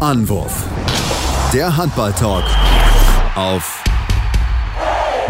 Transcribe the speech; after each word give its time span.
Anwurf. 0.00 0.64
Der 1.52 1.76
Handball-Talk 1.76 2.44
auf 3.36 3.84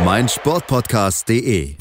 meinsportpodcast.de. 0.05 1.75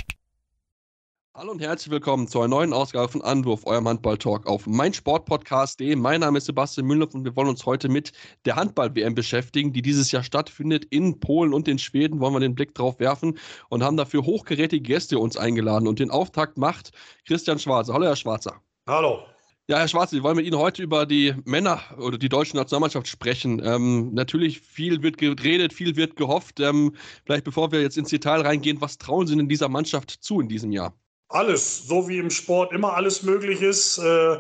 Hallo 1.36 1.52
und 1.52 1.62
herzlich 1.62 1.92
willkommen 1.92 2.28
zu 2.28 2.40
einer 2.40 2.48
neuen 2.48 2.74
Ausgabe 2.74 3.08
von 3.08 3.22
Anwurf, 3.22 3.68
eurem 3.68 3.88
Handball-Talk 3.88 4.48
auf 4.48 4.66
meinsportpodcast.de. 4.66 5.96
Mein 5.98 6.22
Name 6.22 6.40
ist 6.40 6.46
Sebastian 6.46 6.88
Müller 6.88 7.08
und 7.14 7.26
wir 7.26 7.36
wollen 7.36 7.50
uns 7.50 7.64
heute 7.68 7.90
mit 7.90 8.12
der 8.46 8.56
Handball-WM 8.56 9.14
beschäftigen, 9.14 9.72
die 9.72 9.84
dieses 9.84 10.12
Jahr 10.12 10.24
stattfindet 10.24 10.86
in 10.86 11.20
Polen 11.20 11.54
und 11.54 11.68
in 11.68 11.78
Schweden. 11.78 12.20
Wollen 12.20 12.34
wir 12.34 12.40
den 12.40 12.56
Blick 12.56 12.74
drauf 12.74 13.00
werfen 13.00 13.38
und 13.70 13.84
haben 13.84 13.98
dafür 13.98 14.26
hochgerätige 14.26 14.82
Gäste 14.82 15.20
uns 15.20 15.38
eingeladen. 15.38 15.88
Und 15.88 16.00
den 16.00 16.10
Auftakt 16.10 16.58
macht 16.58 16.90
Christian 17.28 17.60
Schwarzer. 17.60 17.94
Hallo, 17.94 18.08
Herr 18.08 18.16
Schwarzer. 18.16 18.56
Hallo. 18.88 19.20
Ja, 19.70 19.78
Herr 19.78 19.88
Schwarz, 19.88 20.12
wir 20.12 20.24
wollen 20.24 20.36
mit 20.36 20.48
Ihnen 20.48 20.58
heute 20.58 20.82
über 20.82 21.06
die 21.06 21.36
Männer 21.46 21.80
oder 22.00 22.18
die 22.18 22.28
deutsche 22.28 22.58
Nationalmannschaft 22.58 23.08
sprechen. 23.08 23.62
Ähm, 23.64 24.12
natürlich 24.16 24.62
viel 24.62 25.04
wird 25.04 25.20
geredet, 25.20 25.74
viel 25.74 25.96
wird 25.96 26.16
gehofft. 26.16 26.60
Ähm, 26.60 26.96
vielleicht 27.24 27.44
bevor 27.44 27.72
wir 27.72 27.80
jetzt 27.80 27.96
ins 27.96 28.10
Detail 28.10 28.42
reingehen, 28.42 28.82
was 28.82 28.98
trauen 28.98 29.28
Sie 29.28 29.36
denn 29.36 29.48
dieser 29.48 29.70
Mannschaft 29.70 30.10
zu 30.10 30.42
in 30.42 30.48
diesem 30.48 30.72
Jahr? 30.72 30.96
Alles, 31.28 31.86
so 31.86 32.10
wie 32.10 32.18
im 32.18 32.32
Sport 32.32 32.74
immer 32.74 32.96
alles 32.96 33.22
möglich 33.22 33.62
ist, 33.62 34.00
äh, 34.00 34.40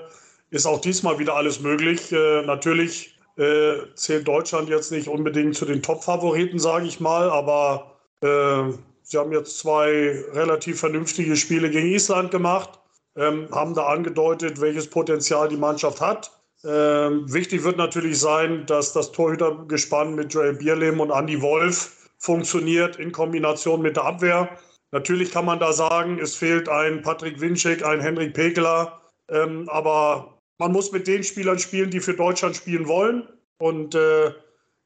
ist 0.49 0.65
auch 0.65 0.81
diesmal 0.81 1.19
wieder 1.19 1.35
alles 1.35 1.59
möglich. 1.59 2.11
Äh, 2.11 2.41
natürlich 2.47 3.15
äh, 3.37 3.73
zählt 3.93 4.27
Deutschland 4.27 4.67
jetzt 4.67 4.91
nicht 4.91 5.07
unbedingt 5.07 5.55
zu 5.55 5.65
den 5.65 5.83
Top-Favoriten, 5.83 6.57
sage 6.57 6.87
ich 6.87 6.99
mal, 6.99 7.29
aber 7.29 7.99
äh, 8.21 8.73
sie 9.03 9.19
haben 9.19 9.31
jetzt 9.31 9.59
zwei 9.59 10.23
relativ 10.33 10.79
vernünftige 10.79 11.35
Spiele 11.35 11.69
gegen 11.69 11.93
Island 11.93 12.31
gemacht 12.31 12.78
ähm, 13.19 13.47
haben 13.51 13.73
da 13.75 13.87
angedeutet, 13.87 14.61
welches 14.61 14.89
Potenzial 14.89 15.49
die 15.49 15.57
Mannschaft 15.57 15.99
hat. 15.99 16.31
Ähm, 16.63 17.31
wichtig 17.31 17.63
wird 17.63 17.77
natürlich 17.77 18.19
sein, 18.19 18.65
dass 18.65 18.93
das 18.93 19.11
Torhütergespann 19.11 20.15
mit 20.15 20.33
Joel 20.33 20.53
Bierlehm 20.53 20.99
und 20.99 21.11
Andy 21.11 21.41
Wolf 21.41 22.09
funktioniert 22.17 22.97
in 22.97 23.11
Kombination 23.11 23.81
mit 23.81 23.95
der 23.95 24.05
Abwehr. 24.05 24.49
Natürlich 24.91 25.31
kann 25.31 25.45
man 25.45 25.59
da 25.59 25.71
sagen, 25.71 26.19
es 26.19 26.35
fehlt 26.35 26.67
ein 26.67 27.01
Patrick 27.01 27.39
Winczek, 27.39 27.85
ein 27.85 28.01
Henrik 28.01 28.33
Pekeler, 28.33 28.99
ähm, 29.29 29.69
aber 29.69 30.39
man 30.57 30.71
muss 30.71 30.91
mit 30.91 31.07
den 31.07 31.23
Spielern 31.23 31.59
spielen, 31.59 31.91
die 31.91 31.99
für 31.99 32.13
Deutschland 32.13 32.55
spielen 32.55 32.87
wollen. 32.87 33.27
Und 33.59 33.95
äh, 33.95 34.31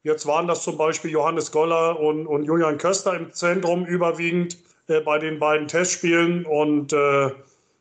jetzt 0.04 0.26
waren 0.28 0.48
das 0.48 0.64
zum 0.64 0.78
Beispiel 0.78 1.12
Johannes 1.12 1.52
Goller 1.52 2.00
und, 2.00 2.28
und 2.28 2.44
Julian 2.44 2.78
Köster 2.78 3.16
im 3.16 3.32
Zentrum 3.32 3.86
überwiegend 3.86 4.58
äh, 4.88 5.00
bei 5.00 5.18
den 5.18 5.40
beiden 5.40 5.68
Testspielen. 5.68 6.46
Und 6.46 6.94
äh, 6.94 7.32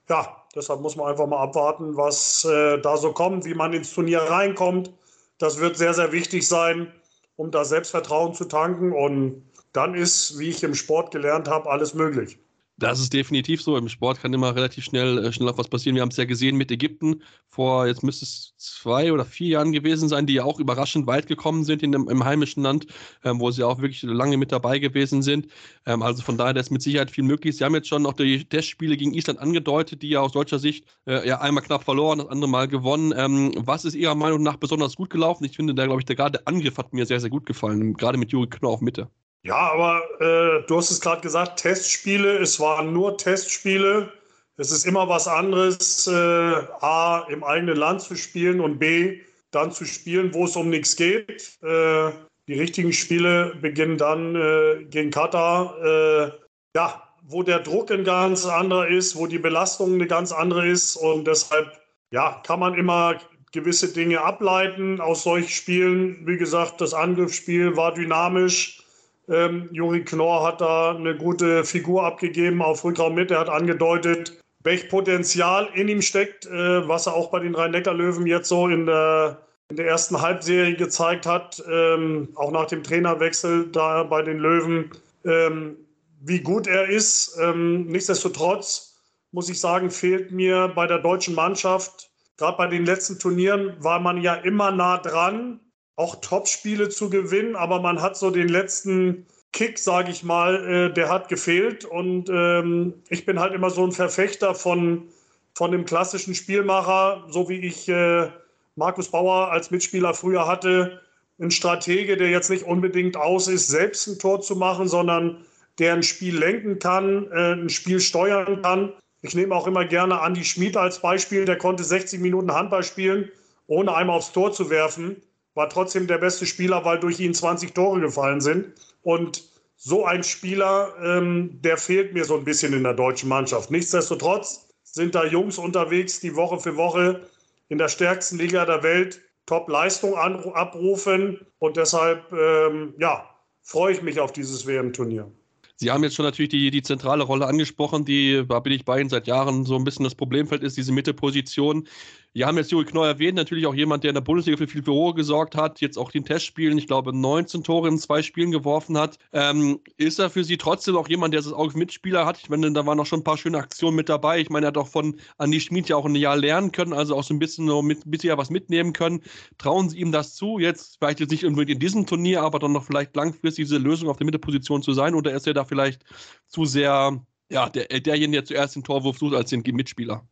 ja, 0.09 0.42
deshalb 0.55 0.81
muss 0.81 0.97
man 0.97 1.09
einfach 1.09 1.27
mal 1.27 1.41
abwarten, 1.41 1.97
was 1.97 2.45
äh, 2.45 2.79
da 2.79 2.97
so 2.97 3.13
kommt, 3.13 3.45
wie 3.45 3.55
man 3.55 3.73
ins 3.73 3.93
Turnier 3.93 4.21
reinkommt. 4.21 4.93
Das 5.39 5.59
wird 5.59 5.77
sehr, 5.77 5.95
sehr 5.95 6.13
wichtig 6.13 6.47
sein, 6.47 6.93
um 7.37 7.51
da 7.51 7.65
Selbstvertrauen 7.65 8.35
zu 8.35 8.45
tanken. 8.45 8.93
Und 8.93 9.51
dann 9.73 9.95
ist, 9.95 10.39
wie 10.39 10.49
ich 10.49 10.63
im 10.63 10.75
Sport 10.75 11.11
gelernt 11.11 11.49
habe, 11.49 11.71
alles 11.71 11.95
möglich. 11.95 12.39
Das 12.83 12.99
ist 12.99 13.13
definitiv 13.13 13.63
so. 13.63 13.77
Im 13.77 13.89
Sport 13.89 14.21
kann 14.21 14.35
immer 14.35 14.57
relativ 14.57 14.83
schnell, 14.83 15.25
äh, 15.25 15.33
schnell 15.33 15.49
auf 15.49 15.57
was 15.57 15.69
passieren. 15.69 15.95
Wir 15.95 16.03
haben 16.03 16.09
es 16.09 16.17
ja 16.17 16.25
gesehen 16.25 16.57
mit 16.57 16.69
Ägypten 16.73 17.23
vor, 17.49 17.87
jetzt 17.87 18.03
müsste 18.03 18.25
es 18.25 18.55
zwei 18.57 19.13
oder 19.13 19.25
vier 19.25 19.51
Jahren 19.51 19.71
gewesen 19.71 20.09
sein, 20.09 20.27
die 20.27 20.35
ja 20.35 20.43
auch 20.43 20.59
überraschend 20.59 21.07
weit 21.07 21.29
gekommen 21.29 21.63
sind 21.63 21.85
in 21.85 21.93
dem, 21.93 22.09
im 22.09 22.25
heimischen 22.25 22.65
Land, 22.65 22.87
ähm, 23.23 23.39
wo 23.39 23.53
sie 23.53 23.63
auch 23.63 23.79
wirklich 23.81 24.03
lange 24.03 24.37
mit 24.37 24.51
dabei 24.51 24.81
gewesen 24.81 25.23
sind. 25.23 25.47
Ähm, 25.87 26.03
also 26.03 26.25
von 26.25 26.37
daher, 26.37 26.55
da 26.55 26.61
ist 26.61 26.73
mit 26.73 26.83
Sicherheit 26.83 27.13
viel 27.13 27.23
möglich. 27.23 27.57
Sie 27.57 27.63
haben 27.65 27.75
jetzt 27.77 27.87
schon 27.87 28.03
noch 28.03 28.15
die 28.15 28.45
Testspiele 28.45 28.97
gegen 28.97 29.15
Island 29.15 29.39
angedeutet, 29.39 30.03
die 30.03 30.09
ja 30.09 30.21
aus 30.21 30.33
deutscher 30.33 30.59
Sicht 30.59 30.85
äh, 31.07 31.27
ja 31.27 31.41
einmal 31.41 31.63
knapp 31.63 31.85
verloren, 31.85 32.19
das 32.19 32.29
andere 32.29 32.51
Mal 32.51 32.67
gewonnen. 32.67 33.15
Ähm, 33.17 33.53
was 33.59 33.85
ist 33.85 33.95
Ihrer 33.95 34.17
Meinung 34.17 34.43
nach 34.43 34.57
besonders 34.57 34.97
gut 34.97 35.11
gelaufen? 35.11 35.45
Ich 35.45 35.55
finde, 35.55 35.73
da 35.75 35.85
glaube 35.87 36.01
ich, 36.01 36.07
der 36.07 36.17
gerade 36.17 36.45
Angriff 36.49 36.79
hat 36.79 36.93
mir 36.93 37.07
sehr, 37.07 37.21
sehr 37.21 37.31
gut 37.31 37.47
gefallen, 37.47 37.95
gerade 37.95 38.19
mit 38.19 38.33
Juri 38.33 38.49
Knorr 38.49 38.73
auf 38.73 38.81
Mitte. 38.81 39.09
Ja, 39.45 39.57
aber 39.57 40.03
äh, 40.21 40.67
du 40.67 40.77
hast 40.77 40.91
es 40.91 41.01
gerade 41.01 41.21
gesagt, 41.21 41.61
Testspiele, 41.61 42.39
es 42.39 42.61
waren 42.61 42.93
nur 42.93 43.19
Testspiele. 43.19 44.13
Es 44.57 44.71
ist 44.71 44.87
immer 44.87 45.09
was 45.09 45.27
anderes, 45.27 46.07
äh, 46.07 46.13
A, 46.13 47.27
im 47.29 47.43
eigenen 47.43 47.77
Land 47.77 48.03
zu 48.03 48.15
spielen 48.15 48.61
und 48.61 48.79
B, 48.79 49.21
dann 49.51 49.73
zu 49.73 49.85
spielen, 49.85 50.33
wo 50.33 50.45
es 50.45 50.55
um 50.55 50.71
nichts 50.71 50.95
geht. 50.95 51.59
Äh, 51.63 52.13
die 52.47 52.55
richtigen 52.55 52.93
Spiele 52.93 53.57
beginnen 53.61 53.99
dann 53.99 54.37
äh, 54.37 54.85
gegen 54.85 55.11
Katar, 55.11 55.77
äh, 55.83 56.31
ja, 56.77 57.03
wo 57.23 57.43
der 57.43 57.61
Druck 57.61 57.91
ein 57.91 58.05
ganz 58.05 58.47
anderer 58.47 58.89
ist, 58.89 59.17
wo 59.17 59.27
die 59.27 59.39
Belastung 59.39 59.95
eine 59.95 60.07
ganz 60.07 60.31
andere 60.33 60.69
ist 60.69 60.97
und 60.97 61.27
deshalb, 61.27 61.81
ja, 62.13 62.41
kann 62.45 62.61
man 62.61 62.75
immer 62.75 63.19
gewisse 63.53 63.93
Dinge 63.93 64.21
ableiten 64.21 65.01
aus 65.01 65.25
solchen 65.25 65.49
Spielen. 65.49 66.27
Wie 66.27 66.37
gesagt, 66.37 66.81
das 66.81 66.95
Angriffsspiel 66.95 67.77
war 67.77 67.93
dynamisch 67.93 68.82
ähm, 69.29 69.69
Juri 69.73 70.05
Knorr 70.05 70.47
hat 70.47 70.61
da 70.61 70.97
eine 70.97 71.17
gute 71.17 71.65
Figur 71.65 72.05
abgegeben 72.05 72.63
auf 72.63 72.85
Rückraum 72.85 73.15
mit. 73.15 73.31
Er 73.31 73.41
hat 73.41 73.49
angedeutet, 73.49 74.41
welch 74.65 74.89
Potenzial 74.89 75.69
in 75.75 75.89
ihm 75.89 76.03
steckt, 76.03 76.47
äh, 76.47 76.89
was 76.89 77.07
er 77.07 77.15
auch 77.15 77.31
bei 77.31 77.41
den 77.41 77.55
Rhein-Neckar-Löwen 77.55 78.27
jetzt 78.27 78.49
so 78.49 78.69
in 78.69 78.87
der, 78.87 79.39
in 79.69 79.77
der 79.77 79.87
ersten 79.87 80.21
Halbserie 80.21 80.77
gezeigt 80.77 81.27
hat, 81.27 81.63
ähm, 81.71 82.29
auch 82.35 82.51
nach 82.51 82.67
dem 82.67 82.83
Trainerwechsel 82.83 83.69
da 83.71 84.03
bei 84.03 84.23
den 84.23 84.39
Löwen, 84.39 84.91
ähm, 85.25 85.77
wie 86.21 86.41
gut 86.41 86.67
er 86.67 86.89
ist. 86.89 87.37
Ähm, 87.41 87.87
nichtsdestotrotz 87.87 89.01
muss 89.33 89.49
ich 89.49 89.59
sagen, 89.61 89.91
fehlt 89.91 90.31
mir 90.31 90.69
bei 90.75 90.87
der 90.87 90.99
deutschen 90.99 91.35
Mannschaft, 91.35 92.11
gerade 92.37 92.57
bei 92.57 92.67
den 92.67 92.85
letzten 92.85 93.19
Turnieren 93.19 93.75
war 93.79 93.99
man 93.99 94.21
ja 94.21 94.35
immer 94.35 94.71
nah 94.71 94.99
dran 94.99 95.61
auch 95.97 96.17
Top-Spiele 96.17 96.89
zu 96.89 97.11
gewinnen, 97.11 97.57
aber 97.57 97.81
man 97.81 98.01
hat 98.01 98.17
so 98.17 98.31
den 98.31 98.49
letzten 98.49 99.27
Kick, 99.53 99.79
sage 99.79 100.11
ich 100.11 100.23
mal, 100.23 100.67
äh, 100.67 100.93
der 100.93 101.11
hat 101.11 101.29
gefehlt. 101.29 101.85
Und 101.85 102.31
ähm, 102.31 102.95
ich 103.11 103.27
bin 103.27 103.39
halt 103.39 103.53
immer 103.53 103.71
so 103.71 103.85
ein 103.85 103.93
Verfechter 103.93 104.55
von, 104.55 105.09
von 105.55 105.71
dem 105.71 105.85
klassischen 105.85 106.35
Spielmacher, 106.35 107.25
so 107.29 107.49
wie 107.49 107.61
ich 107.61 107.89
äh, 107.89 108.29
Markus 108.77 109.11
Bauer 109.11 109.51
als 109.51 109.71
Mitspieler 109.71 110.15
früher 110.15 110.47
hatte. 110.47 111.01
Ein 111.39 111.51
Stratege, 111.51 112.17
der 112.17 112.31
jetzt 112.31 112.51
nicht 112.51 112.65
unbedingt 112.65 113.17
aus 113.17 113.49
ist, 113.49 113.69
selbst 113.69 114.07
ein 114.07 114.19
Tor 114.19 114.41
zu 114.41 114.57
machen, 114.57 114.89
sondern 114.89 115.45
der 115.79 115.95
ein 115.95 116.03
Spiel 116.03 116.39
lenken 116.39 116.79
kann, 116.79 117.31
äh, 117.31 117.53
ein 117.53 117.69
Spiel 117.69 118.01
steuern 118.01 118.63
kann. 118.63 118.93
Ich 119.21 119.35
nehme 119.35 119.55
auch 119.55 119.67
immer 119.67 119.85
gerne 119.85 120.21
Andy 120.25 120.45
Schmid 120.45 120.77
als 120.77 121.01
Beispiel. 121.01 121.45
Der 121.45 121.59
konnte 121.59 121.85
60 121.85 122.21
Minuten 122.21 122.53
Handball 122.53 122.83
spielen, 122.83 123.31
ohne 123.67 123.95
einmal 123.95 124.17
aufs 124.17 124.33
Tor 124.33 124.53
zu 124.53 124.71
werfen 124.71 125.23
war 125.55 125.69
trotzdem 125.69 126.07
der 126.07 126.19
beste 126.19 126.47
Spieler, 126.47 126.85
weil 126.85 126.99
durch 126.99 127.21
ihn 127.21 127.35
20 127.35 127.75
Tore 127.75 128.01
gefallen 128.01 128.41
sind. 128.41 128.73
Und 129.03 129.45
so 129.77 130.05
ein 130.05 130.23
Spieler, 130.23 130.95
ähm, 131.03 131.61
der 131.63 131.77
fehlt 131.77 132.15
mir 132.15 132.25
so 132.25 132.37
ein 132.37 132.45
bisschen 132.45 132.73
in 132.73 132.85
der 132.85 132.95
deutschen 132.95 133.29
Mannschaft. 133.29 133.71
Nichtsdestotrotz 133.71 134.69
sind 134.85 135.15
da 135.15 135.25
Jungs 135.25 135.59
unterwegs, 135.59 136.21
die 136.21 136.37
Woche 136.37 136.61
für 136.61 136.77
Woche 136.77 137.29
in 137.69 137.79
der 137.79 137.89
stärksten 137.89 138.39
Liga 138.39 138.65
der 138.65 138.83
Welt 138.83 139.21
Top-Leistung 139.47 140.15
abrufen. 140.15 141.41
Und 141.59 141.77
deshalb, 141.77 142.33
ähm, 142.33 142.95
ja, 142.99 143.29
freue 143.63 143.93
ich 143.93 144.03
mich 144.03 144.21
auf 144.21 144.33
dieses 144.33 144.67
WM-Turnier. 144.67 145.31
Sie 145.77 145.91
haben 145.91 146.05
jetzt 146.05 146.15
schon 146.15 146.25
natürlich 146.25 146.51
die, 146.51 146.71
die 146.71 146.83
zentrale 146.83 147.25
Rolle 147.25 147.47
angesprochen, 147.47 148.05
die, 148.05 148.45
da 148.49 148.61
bin 148.61 148.73
ich 148.73 148.85
bei 148.85 149.01
Ihnen 149.01 149.11
seit 149.11 149.27
Jahren 149.27 149.65
so 149.65 149.75
ein 149.75 149.83
bisschen 149.83 150.05
das 150.05 150.15
Problemfeld 150.15 150.63
ist, 150.63 150.77
diese 150.77 150.93
Mitteposition. 150.93 151.89
Wir 152.35 152.47
haben 152.47 152.57
jetzt 152.57 152.71
Juri 152.73 152.87
Knoll 152.87 153.07
erwähnt, 153.07 153.37
natürlich 153.37 153.67
auch 153.67 153.75
jemand, 153.75 154.05
der 154.05 154.11
in 154.11 154.15
der 154.15 154.23
Bundesliga 154.23 154.57
für 154.57 154.67
viel 154.67 154.83
Furore 154.83 155.13
gesorgt 155.13 155.55
hat, 155.55 155.83
jetzt 155.83 155.99
auch 155.99 156.11
den 156.11 156.25
Testspielen, 156.25 156.79
ich 156.79 156.87
glaube, 156.87 157.13
19 157.13 157.63
Tore 157.63 157.89
in 157.89 157.99
zwei 157.99 158.23
Spielen 158.23 158.51
geworfen 158.51 158.97
hat. 158.97 159.19
Ähm, 159.35 159.81
ist 159.99 160.19
er 160.19 160.31
für 160.31 160.43
Sie 160.43 160.57
trotzdem 160.57 160.97
auch 160.97 161.11
jemand, 161.11 161.35
der 161.35 161.43
das 161.43 161.53
Auge 161.53 161.77
Mitspieler 161.77 162.25
hat? 162.25 162.39
Ich 162.39 162.49
meine, 162.49 162.73
da 162.73 162.87
waren 162.87 162.97
noch 162.97 163.05
schon 163.05 163.21
ein 163.21 163.25
paar 163.25 163.37
schöne 163.37 163.59
Aktionen 163.59 163.97
mit 163.97 164.09
dabei. 164.09 164.41
Ich 164.41 164.49
meine, 164.49 164.65
er 164.65 164.69
hat 164.69 164.79
auch 164.79 164.89
von 164.89 165.21
Andi 165.37 165.61
Schmid 165.61 165.91
ja 165.91 165.97
auch 165.97 166.07
ein 166.07 166.15
Jahr 166.15 166.39
lernen 166.39 166.73
können, 166.73 166.95
also 166.95 167.17
auch 167.17 167.23
so 167.23 167.35
ein 167.35 167.39
bisschen 167.39 167.67
noch 167.67 167.83
mit, 167.83 168.11
bisschen 168.11 168.39
was 168.39 168.49
mitnehmen 168.49 168.95
können. 168.95 169.21
Trauen 169.59 169.91
Sie 169.91 169.99
ihm 169.99 170.11
das 170.11 170.35
zu, 170.35 170.59
jetzt 170.59 170.97
vielleicht 170.99 171.21
jetzt 171.21 171.33
nicht 171.33 171.45
unbedingt 171.45 171.75
in 171.75 171.81
diesem 171.81 172.07
Turnier, 172.07 172.43
aber 172.43 172.59
dann 172.59 172.73
noch 172.73 172.85
vielleicht 172.85 173.15
langfristig 173.15 173.67
diese 173.67 173.77
Lösung 173.77 174.09
auf 174.09 174.17
der 174.17 174.25
Mitteposition 174.25 174.83
zu 174.83 174.95
sein? 174.95 175.15
Oder 175.15 175.33
ist 175.33 175.47
er 175.47 175.53
da 175.53 175.67
vielleicht 175.67 176.03
zu 176.47 176.65
sehr, 176.65 177.21
ja, 177.51 177.69
der, 177.69 177.89
derjenige, 177.89 178.39
der 178.39 178.45
zuerst 178.47 178.75
den 178.77 178.85
Torwurf 178.85 179.19
sucht 179.19 179.35
als 179.35 179.51
den 179.51 179.63
Mitspieler? 179.67 180.27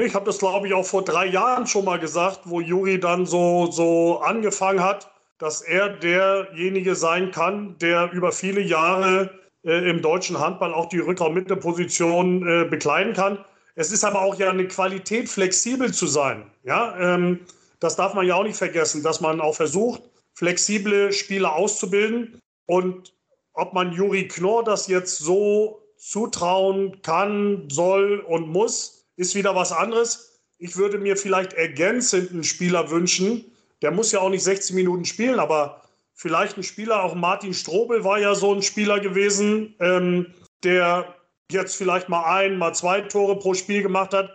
Ich 0.00 0.14
habe 0.14 0.26
das, 0.26 0.38
glaube 0.38 0.66
ich, 0.66 0.74
auch 0.74 0.84
vor 0.84 1.04
drei 1.04 1.26
Jahren 1.26 1.66
schon 1.66 1.84
mal 1.84 1.98
gesagt, 1.98 2.40
wo 2.44 2.60
Juri 2.60 2.98
dann 2.98 3.26
so, 3.26 3.70
so 3.70 4.18
angefangen 4.18 4.82
hat, 4.82 5.10
dass 5.38 5.62
er 5.62 5.88
derjenige 5.88 6.94
sein 6.94 7.30
kann, 7.30 7.76
der 7.78 8.10
über 8.12 8.32
viele 8.32 8.60
Jahre 8.60 9.30
äh, 9.64 9.88
im 9.88 10.02
deutschen 10.02 10.38
Handball 10.38 10.74
auch 10.74 10.88
die 10.88 10.98
Rückraum-Mitte-Position 10.98 12.46
äh, 12.46 12.64
bekleiden 12.64 13.12
kann. 13.12 13.44
Es 13.76 13.92
ist 13.92 14.04
aber 14.04 14.22
auch 14.22 14.36
ja 14.36 14.50
eine 14.50 14.66
Qualität, 14.68 15.28
flexibel 15.28 15.92
zu 15.92 16.06
sein. 16.06 16.50
Ja, 16.64 16.96
ähm, 16.98 17.40
das 17.80 17.96
darf 17.96 18.14
man 18.14 18.26
ja 18.26 18.36
auch 18.36 18.44
nicht 18.44 18.56
vergessen, 18.56 19.02
dass 19.02 19.20
man 19.20 19.40
auch 19.40 19.54
versucht, 19.54 20.02
flexible 20.34 21.12
Spieler 21.12 21.54
auszubilden. 21.54 22.40
Und 22.66 23.14
ob 23.52 23.72
man 23.74 23.92
Juri 23.92 24.28
Knorr 24.28 24.64
das 24.64 24.86
jetzt 24.88 25.18
so 25.18 25.82
zutrauen 25.96 27.00
kann, 27.02 27.68
soll 27.70 28.20
und 28.20 28.48
muss, 28.48 28.93
ist 29.16 29.34
wieder 29.34 29.54
was 29.54 29.72
anderes. 29.72 30.40
Ich 30.58 30.76
würde 30.76 30.98
mir 30.98 31.16
vielleicht 31.16 31.52
ergänzend 31.52 32.30
einen 32.30 32.44
Spieler 32.44 32.90
wünschen, 32.90 33.44
der 33.82 33.90
muss 33.90 34.12
ja 34.12 34.20
auch 34.20 34.30
nicht 34.30 34.44
60 34.44 34.74
Minuten 34.74 35.04
spielen, 35.04 35.38
aber 35.38 35.82
vielleicht 36.14 36.56
ein 36.56 36.62
Spieler, 36.62 37.02
auch 37.02 37.14
Martin 37.14 37.52
Strobel 37.52 38.04
war 38.04 38.18
ja 38.18 38.34
so 38.34 38.54
ein 38.54 38.62
Spieler 38.62 39.00
gewesen, 39.00 39.74
ähm, 39.80 40.32
der 40.62 41.14
jetzt 41.50 41.76
vielleicht 41.76 42.08
mal 42.08 42.24
ein, 42.24 42.56
mal 42.56 42.74
zwei 42.74 43.02
Tore 43.02 43.38
pro 43.38 43.54
Spiel 43.54 43.82
gemacht 43.82 44.14
hat, 44.14 44.30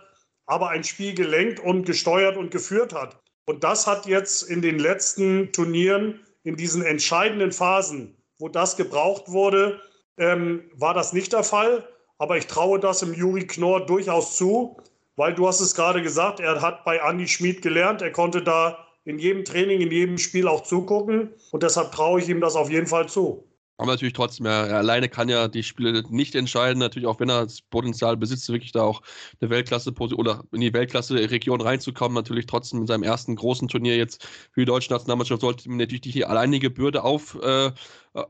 aber 0.46 0.70
ein 0.70 0.84
Spiel 0.84 1.14
gelenkt 1.14 1.60
und 1.60 1.86
gesteuert 1.86 2.38
und 2.38 2.52
geführt 2.52 2.94
hat. 2.94 3.18
Und 3.46 3.64
das 3.64 3.88
hat 3.88 4.06
jetzt 4.06 4.44
in 4.44 4.62
den 4.62 4.78
letzten 4.78 5.52
Turnieren, 5.52 6.20
in 6.44 6.56
diesen 6.56 6.84
entscheidenden 6.84 7.52
Phasen, 7.52 8.16
wo 8.38 8.48
das 8.50 8.78
gebraucht 8.78 9.30
wurde, 9.30 9.82
ähm, 10.18 10.70
war 10.76 10.94
das 10.94 11.14
nicht 11.14 11.34
der 11.34 11.44
Fall. 11.44 11.88
Aber 12.20 12.38
ich 12.38 12.48
traue 12.48 12.80
das 12.80 13.02
im 13.02 13.14
Juri 13.14 13.48
Knorr 13.48 13.86
durchaus 13.86 14.36
zu, 14.36 14.78
weil 15.16 15.34
du 15.34 15.48
hast 15.48 15.62
es 15.62 15.74
gerade 15.74 16.02
gesagt, 16.02 16.40
er 16.42 16.62
hat 16.62 16.84
bei 16.84 16.98
Andy 16.98 17.28
Schmid 17.28 17.62
gelernt, 17.62 18.02
er 18.02 18.12
konnte 18.12 18.44
da 18.44 18.86
in 19.06 19.20
jedem 19.20 19.46
Training, 19.46 19.80
in 19.80 19.90
jedem 19.90 20.18
Spiel 20.18 20.48
auch 20.48 20.64
zugucken 20.64 21.34
und 21.52 21.64
deshalb 21.64 21.94
traue 21.94 22.20
ich 22.20 22.28
ihm 22.28 22.42
das 22.42 22.56
auf 22.56 22.70
jeden 22.70 22.88
Fall 22.88 23.08
zu. 23.08 23.50
Aber 23.80 23.94
natürlich 23.94 24.14
trotzdem, 24.14 24.46
er, 24.46 24.76
alleine 24.76 25.08
kann 25.08 25.30
ja 25.30 25.48
die 25.48 25.64
Spiele 25.64 26.04
nicht 26.10 26.36
entscheiden. 26.36 26.80
Natürlich 26.80 27.08
auch, 27.08 27.22
wenn 27.22 27.30
er 27.30 27.46
das 27.46 27.62
Potenzial 27.62 28.18
besitzt, 28.18 28.50
wirklich 28.50 28.74
da 28.74 28.84
auch 28.84 29.02
eine 29.40 29.50
Weltklasse 29.50 29.94
oder 29.98 30.44
in 30.52 30.60
die 30.60 30.74
Weltklasse-Region 30.74 31.62
reinzukommen. 31.62 32.14
Natürlich 32.14 32.46
trotzdem 32.46 32.82
in 32.82 32.88
seinem 32.88 33.04
ersten 33.04 33.38
großen 33.38 33.70
Turnier 33.70 33.96
jetzt 33.96 34.26
für 34.52 34.60
die 34.60 34.66
deutsche 34.66 34.92
Nationalmannschaft 34.92 35.40
sollte 35.40 35.70
man 35.70 35.78
natürlich 35.78 36.02
die 36.02 36.26
alleinige 36.26 36.70
Bürde 36.70 37.06
auf, 37.06 37.38
äh, 37.42 37.72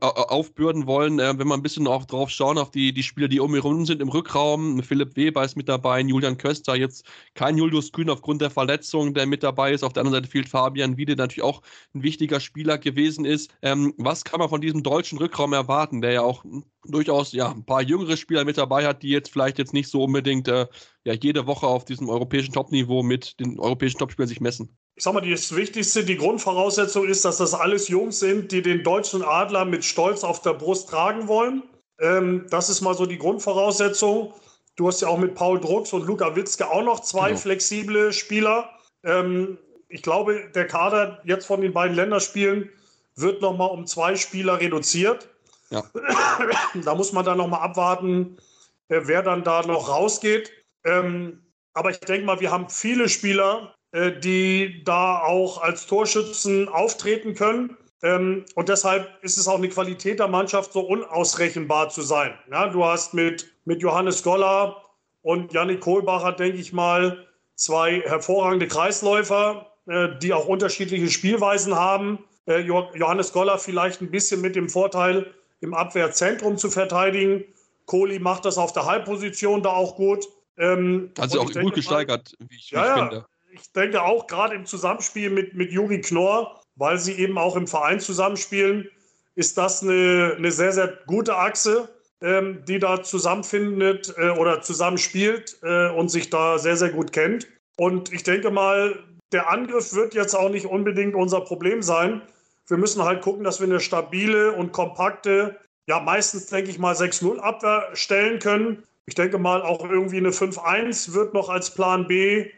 aufbürden 0.00 0.86
wollen. 0.86 1.18
Wenn 1.18 1.38
wir 1.38 1.54
ein 1.54 1.62
bisschen 1.62 1.86
auch 1.86 2.04
drauf 2.04 2.30
schauen, 2.30 2.58
auf 2.58 2.70
die, 2.70 2.92
die 2.92 3.02
Spieler, 3.02 3.28
die 3.28 3.40
um 3.40 3.54
ihn 3.54 3.62
herum 3.62 3.86
sind 3.86 4.00
im 4.00 4.08
Rückraum. 4.08 4.82
Philipp 4.82 5.16
Weber 5.16 5.44
ist 5.44 5.56
mit 5.56 5.68
dabei, 5.68 6.00
Julian 6.00 6.38
Köster, 6.38 6.76
jetzt 6.76 7.04
kein 7.34 7.56
Julius 7.56 7.92
Kühn 7.92 8.10
aufgrund 8.10 8.40
der 8.42 8.50
Verletzung, 8.50 9.14
der 9.14 9.26
mit 9.26 9.42
dabei 9.42 9.72
ist. 9.72 9.82
Auf 9.82 9.92
der 9.92 10.02
anderen 10.02 10.22
Seite 10.22 10.30
fehlt 10.30 10.48
Fabian 10.48 10.96
Wiede, 10.96 11.16
natürlich 11.16 11.44
auch 11.44 11.62
ein 11.94 12.02
wichtiger 12.02 12.40
Spieler 12.40 12.78
gewesen 12.78 13.24
ist. 13.24 13.50
Ähm, 13.62 13.94
was 13.98 14.24
kann 14.24 14.40
man 14.40 14.48
von 14.48 14.60
diesem 14.60 14.82
deutschen 14.82 15.18
Rückraum 15.18 15.52
erwarten, 15.52 16.00
der 16.00 16.12
ja 16.12 16.22
auch 16.22 16.44
durchaus 16.84 17.32
ja, 17.32 17.50
ein 17.50 17.64
paar 17.64 17.82
jüngere 17.82 18.16
Spieler 18.16 18.44
mit 18.44 18.58
dabei 18.58 18.86
hat, 18.86 19.02
die 19.02 19.10
jetzt 19.10 19.30
vielleicht 19.30 19.58
jetzt 19.58 19.74
nicht 19.74 19.88
so 19.88 20.04
unbedingt 20.04 20.48
äh, 20.48 20.66
ja, 21.04 21.14
jede 21.14 21.46
Woche 21.46 21.66
auf 21.66 21.84
diesem 21.84 22.08
europäischen 22.08 22.52
Topniveau 22.52 23.02
mit 23.02 23.38
den 23.40 23.58
europäischen 23.58 23.98
Topspielern 23.98 24.28
sich 24.28 24.40
messen? 24.40 24.76
Ich 25.00 25.04
sag 25.04 25.14
mal, 25.14 25.22
das 25.22 25.56
Wichtigste, 25.56 26.04
die 26.04 26.18
Grundvoraussetzung 26.18 27.08
ist, 27.08 27.24
dass 27.24 27.38
das 27.38 27.54
alles 27.54 27.88
Jungs 27.88 28.20
sind, 28.20 28.52
die 28.52 28.60
den 28.60 28.82
deutschen 28.82 29.22
Adler 29.22 29.64
mit 29.64 29.82
Stolz 29.82 30.24
auf 30.24 30.42
der 30.42 30.52
Brust 30.52 30.90
tragen 30.90 31.26
wollen. 31.26 31.62
Ähm, 31.98 32.44
das 32.50 32.68
ist 32.68 32.82
mal 32.82 32.94
so 32.94 33.06
die 33.06 33.16
Grundvoraussetzung. 33.16 34.34
Du 34.76 34.88
hast 34.88 35.00
ja 35.00 35.08
auch 35.08 35.16
mit 35.16 35.34
Paul 35.34 35.58
Drucks 35.58 35.94
und 35.94 36.06
Luca 36.06 36.36
Witzke 36.36 36.68
auch 36.68 36.82
noch 36.82 37.00
zwei 37.00 37.28
genau. 37.28 37.40
flexible 37.40 38.12
Spieler. 38.12 38.68
Ähm, 39.02 39.56
ich 39.88 40.02
glaube, 40.02 40.50
der 40.54 40.66
Kader 40.66 41.22
jetzt 41.24 41.46
von 41.46 41.62
den 41.62 41.72
beiden 41.72 41.96
Länderspielen 41.96 42.68
wird 43.16 43.40
noch 43.40 43.56
mal 43.56 43.68
um 43.68 43.86
zwei 43.86 44.16
Spieler 44.16 44.60
reduziert. 44.60 45.30
Ja. 45.70 45.82
Da 46.84 46.94
muss 46.94 47.12
man 47.12 47.24
dann 47.24 47.38
noch 47.38 47.48
mal 47.48 47.60
abwarten, 47.60 48.36
äh, 48.90 49.00
wer 49.04 49.22
dann 49.22 49.44
da 49.44 49.62
noch 49.62 49.88
rausgeht. 49.88 50.52
Ähm, 50.84 51.42
aber 51.72 51.88
ich 51.88 52.00
denke 52.00 52.26
mal, 52.26 52.40
wir 52.40 52.50
haben 52.50 52.68
viele 52.68 53.08
Spieler, 53.08 53.74
äh, 53.92 54.12
die 54.12 54.84
da 54.84 55.20
auch 55.20 55.60
als 55.60 55.86
Torschützen 55.86 56.68
auftreten 56.68 57.34
können. 57.34 57.76
Ähm, 58.02 58.44
und 58.54 58.68
deshalb 58.68 59.08
ist 59.22 59.36
es 59.36 59.48
auch 59.48 59.58
eine 59.58 59.68
Qualität 59.68 60.20
der 60.20 60.28
Mannschaft, 60.28 60.72
so 60.72 60.80
unausrechenbar 60.80 61.88
zu 61.88 62.02
sein. 62.02 62.32
Ja, 62.50 62.68
du 62.68 62.84
hast 62.84 63.14
mit, 63.14 63.52
mit 63.64 63.82
Johannes 63.82 64.22
Goller 64.22 64.76
und 65.22 65.52
Yannick 65.52 65.80
Kohlbacher, 65.80 66.32
denke 66.32 66.58
ich 66.58 66.72
mal, 66.72 67.26
zwei 67.56 68.00
hervorragende 68.02 68.68
Kreisläufer, 68.68 69.66
äh, 69.86 70.08
die 70.22 70.32
auch 70.32 70.46
unterschiedliche 70.46 71.08
Spielweisen 71.08 71.74
haben. 71.74 72.20
Äh, 72.46 72.60
Johannes 72.60 73.32
Goller 73.32 73.58
vielleicht 73.58 74.00
ein 74.00 74.10
bisschen 74.10 74.40
mit 74.40 74.54
dem 74.54 74.68
Vorteil, 74.68 75.34
im 75.60 75.74
Abwehrzentrum 75.74 76.56
zu 76.56 76.70
verteidigen. 76.70 77.44
Kohli 77.86 78.20
macht 78.20 78.44
das 78.44 78.56
auf 78.56 78.72
der 78.72 78.86
Halbposition 78.86 79.62
da 79.62 79.70
auch 79.70 79.96
gut. 79.96 80.26
Ähm, 80.56 81.10
also 81.18 81.40
auch 81.40 81.52
gut 81.52 81.74
gesteigert, 81.74 82.34
wie 82.38 82.54
ich, 82.54 82.70
wie 82.70 82.76
ja, 82.76 82.94
ich 82.94 83.00
finde 83.00 83.26
ich 83.52 83.72
denke 83.72 84.02
auch 84.02 84.26
gerade 84.26 84.54
im 84.54 84.66
Zusammenspiel 84.66 85.30
mit, 85.30 85.54
mit 85.54 85.72
Juri 85.72 86.00
Knorr, 86.00 86.60
weil 86.76 86.98
sie 86.98 87.14
eben 87.14 87.38
auch 87.38 87.56
im 87.56 87.66
Verein 87.66 88.00
zusammenspielen, 88.00 88.88
ist 89.34 89.58
das 89.58 89.82
eine, 89.82 90.34
eine 90.36 90.50
sehr, 90.50 90.72
sehr 90.72 90.98
gute 91.06 91.36
Achse, 91.36 91.88
ähm, 92.20 92.64
die 92.66 92.78
da 92.78 93.02
zusammenfindet 93.02 94.14
äh, 94.16 94.30
oder 94.30 94.62
zusammenspielt 94.62 95.58
äh, 95.62 95.90
und 95.90 96.10
sich 96.10 96.30
da 96.30 96.58
sehr, 96.58 96.76
sehr 96.76 96.90
gut 96.90 97.12
kennt. 97.12 97.46
Und 97.76 98.12
ich 98.12 98.22
denke 98.22 98.50
mal, 98.50 98.98
der 99.32 99.50
Angriff 99.50 99.94
wird 99.94 100.14
jetzt 100.14 100.34
auch 100.34 100.50
nicht 100.50 100.66
unbedingt 100.66 101.14
unser 101.14 101.40
Problem 101.40 101.82
sein. 101.82 102.22
Wir 102.66 102.76
müssen 102.76 103.02
halt 103.04 103.22
gucken, 103.22 103.44
dass 103.44 103.60
wir 103.60 103.66
eine 103.66 103.80
stabile 103.80 104.52
und 104.52 104.72
kompakte, 104.72 105.58
ja 105.86 106.00
meistens 106.00 106.46
denke 106.46 106.70
ich 106.70 106.78
mal 106.78 106.94
6-0 106.94 107.38
Abwehr 107.38 107.88
stellen 107.94 108.38
können. 108.38 108.82
Ich 109.06 109.14
denke 109.14 109.38
mal, 109.38 109.62
auch 109.62 109.88
irgendwie 109.88 110.18
eine 110.18 110.30
5-1 110.30 111.14
wird 111.14 111.34
noch 111.34 111.48
als 111.48 111.74
Plan 111.74 112.06
B 112.06 112.50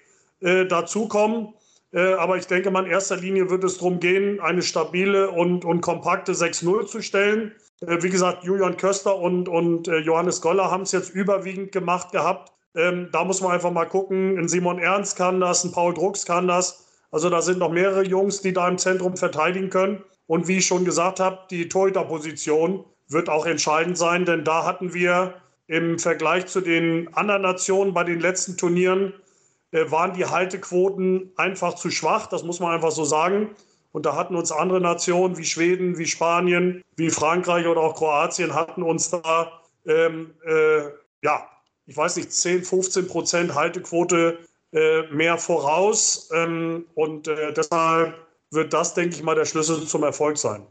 äh, 0.43 0.67
dazukommen. 0.67 1.55
Äh, 1.93 2.15
aber 2.15 2.37
ich 2.37 2.47
denke 2.47 2.71
mal, 2.71 2.85
in 2.85 2.91
erster 2.91 3.17
Linie 3.17 3.50
wird 3.50 3.65
es 3.65 3.79
darum 3.79 4.00
gehen, 4.00 4.41
eine 4.41 4.62
stabile 4.62 5.31
und, 5.31 5.65
und 5.65 5.81
kompakte 5.81 6.33
6-0 6.33 6.87
zu 6.87 7.03
stellen. 7.03 7.53
Äh, 7.87 8.03
wie 8.03 8.11
gesagt, 8.11 8.44
Julian 8.44 8.77
Köster 8.77 9.17
und, 9.17 9.49
und 9.49 9.89
äh, 9.89 9.99
Johannes 9.99 10.41
Goller 10.41 10.71
haben 10.71 10.83
es 10.83 10.93
jetzt 10.93 11.11
überwiegend 11.11 11.73
gemacht 11.73 12.12
gehabt. 12.12 12.53
Ähm, 12.75 13.09
da 13.12 13.25
muss 13.25 13.43
man 13.43 13.53
einfach 13.53 13.71
mal 13.71 13.85
gucken. 13.85 14.39
Ein 14.39 14.49
Simon 14.49 14.79
Ernst 14.79 15.17
kann 15.17 15.41
das, 15.41 15.65
ein 15.65 15.73
Paul 15.73 15.93
Drucks 15.93 16.25
kann 16.25 16.49
das. 16.49 16.87
Also 17.11 17.29
da 17.29 17.43
sind 17.43 17.59
noch 17.59 17.71
mehrere 17.71 18.05
Jungs, 18.05 18.41
die 18.41 18.55
da 18.55 18.67
im 18.69 18.79
Zentrum 18.79 19.17
verteidigen 19.17 19.69
können. 19.69 20.03
Und 20.27 20.49
wie 20.49 20.59
ich 20.59 20.67
schon 20.67 20.87
gesagt 20.87 21.21
habe, 21.21 21.41
die 21.50 21.69
Torhüterposition 21.69 22.85
wird 23.09 23.29
auch 23.29 23.44
entscheidend 23.44 23.99
sein, 23.99 24.25
denn 24.25 24.44
da 24.44 24.65
hatten 24.65 24.94
wir 24.94 25.35
im 25.67 25.99
Vergleich 25.99 26.47
zu 26.47 26.62
den 26.62 27.12
anderen 27.15 27.43
Nationen 27.43 27.93
bei 27.93 28.05
den 28.05 28.21
letzten 28.21 28.56
Turnieren 28.56 29.12
waren 29.73 30.13
die 30.15 30.27
Haltequoten 30.27 31.33
einfach 31.37 31.75
zu 31.75 31.91
schwach, 31.91 32.27
das 32.27 32.43
muss 32.43 32.61
man 32.61 32.75
einfach 32.75 32.91
so 32.91 33.05
sagen. 33.05 33.51
Und 33.93 34.07
da 34.07 34.17
hatten 34.17 34.37
uns 34.37 34.53
andere 34.53 34.81
Nationen 34.81 35.37
wie 35.37 35.45
Schweden, 35.45 35.99
wie 35.99 36.07
Spanien, 36.07 36.83
wie 36.97 37.11
Frankreich 37.11 37.67
oder 37.67 37.81
auch 37.81 37.95
Kroatien 37.95 38.55
hatten 38.55 38.83
uns 38.83 39.11
da, 39.11 39.61
ähm, 39.87 40.35
äh, 40.47 40.83
ja, 41.23 41.47
ich 41.87 41.97
weiß 41.97 42.17
nicht, 42.17 42.33
10, 42.33 42.65
15 42.65 43.07
Prozent 43.07 43.55
Haltequote 43.55 44.39
äh, 44.73 45.03
mehr 45.11 45.37
voraus. 45.37 46.31
Ähm, 46.33 46.87
und 46.95 47.29
äh, 47.29 47.53
deshalb 47.53 48.15
wird 48.51 48.73
das, 48.73 48.95
denke 48.95 49.15
ich 49.15 49.23
mal, 49.23 49.35
der 49.35 49.45
Schlüssel 49.45 49.87
zum 49.87 50.03
Erfolg 50.03 50.39
sein 50.39 50.67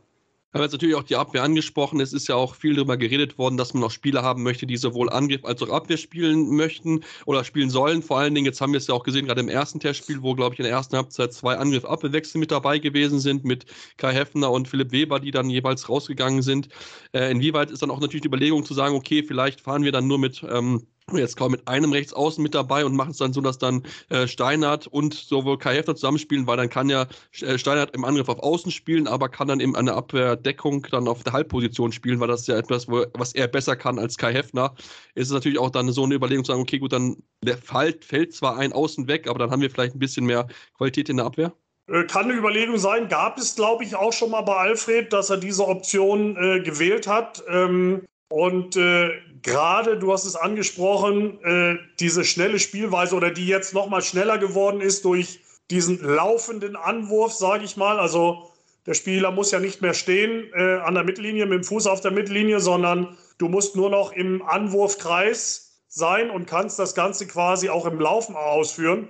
haben 0.53 0.63
jetzt 0.63 0.73
natürlich 0.73 0.95
auch 0.95 1.03
die 1.03 1.15
Abwehr 1.15 1.43
angesprochen. 1.43 1.99
Es 2.01 2.13
ist 2.13 2.27
ja 2.27 2.35
auch 2.35 2.55
viel 2.55 2.75
darüber 2.75 2.97
geredet 2.97 3.37
worden, 3.37 3.57
dass 3.57 3.73
man 3.73 3.83
auch 3.83 3.91
Spieler 3.91 4.21
haben 4.21 4.43
möchte, 4.43 4.67
die 4.67 4.77
sowohl 4.77 5.09
Angriff 5.09 5.45
als 5.45 5.61
auch 5.61 5.69
Abwehr 5.69 5.97
spielen 5.97 6.55
möchten 6.55 7.03
oder 7.25 7.43
spielen 7.43 7.69
sollen. 7.69 8.03
Vor 8.03 8.19
allen 8.19 8.35
Dingen, 8.35 8.45
jetzt 8.45 8.59
haben 8.59 8.73
wir 8.73 8.77
es 8.77 8.87
ja 8.87 8.93
auch 8.93 9.03
gesehen, 9.03 9.27
gerade 9.27 9.41
im 9.41 9.49
ersten 9.49 9.79
Testspiel, 9.79 10.21
wo, 10.21 10.35
glaube 10.35 10.53
ich, 10.53 10.59
in 10.59 10.63
der 10.63 10.73
ersten 10.73 10.97
Halbzeit 10.97 11.33
zwei 11.33 11.55
Angriff-Abwehrwechsel 11.57 12.39
mit 12.39 12.51
dabei 12.51 12.79
gewesen 12.79 13.19
sind, 13.19 13.45
mit 13.45 13.65
Kai 13.97 14.13
Heffner 14.13 14.51
und 14.51 14.67
Philipp 14.67 14.91
Weber, 14.91 15.19
die 15.19 15.31
dann 15.31 15.49
jeweils 15.49 15.87
rausgegangen 15.87 16.41
sind. 16.41 16.67
Äh, 17.13 17.31
inwieweit 17.31 17.71
ist 17.71 17.81
dann 17.81 17.91
auch 17.91 18.01
natürlich 18.01 18.23
die 18.23 18.27
Überlegung 18.27 18.65
zu 18.65 18.73
sagen, 18.73 18.95
okay, 18.95 19.23
vielleicht 19.23 19.61
fahren 19.61 19.83
wir 19.83 19.91
dann 19.91 20.07
nur 20.07 20.19
mit 20.19 20.43
ähm, 20.49 20.85
jetzt 21.19 21.37
kaum 21.37 21.51
mit 21.51 21.67
einem 21.67 21.91
Rechtsaußen 21.91 22.41
mit 22.41 22.55
dabei 22.55 22.85
und 22.85 22.95
machen 22.95 23.11
es 23.11 23.17
dann 23.17 23.33
so, 23.33 23.41
dass 23.41 23.57
dann 23.57 23.83
äh, 24.09 24.27
Steinert 24.27 24.87
und 24.87 25.13
sowohl 25.13 25.57
Kai 25.57 25.75
Hefner 25.75 25.95
zusammenspielen, 25.95 26.47
weil 26.47 26.57
dann 26.57 26.69
kann 26.69 26.89
ja 26.89 27.07
äh, 27.41 27.57
Steinert 27.57 27.95
im 27.95 28.05
Angriff 28.05 28.29
auf 28.29 28.39
Außen 28.39 28.71
spielen, 28.71 29.07
aber 29.07 29.29
kann 29.29 29.47
dann 29.47 29.59
eben 29.59 29.75
eine 29.75 29.93
Abwehrdeckung 29.93 30.87
dann 30.91 31.07
auf 31.07 31.23
der 31.23 31.33
Halbposition 31.33 31.91
spielen, 31.91 32.19
weil 32.19 32.27
das 32.27 32.47
ja 32.47 32.57
etwas, 32.57 32.87
wo, 32.87 33.05
was 33.13 33.33
er 33.33 33.47
besser 33.47 33.75
kann 33.75 33.99
als 33.99 34.17
Kai 34.17 34.33
Hefner. 34.33 34.75
Ist 35.15 35.27
es 35.27 35.33
natürlich 35.33 35.59
auch 35.59 35.69
dann 35.69 35.91
so 35.91 36.03
eine 36.03 36.15
Überlegung 36.15 36.43
zu 36.43 36.51
sagen, 36.51 36.61
okay, 36.61 36.79
gut, 36.79 36.93
dann 36.93 37.17
der 37.43 37.57
fällt, 37.57 38.05
fällt 38.05 38.33
zwar 38.33 38.57
ein 38.57 38.73
Außen 38.73 39.07
weg, 39.07 39.27
aber 39.27 39.39
dann 39.39 39.51
haben 39.51 39.61
wir 39.61 39.69
vielleicht 39.69 39.95
ein 39.95 39.99
bisschen 39.99 40.25
mehr 40.25 40.47
Qualität 40.77 41.09
in 41.09 41.17
der 41.17 41.25
Abwehr. 41.25 41.53
Äh, 41.87 42.05
kann 42.05 42.25
eine 42.25 42.33
Überlegung 42.33 42.77
sein, 42.77 43.09
gab 43.09 43.37
es, 43.37 43.55
glaube 43.55 43.83
ich, 43.83 43.95
auch 43.95 44.13
schon 44.13 44.31
mal 44.31 44.41
bei 44.41 44.55
Alfred, 44.55 45.11
dass 45.11 45.29
er 45.29 45.37
diese 45.37 45.67
Option 45.67 46.37
äh, 46.37 46.61
gewählt 46.61 47.07
hat. 47.07 47.43
Ähm, 47.49 48.03
und 48.31 48.77
äh, 48.77 49.09
gerade, 49.41 49.99
du 49.99 50.13
hast 50.13 50.23
es 50.23 50.37
angesprochen, 50.37 51.43
äh, 51.43 51.77
diese 51.99 52.23
schnelle 52.23 52.59
Spielweise 52.59 53.13
oder 53.13 53.29
die 53.29 53.45
jetzt 53.45 53.73
noch 53.73 53.89
mal 53.89 54.01
schneller 54.01 54.37
geworden 54.37 54.79
ist 54.79 55.03
durch 55.03 55.41
diesen 55.69 56.01
laufenden 56.01 56.77
Anwurf, 56.77 57.33
sage 57.33 57.65
ich 57.65 57.75
mal. 57.75 57.99
Also 57.99 58.49
der 58.85 58.93
Spieler 58.93 59.31
muss 59.31 59.51
ja 59.51 59.59
nicht 59.59 59.81
mehr 59.81 59.93
stehen 59.93 60.49
äh, 60.53 60.77
an 60.77 60.93
der 60.93 61.03
Mittellinie 61.03 61.45
mit 61.45 61.59
dem 61.59 61.63
Fuß 61.65 61.87
auf 61.87 61.99
der 61.99 62.11
Mittellinie, 62.11 62.61
sondern 62.61 63.17
du 63.37 63.49
musst 63.49 63.75
nur 63.75 63.89
noch 63.89 64.13
im 64.13 64.41
Anwurfkreis 64.43 65.83
sein 65.89 66.29
und 66.29 66.47
kannst 66.47 66.79
das 66.79 66.95
Ganze 66.95 67.27
quasi 67.27 67.67
auch 67.67 67.85
im 67.85 67.99
Laufen 67.99 68.37
ausführen. 68.37 69.09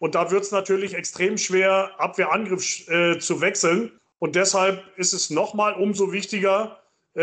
Und 0.00 0.16
da 0.16 0.32
wird 0.32 0.42
es 0.42 0.50
natürlich 0.50 0.94
extrem 0.94 1.38
schwer, 1.38 1.92
Abwehrangriff 1.98 2.88
äh, 2.88 3.18
zu 3.20 3.40
wechseln. 3.40 3.92
Und 4.18 4.34
deshalb 4.34 4.82
ist 4.96 5.12
es 5.12 5.30
nochmal 5.30 5.74
umso 5.74 6.10
wichtiger, 6.10 6.80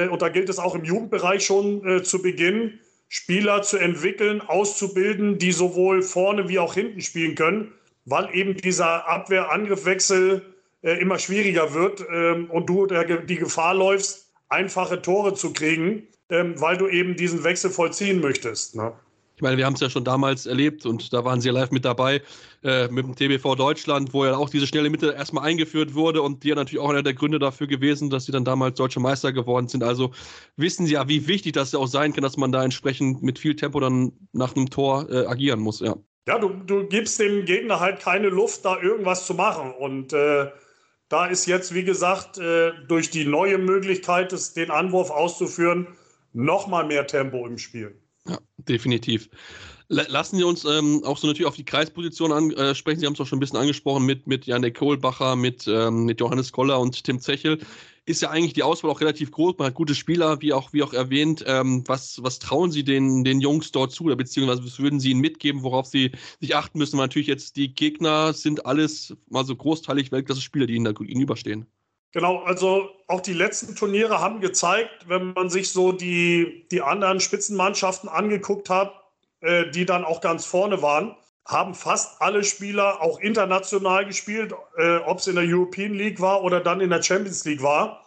und 0.07 0.21
da 0.21 0.29
gilt 0.29 0.49
es 0.49 0.59
auch 0.59 0.75
im 0.75 0.83
Jugendbereich 0.83 1.45
schon 1.45 1.87
äh, 1.87 2.03
zu 2.03 2.21
Beginn, 2.21 2.79
Spieler 3.09 3.61
zu 3.61 3.77
entwickeln, 3.77 4.41
auszubilden, 4.41 5.37
die 5.37 5.51
sowohl 5.51 6.01
vorne 6.01 6.49
wie 6.49 6.57
auch 6.57 6.73
hinten 6.73 7.01
spielen 7.01 7.35
können, 7.35 7.71
weil 8.05 8.33
eben 8.33 8.57
dieser 8.57 9.07
Abwehr-Angriffwechsel 9.07 10.41
äh, 10.81 10.99
immer 10.99 11.19
schwieriger 11.19 11.73
wird 11.73 12.03
ähm, 12.11 12.49
und 12.49 12.67
du 12.67 12.87
die 12.87 13.35
Gefahr 13.35 13.75
läufst, 13.75 14.31
einfache 14.49 15.01
Tore 15.01 15.35
zu 15.35 15.53
kriegen, 15.53 16.07
ähm, 16.29 16.59
weil 16.59 16.77
du 16.77 16.87
eben 16.87 17.15
diesen 17.15 17.43
Wechsel 17.43 17.69
vollziehen 17.69 18.19
möchtest. 18.19 18.75
Ne? 18.75 18.93
Ich 19.35 19.41
meine, 19.41 19.57
wir 19.57 19.65
haben 19.65 19.73
es 19.73 19.79
ja 19.79 19.89
schon 19.89 20.03
damals 20.03 20.45
erlebt 20.45 20.85
und 20.85 21.11
da 21.11 21.25
waren 21.25 21.41
Sie 21.41 21.49
live 21.49 21.71
mit 21.71 21.85
dabei 21.85 22.21
äh, 22.63 22.87
mit 22.89 23.05
dem 23.05 23.15
TBV 23.15 23.55
Deutschland, 23.55 24.13
wo 24.13 24.25
ja 24.25 24.37
auch 24.37 24.49
diese 24.49 24.67
schnelle 24.67 24.89
Mitte 24.89 25.11
erstmal 25.11 25.45
eingeführt 25.45 25.95
wurde 25.95 26.21
und 26.21 26.43
die 26.43 26.49
ja 26.49 26.55
natürlich 26.55 26.83
auch 26.83 26.89
einer 26.89 27.03
der 27.03 27.13
Gründe 27.13 27.39
dafür 27.39 27.67
gewesen, 27.67 28.09
dass 28.09 28.25
sie 28.25 28.31
dann 28.31 28.45
damals 28.45 28.77
deutsche 28.77 28.99
Meister 28.99 29.33
geworden 29.33 29.67
sind. 29.67 29.83
Also 29.83 30.11
wissen 30.55 30.85
Sie 30.85 30.93
ja, 30.93 31.07
wie 31.07 31.27
wichtig 31.27 31.53
das 31.53 31.71
ja 31.71 31.79
auch 31.79 31.87
sein 31.87 32.13
kann, 32.13 32.21
dass 32.21 32.37
man 32.37 32.51
da 32.51 32.63
entsprechend 32.63 33.23
mit 33.23 33.39
viel 33.39 33.55
Tempo 33.55 33.79
dann 33.79 34.11
nach 34.33 34.55
einem 34.55 34.69
Tor 34.69 35.09
äh, 35.09 35.25
agieren 35.25 35.59
muss. 35.59 35.79
Ja, 35.79 35.95
ja 36.27 36.37
du, 36.37 36.49
du 36.49 36.87
gibst 36.87 37.19
dem 37.19 37.45
Gegner 37.45 37.79
halt 37.79 37.99
keine 37.99 38.29
Luft, 38.29 38.63
da 38.65 38.79
irgendwas 38.81 39.25
zu 39.25 39.33
machen 39.33 39.71
und 39.71 40.13
äh, 40.13 40.47
da 41.09 41.25
ist 41.25 41.45
jetzt, 41.47 41.73
wie 41.73 41.83
gesagt, 41.83 42.37
äh, 42.37 42.71
durch 42.87 43.09
die 43.09 43.25
neue 43.25 43.57
Möglichkeit, 43.57 44.33
den 44.55 44.71
Anwurf 44.71 45.11
auszuführen, 45.11 45.87
noch 46.33 46.67
mal 46.67 46.85
mehr 46.85 47.07
Tempo 47.07 47.45
im 47.45 47.57
Spiel. 47.57 47.95
Ja, 48.27 48.39
definitiv. 48.57 49.29
Lassen 49.89 50.37
Sie 50.37 50.43
uns 50.43 50.63
ähm, 50.63 51.03
auch 51.03 51.17
so 51.17 51.27
natürlich 51.27 51.47
auf 51.47 51.55
die 51.55 51.65
Kreisposition 51.65 52.31
ansprechen. 52.31 52.97
Äh, 52.97 52.99
Sie 53.01 53.05
haben 53.05 53.13
es 53.13 53.19
auch 53.19 53.27
schon 53.27 53.37
ein 53.37 53.41
bisschen 53.41 53.59
angesprochen 53.59 54.05
mit, 54.05 54.27
mit 54.27 54.45
Janek 54.45 54.77
Kohlbacher, 54.77 55.35
mit, 55.35 55.67
ähm, 55.67 56.05
mit 56.05 56.19
Johannes 56.21 56.51
Koller 56.51 56.79
und 56.79 57.03
Tim 57.03 57.19
Zechel. 57.19 57.59
Ist 58.05 58.21
ja 58.21 58.29
eigentlich 58.29 58.53
die 58.53 58.63
Auswahl 58.63 58.91
auch 58.91 59.01
relativ 59.01 59.31
groß. 59.31 59.57
Man 59.57 59.67
hat 59.67 59.75
gute 59.75 59.93
Spieler, 59.95 60.41
wie 60.41 60.53
auch, 60.53 60.73
wie 60.73 60.83
auch 60.83 60.93
erwähnt. 60.93 61.43
Ähm, 61.47 61.83
was, 61.87 62.21
was 62.23 62.39
trauen 62.39 62.71
Sie 62.71 62.83
den, 62.83 63.23
den 63.23 63.39
Jungs 63.41 63.71
dort 63.71 63.91
zu? 63.91 64.05
Oder 64.05 64.15
beziehungsweise 64.15 64.63
was 64.65 64.79
würden 64.79 64.99
Sie 64.99 65.11
ihnen 65.11 65.21
mitgeben, 65.21 65.63
worauf 65.63 65.85
sie 65.85 66.11
sich 66.39 66.55
achten 66.55 66.77
müssen? 66.79 66.97
Weil 66.97 67.05
natürlich 67.05 67.27
jetzt 67.27 67.55
die 67.57 67.73
Gegner 67.75 68.33
sind 68.33 68.65
alles 68.65 69.15
mal 69.29 69.45
so 69.45 69.55
großteilig 69.55 70.11
Weltklasse-Spieler, 70.11 70.65
die 70.65 70.75
ihnen 70.75 70.85
da 70.85 70.91
gegenüberstehen. 70.93 71.67
Genau, 72.13 72.43
also 72.43 72.91
auch 73.07 73.21
die 73.21 73.33
letzten 73.33 73.75
Turniere 73.75 74.21
haben 74.21 74.39
gezeigt, 74.39 75.07
wenn 75.07 75.33
man 75.33 75.49
sich 75.49 75.71
so 75.71 75.91
die, 75.91 76.67
die 76.71 76.81
anderen 76.81 77.19
Spitzenmannschaften 77.19 78.07
angeguckt 78.07 78.69
hat, 78.69 78.93
äh, 79.41 79.69
die 79.71 79.85
dann 79.85 80.05
auch 80.05 80.21
ganz 80.21 80.45
vorne 80.45 80.83
waren, 80.83 81.15
haben 81.45 81.73
fast 81.73 82.21
alle 82.21 82.43
Spieler 82.43 83.01
auch 83.01 83.19
international 83.19 84.05
gespielt, 84.05 84.53
äh, 84.77 84.97
ob 84.97 85.19
es 85.19 85.27
in 85.27 85.35
der 85.35 85.43
European 85.43 85.95
League 85.95 86.21
war 86.21 86.43
oder 86.43 86.59
dann 86.59 86.81
in 86.81 86.91
der 86.91 87.01
Champions 87.01 87.45
League 87.45 87.63
war. 87.63 88.05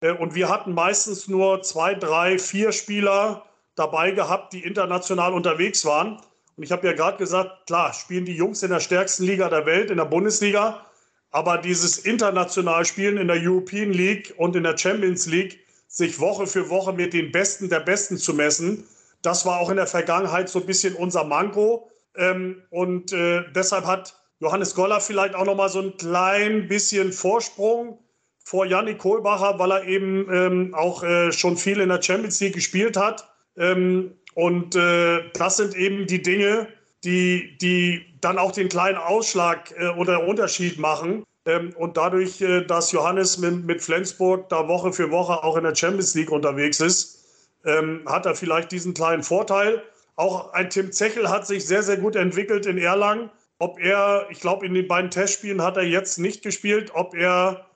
Äh, 0.00 0.10
und 0.10 0.34
wir 0.34 0.48
hatten 0.48 0.74
meistens 0.74 1.28
nur 1.28 1.62
zwei, 1.62 1.94
drei, 1.94 2.40
vier 2.40 2.72
Spieler 2.72 3.44
dabei 3.76 4.10
gehabt, 4.10 4.54
die 4.54 4.64
international 4.64 5.32
unterwegs 5.32 5.84
waren. 5.84 6.20
Und 6.56 6.64
ich 6.64 6.72
habe 6.72 6.84
ja 6.84 6.94
gerade 6.94 7.16
gesagt, 7.18 7.66
klar, 7.68 7.92
spielen 7.92 8.24
die 8.24 8.34
Jungs 8.34 8.64
in 8.64 8.70
der 8.70 8.80
stärksten 8.80 9.24
Liga 9.24 9.48
der 9.48 9.66
Welt, 9.66 9.92
in 9.92 9.98
der 9.98 10.04
Bundesliga. 10.04 10.84
Aber 11.30 11.58
dieses 11.58 11.98
international 11.98 12.84
Spielen 12.84 13.18
in 13.18 13.28
der 13.28 13.38
European 13.40 13.92
League 13.92 14.34
und 14.36 14.56
in 14.56 14.62
der 14.62 14.76
Champions 14.78 15.26
League, 15.26 15.60
sich 15.88 16.18
Woche 16.18 16.46
für 16.46 16.68
Woche 16.68 16.92
mit 16.92 17.12
den 17.12 17.30
Besten 17.32 17.68
der 17.68 17.80
Besten 17.80 18.16
zu 18.18 18.34
messen, 18.34 18.84
das 19.22 19.44
war 19.44 19.58
auch 19.60 19.70
in 19.70 19.76
der 19.76 19.86
Vergangenheit 19.86 20.48
so 20.48 20.60
ein 20.60 20.66
bisschen 20.66 20.94
unser 20.94 21.24
Manko. 21.24 21.90
Ähm, 22.16 22.62
und 22.70 23.12
äh, 23.12 23.42
deshalb 23.54 23.86
hat 23.86 24.14
Johannes 24.40 24.74
Goller 24.74 25.00
vielleicht 25.00 25.34
auch 25.34 25.44
noch 25.44 25.56
mal 25.56 25.68
so 25.68 25.80
ein 25.80 25.96
klein 25.96 26.68
bisschen 26.68 27.12
Vorsprung 27.12 27.98
vor 28.44 28.66
Yannick 28.66 28.98
Kohlbacher, 28.98 29.58
weil 29.58 29.72
er 29.72 29.84
eben 29.84 30.32
ähm, 30.32 30.74
auch 30.74 31.02
äh, 31.02 31.32
schon 31.32 31.56
viel 31.56 31.80
in 31.80 31.88
der 31.88 32.00
Champions 32.00 32.40
League 32.40 32.54
gespielt 32.54 32.96
hat. 32.96 33.28
Ähm, 33.56 34.12
und 34.34 34.76
äh, 34.76 35.30
das 35.32 35.56
sind 35.56 35.74
eben 35.74 36.06
die 36.06 36.22
Dinge, 36.22 36.68
die, 37.02 37.56
die 37.58 38.15
dann 38.26 38.38
auch 38.38 38.50
den 38.50 38.68
kleinen 38.68 38.98
Ausschlag 38.98 39.72
äh, 39.78 39.88
oder 39.90 40.26
Unterschied 40.26 40.78
machen. 40.78 41.24
Ähm, 41.46 41.72
und 41.78 41.96
dadurch, 41.96 42.40
äh, 42.40 42.64
dass 42.64 42.90
Johannes 42.90 43.38
mit, 43.38 43.64
mit, 43.64 43.80
Flensburg 43.80 44.48
da 44.48 44.66
Woche 44.66 44.92
für 44.92 45.12
Woche 45.12 45.44
auch 45.44 45.56
in 45.56 45.62
der 45.62 45.76
Champions 45.76 46.14
League 46.14 46.32
unterwegs 46.32 46.80
ist, 46.80 47.24
ähm, 47.64 48.02
hat 48.06 48.26
er 48.26 48.34
vielleicht 48.34 48.72
diesen 48.72 48.94
kleinen 48.94 49.22
Vorteil. 49.22 49.82
Auch 50.16 50.52
ein 50.54 50.70
Tim 50.70 50.90
Zechel 50.90 51.30
hat 51.30 51.46
sich 51.46 51.66
sehr, 51.66 51.84
sehr 51.84 51.98
gut 51.98 52.16
entwickelt 52.16 52.66
in 52.66 52.78
Erlangen. 52.78 53.30
Ob 53.60 53.78
er, 53.78 54.26
ich 54.30 54.40
glaube, 54.40 54.66
in 54.66 54.74
den 54.74 54.88
beiden 54.88 55.10
Testspielen 55.10 55.62
hat 55.62 55.76
er 55.76 55.84
jetzt 55.84 56.18
nicht 56.18 56.42
gespielt, 56.42 56.90
ob 56.94 57.14
er 57.14 57.66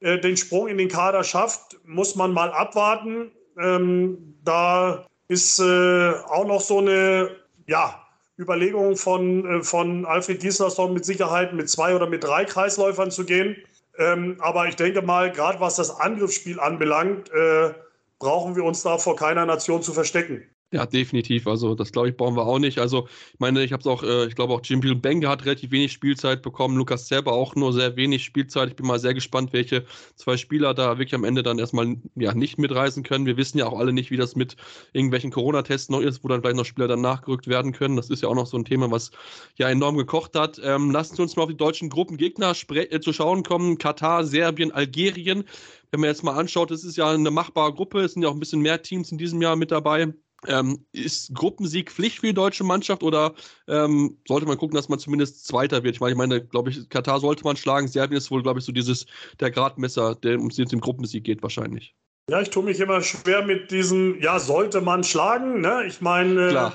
äh, 0.00 0.18
den 0.18 0.38
Sprung 0.38 0.68
in 0.68 0.78
den 0.78 0.88
Kader 0.88 1.22
schafft, 1.22 1.76
muss 1.84 2.14
man 2.14 2.32
mal 2.32 2.50
abwarten. 2.50 3.30
Ähm, 3.60 4.38
da 4.42 5.06
ist 5.28 5.58
äh, 5.58 6.12
auch 6.28 6.46
noch 6.46 6.62
so 6.62 6.78
eine, 6.78 7.36
ja, 7.66 7.97
Überlegung 8.38 8.96
von, 8.96 9.44
äh, 9.44 9.62
von 9.62 10.06
Alfred 10.06 10.40
Gislason 10.40 10.94
mit 10.94 11.04
Sicherheit 11.04 11.52
mit 11.52 11.68
zwei 11.68 11.94
oder 11.94 12.08
mit 12.08 12.24
drei 12.24 12.44
Kreisläufern 12.44 13.10
zu 13.10 13.24
gehen. 13.24 13.56
Ähm, 13.98 14.36
aber 14.40 14.68
ich 14.68 14.76
denke 14.76 15.02
mal, 15.02 15.32
gerade 15.32 15.60
was 15.60 15.76
das 15.76 15.90
Angriffsspiel 15.90 16.60
anbelangt, 16.60 17.30
äh, 17.32 17.74
brauchen 18.18 18.54
wir 18.56 18.64
uns 18.64 18.82
da 18.82 18.98
vor 18.98 19.16
keiner 19.16 19.44
Nation 19.44 19.82
zu 19.82 19.92
verstecken. 19.92 20.48
Ja, 20.70 20.84
definitiv. 20.84 21.46
Also 21.46 21.74
das 21.74 21.92
glaube 21.92 22.10
ich 22.10 22.16
brauchen 22.18 22.36
wir 22.36 22.44
auch 22.44 22.58
nicht. 22.58 22.78
Also 22.78 23.08
ich 23.32 23.40
meine, 23.40 23.64
ich 23.64 23.72
habe 23.72 23.80
es 23.80 23.86
auch, 23.86 24.02
äh, 24.02 24.26
ich 24.26 24.34
glaube 24.34 24.52
auch 24.52 24.60
Jim 24.62 24.80
Benga 25.00 25.30
hat 25.30 25.46
relativ 25.46 25.70
wenig 25.70 25.92
Spielzeit 25.92 26.42
bekommen, 26.42 26.76
Lukas 26.76 27.06
Zerber 27.06 27.32
auch 27.32 27.54
nur 27.54 27.72
sehr 27.72 27.96
wenig 27.96 28.22
Spielzeit. 28.22 28.68
Ich 28.68 28.76
bin 28.76 28.86
mal 28.86 28.98
sehr 28.98 29.14
gespannt, 29.14 29.54
welche 29.54 29.86
zwei 30.16 30.36
Spieler 30.36 30.74
da 30.74 30.98
wirklich 30.98 31.14
am 31.14 31.24
Ende 31.24 31.42
dann 31.42 31.58
erstmal 31.58 31.96
ja 32.16 32.34
nicht 32.34 32.58
mitreisen 32.58 33.02
können. 33.02 33.24
Wir 33.24 33.38
wissen 33.38 33.56
ja 33.56 33.66
auch 33.66 33.78
alle 33.78 33.94
nicht, 33.94 34.10
wie 34.10 34.18
das 34.18 34.36
mit 34.36 34.56
irgendwelchen 34.92 35.30
Corona-Tests 35.30 35.88
noch 35.88 36.00
ist, 36.00 36.22
wo 36.22 36.28
dann 36.28 36.42
vielleicht 36.42 36.56
noch 36.56 36.66
Spieler 36.66 36.86
dann 36.86 37.00
nachgerückt 37.00 37.46
werden 37.46 37.72
können. 37.72 37.96
Das 37.96 38.10
ist 38.10 38.22
ja 38.22 38.28
auch 38.28 38.34
noch 38.34 38.46
so 38.46 38.58
ein 38.58 38.66
Thema, 38.66 38.90
was 38.90 39.10
ja 39.56 39.70
enorm 39.70 39.96
gekocht 39.96 40.34
hat. 40.36 40.60
Ähm, 40.62 40.90
lassen 40.90 41.16
Sie 41.16 41.22
uns 41.22 41.34
mal 41.34 41.44
auf 41.44 41.48
die 41.48 41.56
deutschen 41.56 41.88
Gruppengegner 41.88 42.52
äh, 42.74 43.00
zu 43.00 43.14
schauen 43.14 43.42
kommen. 43.42 43.78
Katar, 43.78 44.22
Serbien, 44.24 44.70
Algerien. 44.72 45.44
Wenn 45.90 46.00
man 46.00 46.10
jetzt 46.10 46.24
mal 46.24 46.34
anschaut, 46.34 46.70
das 46.70 46.84
ist 46.84 46.98
ja 46.98 47.10
eine 47.10 47.30
machbare 47.30 47.72
Gruppe. 47.72 48.00
Es 48.00 48.12
sind 48.12 48.22
ja 48.22 48.28
auch 48.28 48.34
ein 48.34 48.40
bisschen 48.40 48.60
mehr 48.60 48.82
Teams 48.82 49.10
in 49.10 49.16
diesem 49.16 49.40
Jahr 49.40 49.56
mit 49.56 49.70
dabei. 49.70 50.12
Ähm, 50.46 50.86
ist 50.92 51.34
Gruppensieg 51.34 51.90
Pflicht 51.90 52.20
für 52.20 52.28
die 52.28 52.34
deutsche 52.34 52.62
Mannschaft 52.62 53.02
oder 53.02 53.34
ähm, 53.66 54.18
sollte 54.26 54.46
man 54.46 54.56
gucken, 54.56 54.76
dass 54.76 54.88
man 54.88 55.00
zumindest 55.00 55.46
Zweiter 55.46 55.82
wird? 55.82 55.96
Ich 55.96 56.00
meine, 56.00 56.12
ich 56.12 56.18
meine, 56.18 56.44
glaube 56.44 56.70
ich, 56.70 56.88
Katar 56.88 57.18
sollte 57.18 57.42
man 57.42 57.56
schlagen. 57.56 57.88
Serbien 57.88 58.18
ist 58.18 58.30
wohl, 58.30 58.42
glaube 58.42 58.60
ich, 58.60 58.64
so 58.64 58.70
dieses 58.72 59.06
der 59.40 59.50
Gradmesser, 59.50 60.14
der 60.14 60.38
um 60.38 60.48
den 60.48 60.80
Gruppensieg 60.80 61.24
geht 61.24 61.42
wahrscheinlich. 61.42 61.96
Ja, 62.30 62.40
ich 62.40 62.50
tue 62.50 62.62
mich 62.62 62.78
immer 62.78 63.00
schwer 63.00 63.42
mit 63.42 63.70
diesem, 63.70 64.20
ja, 64.20 64.38
sollte 64.38 64.80
man 64.80 65.02
schlagen. 65.02 65.60
Ne? 65.60 65.84
Ich 65.86 66.00
meine, 66.00 66.50
äh, 66.50 66.70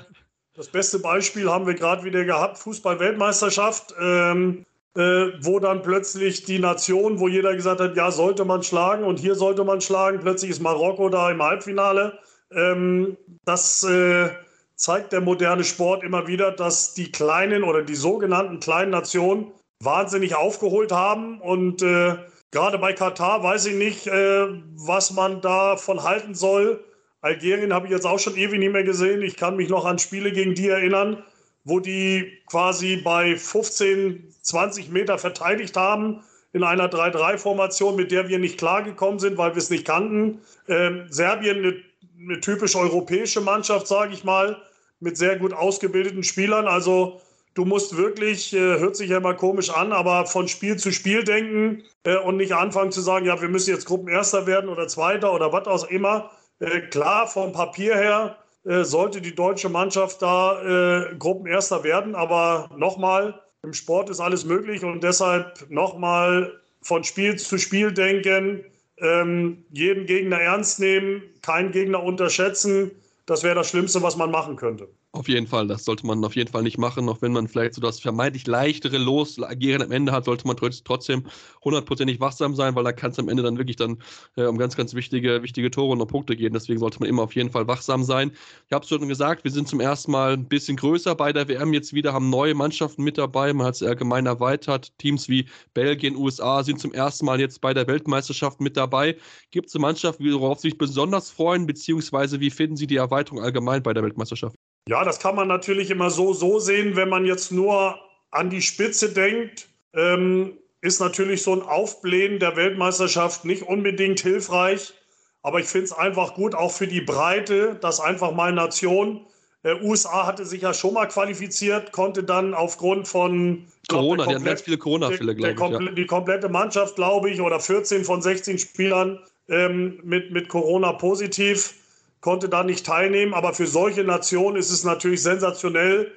das 0.56 0.68
beste 0.68 1.00
Beispiel 1.00 1.50
haben 1.50 1.66
wir 1.66 1.76
gerade 1.76 2.04
wieder 2.04 2.26
gehabt, 2.26 2.58
Fußball-Weltmeisterschaft, 2.58 3.94
ähm, 4.00 4.66
äh, 4.96 5.28
wo 5.42 5.60
dann 5.60 5.82
plötzlich 5.82 6.44
die 6.44 6.60
Nation, 6.60 7.20
wo 7.20 7.28
jeder 7.28 7.56
gesagt 7.56 7.82
hat, 7.82 7.96
ja, 7.96 8.12
sollte 8.12 8.46
man 8.46 8.62
schlagen 8.64 9.04
und 9.04 9.20
hier 9.20 9.36
sollte 9.36 9.64
man 9.64 9.80
schlagen, 9.80 10.20
plötzlich 10.20 10.52
ist 10.52 10.62
Marokko 10.62 11.10
da 11.10 11.32
im 11.32 11.42
Halbfinale. 11.42 12.20
Ähm, 12.56 13.18
das 13.46 13.84
äh, 13.84 14.30
zeigt 14.76 15.14
der 15.14 15.22
moderne 15.22 15.64
Sport 15.64 16.04
immer 16.04 16.28
wieder, 16.28 16.52
dass 16.52 16.94
die 16.94 17.12
kleinen 17.12 17.64
oder 17.64 17.82
die 17.82 17.96
sogenannten 17.96 18.60
kleinen 18.60 18.92
Nationen 18.92 19.52
wahnsinnig 19.80 20.36
aufgeholt 20.36 20.92
haben. 20.92 21.40
Und 21.42 21.82
äh, 21.82 22.16
gerade 22.52 22.78
bei 22.78 22.94
Katar 22.94 23.44
weiß 23.44 23.66
ich 23.68 23.76
nicht, 23.76 24.08
äh, 24.08 24.48
was 24.76 25.12
man 25.12 25.42
davon 25.42 26.04
halten 26.04 26.36
soll. 26.36 26.84
Algerien 27.22 27.74
habe 27.74 27.88
ich 27.88 27.92
jetzt 27.92 28.06
auch 28.06 28.20
schon 28.20 28.36
ewig 28.36 28.60
nicht 28.60 28.74
mehr 28.74 28.84
gesehen. 28.84 29.22
Ich 29.22 29.38
kann 29.38 29.56
mich 29.56 29.70
noch 29.70 29.86
an 29.86 30.00
Spiele 30.00 30.32
gegen 30.32 30.56
die 30.56 30.68
erinnern, 30.68 31.24
wo 31.64 31.80
die 31.80 32.40
quasi 32.48 32.98
bei 32.98 33.38
15, 33.38 34.34
20 34.42 34.90
Meter 34.90 35.18
verteidigt 35.18 35.78
haben 35.78 36.24
in 36.52 36.64
einer 36.64 36.90
3-3-Formation, 36.90 37.96
mit 37.96 38.12
der 38.12 38.28
wir 38.28 38.40
nicht 38.40 38.58
klargekommen 38.58 39.20
sind, 39.20 39.38
weil 39.38 39.52
wir 39.52 39.58
es 39.58 39.70
nicht 39.70 39.86
kannten. 39.86 40.42
Ähm, 40.68 41.06
Serbien 41.10 41.60
eine 41.60 41.76
eine 42.24 42.40
typisch 42.40 42.76
europäische 42.76 43.42
Mannschaft, 43.42 43.88
sage 43.88 44.14
ich 44.14 44.24
mal, 44.24 44.62
mit 45.00 45.18
sehr 45.18 45.38
gut 45.38 45.54
ausgebildeten 45.54 46.24
Spielern. 46.24 46.68
Also 46.68 47.22
du 47.54 47.66
musst 47.66 47.98
wirklich, 47.98 48.54
äh, 48.54 48.80
hört 48.80 48.96
sich 48.96 49.10
ja 49.10 49.18
immer 49.18 49.34
komisch 49.34 49.70
an, 49.70 49.92
aber 49.92 50.26
von 50.26 50.48
Spiel 50.48 50.78
zu 50.78 50.92
Spiel 50.92 51.24
denken 51.24 51.84
äh, 52.04 52.18
und 52.18 52.38
nicht 52.38 52.54
anfangen 52.54 52.92
zu 52.92 53.02
sagen, 53.02 53.26
ja, 53.26 53.42
wir 53.42 53.50
müssen 53.50 53.70
jetzt 53.70 53.86
Gruppenerster 53.86 54.48
werden 54.48 54.70
oder 54.70 54.88
Zweiter 54.88 55.34
oder 55.34 55.52
was 55.52 55.68
auch 55.68 55.90
immer. 55.90 56.32
Äh, 56.60 56.82
klar, 56.82 57.28
vom 57.28 57.52
Papier 57.52 57.96
her 57.96 58.38
sollte 58.66 59.20
die 59.20 59.36
deutsche 59.36 59.68
Mannschaft 59.68 60.22
da 60.22 61.12
Gruppenerster 61.20 61.84
werden, 61.84 62.16
aber 62.16 62.70
nochmal, 62.78 63.42
im 63.62 63.74
Sport 63.74 64.10
ist 64.10 64.22
alles 64.22 64.46
möglich 64.46 64.86
und 64.86 65.04
deshalb 65.04 65.70
nochmal 65.70 66.62
von 66.82 67.04
Spiel 67.04 67.36
zu 67.36 67.58
Spiel 67.58 67.92
denken, 67.92 68.64
ähm, 69.04 69.66
jeden 69.72 70.06
Gegner 70.06 70.40
ernst 70.40 70.80
nehmen, 70.80 71.22
keinen 71.42 71.72
Gegner 71.72 72.02
unterschätzen. 72.02 72.92
Das 73.26 73.44
wäre 73.44 73.56
das 73.56 73.70
Schlimmste, 73.70 74.02
was 74.02 74.16
man 74.18 74.32
machen 74.32 74.56
könnte. 74.56 74.88
Auf 75.16 75.28
jeden 75.28 75.46
Fall, 75.46 75.68
das 75.68 75.86
sollte 75.86 76.08
man 76.08 76.26
auf 76.26 76.36
jeden 76.36 76.50
Fall 76.52 76.64
nicht 76.64 76.80
machen, 76.80 77.08
auch 77.08 77.22
wenn 77.22 77.34
man 77.34 77.48
vielleicht 77.48 77.76
so 77.76 77.82
das 77.82 78.00
vermeintlich 78.00 78.48
leichtere 78.48 78.98
Losagieren 78.98 79.84
am 79.84 79.92
Ende 79.92 80.12
hat, 80.12 80.26
sollte 80.26 80.48
man 80.48 80.58
trotzdem 80.58 81.28
hundertprozentig 81.64 82.20
wachsam 82.20 82.56
sein, 82.56 82.74
weil 82.74 82.84
da 82.84 82.94
kann 82.94 83.12
es 83.12 83.20
am 83.20 83.30
Ende 83.30 83.44
dann 83.44 83.60
wirklich 83.60 83.76
dann 83.76 84.02
äh, 84.38 84.46
um 84.46 84.58
ganz, 84.58 84.76
ganz 84.76 84.96
wichtige, 84.96 85.44
wichtige 85.44 85.70
Tore 85.70 85.92
und 85.92 86.08
Punkte 86.08 86.36
gehen. 86.36 86.52
Deswegen 86.54 86.80
sollte 86.80 87.00
man 87.00 87.08
immer 87.10 87.22
auf 87.22 87.36
jeden 87.36 87.52
Fall 87.52 87.68
wachsam 87.68 88.04
sein. 88.04 88.32
Ich 88.66 88.74
habe 88.74 88.82
es 88.84 88.90
schon 88.90 89.08
gesagt, 89.08 89.44
wir 89.44 89.52
sind 89.52 89.68
zum 89.68 89.80
ersten 89.80 90.12
Mal 90.12 90.34
ein 90.34 90.48
bisschen 90.48 90.78
größer 90.78 91.14
bei 91.14 91.32
der 91.32 91.48
WM 91.48 91.74
jetzt 91.74 91.94
wieder, 91.94 92.12
haben 92.12 92.32
neue 92.32 92.56
Mannschaften 92.56 93.04
mit 93.04 93.20
dabei, 93.20 93.54
man 93.54 93.68
hat 93.68 93.76
es 93.76 93.84
allgemein 93.84 94.26
erweitert. 94.26 94.98
Teams 94.98 95.30
wie 95.30 95.48
Belgien, 95.76 96.16
USA 96.16 96.64
sind 96.64 96.80
zum 96.80 96.92
ersten 96.92 97.28
Mal 97.28 97.40
jetzt 97.40 97.62
bei 97.62 97.76
der 97.76 97.86
Weltmeisterschaft 97.86 98.62
mit 98.62 98.78
dabei. 98.78 99.18
Gibt 99.52 99.68
es 99.68 99.76
eine 99.76 99.84
Mannschaft, 99.84 100.20
worauf 100.20 100.60
Sie 100.60 100.70
sich 100.70 100.78
besonders 100.80 101.30
freuen, 101.30 101.68
beziehungsweise 101.68 102.40
wie 102.40 102.50
finden 102.50 102.78
Sie 102.78 102.88
die 102.88 102.96
Erweiterung 102.96 103.42
allgemein 103.44 103.84
bei 103.84 103.94
der 103.94 104.02
Weltmeisterschaft? 104.02 104.56
Ja, 104.88 105.04
das 105.04 105.20
kann 105.20 105.36
man 105.36 105.48
natürlich 105.48 105.90
immer 105.92 106.10
so, 106.10 106.34
so 106.34 106.60
sehen, 106.60 106.96
wenn 106.96 107.10
man 107.10 107.26
jetzt 107.26 107.52
nur 107.52 108.00
an 108.32 108.50
die 108.50 108.62
Spitze 108.62 109.10
denkt. 109.10 109.70
Ähm, 109.94 110.58
ist 110.82 111.00
natürlich 111.00 111.42
so 111.44 111.54
ein 111.54 111.62
Aufblähen 111.62 112.40
der 112.40 112.58
Weltmeisterschaft 112.58 113.46
nicht 113.46 113.64
unbedingt 113.64 114.20
hilfreich. 114.20 114.94
Aber 115.42 115.60
ich 115.60 115.68
finde 115.68 115.86
es 115.86 115.94
einfach 115.94 116.34
gut, 116.34 116.56
auch 116.56 116.72
für 116.72 116.88
die 116.88 117.02
Breite, 117.02 117.76
dass 117.76 118.02
einfach 118.02 118.34
mal 118.34 118.52
Nation. 118.52 119.26
Äh, 119.64 119.76
USA 119.82 120.26
hatte 120.26 120.46
sich 120.46 120.62
ja 120.62 120.74
schon 120.74 120.94
mal 120.94 121.06
qualifiziert, 121.08 121.94
konnte 121.94 122.24
dann 122.24 122.54
aufgrund 122.54 123.08
von 123.08 123.66
Corona, 123.88 124.26
die 124.26 124.36
hatten 124.36 124.44
ganz 124.44 124.62
viele 124.62 124.78
Corona-Fälle, 124.78 125.36
glaube 125.36 125.54
ich. 125.54 125.60
Ja. 125.60 125.92
Die 125.92 126.06
komplette 126.06 126.50
Mannschaft, 126.50 126.96
glaube 126.96 127.30
ich, 127.30 127.40
oder 127.40 127.60
14 127.62 128.04
von 128.04 128.22
16 128.22 128.60
Spielern 128.60 129.20
ähm, 129.48 130.00
mit, 130.04 130.32
mit 130.32 130.50
Corona 130.50 130.94
positiv 130.94 131.76
konnte 132.24 132.48
da 132.48 132.64
nicht 132.64 132.86
teilnehmen. 132.86 133.34
Aber 133.34 133.54
für 133.54 133.68
solche 133.68 134.04
Nationen 134.04 134.56
ist 134.56 134.72
es 134.72 134.84
natürlich 134.84 135.22
sensationell, 135.22 136.12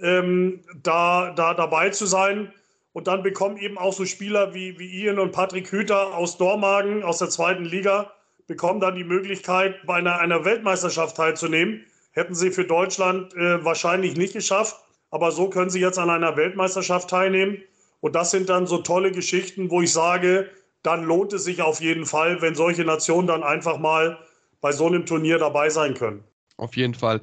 ähm, 0.00 0.60
da, 0.82 1.32
da 1.36 1.54
dabei 1.54 1.90
zu 1.90 2.06
sein. 2.06 2.52
Und 2.92 3.06
dann 3.06 3.22
bekommen 3.22 3.58
eben 3.58 3.78
auch 3.78 3.92
so 3.92 4.04
Spieler 4.04 4.54
wie, 4.54 4.78
wie 4.78 4.88
Ian 5.02 5.20
und 5.20 5.30
Patrick 5.30 5.70
Hüter 5.70 6.14
aus 6.16 6.38
Dormagen, 6.38 7.04
aus 7.04 7.18
der 7.18 7.28
zweiten 7.28 7.64
Liga, 7.64 8.10
bekommen 8.48 8.80
dann 8.80 8.96
die 8.96 9.04
Möglichkeit, 9.04 9.86
bei 9.86 9.94
einer, 9.94 10.18
einer 10.18 10.44
Weltmeisterschaft 10.44 11.16
teilzunehmen. 11.16 11.84
Hätten 12.12 12.34
sie 12.34 12.50
für 12.50 12.64
Deutschland 12.64 13.32
äh, 13.36 13.64
wahrscheinlich 13.64 14.16
nicht 14.16 14.32
geschafft. 14.32 14.76
Aber 15.12 15.30
so 15.30 15.50
können 15.50 15.70
sie 15.70 15.80
jetzt 15.80 15.98
an 15.98 16.08
einer 16.08 16.36
Weltmeisterschaft 16.36 17.10
teilnehmen. 17.10 17.58
Und 18.00 18.16
das 18.16 18.30
sind 18.30 18.48
dann 18.48 18.66
so 18.66 18.78
tolle 18.78 19.12
Geschichten, 19.12 19.70
wo 19.70 19.82
ich 19.82 19.92
sage, 19.92 20.48
dann 20.82 21.04
lohnt 21.04 21.34
es 21.34 21.44
sich 21.44 21.60
auf 21.60 21.82
jeden 21.82 22.06
Fall, 22.06 22.40
wenn 22.40 22.54
solche 22.54 22.84
Nationen 22.84 23.26
dann 23.26 23.42
einfach 23.42 23.78
mal 23.78 24.18
bei 24.60 24.72
so 24.72 24.86
einem 24.86 25.06
Turnier 25.06 25.38
dabei 25.38 25.70
sein 25.70 25.94
können. 25.94 26.24
Auf 26.56 26.76
jeden 26.76 26.94
Fall. 26.94 27.22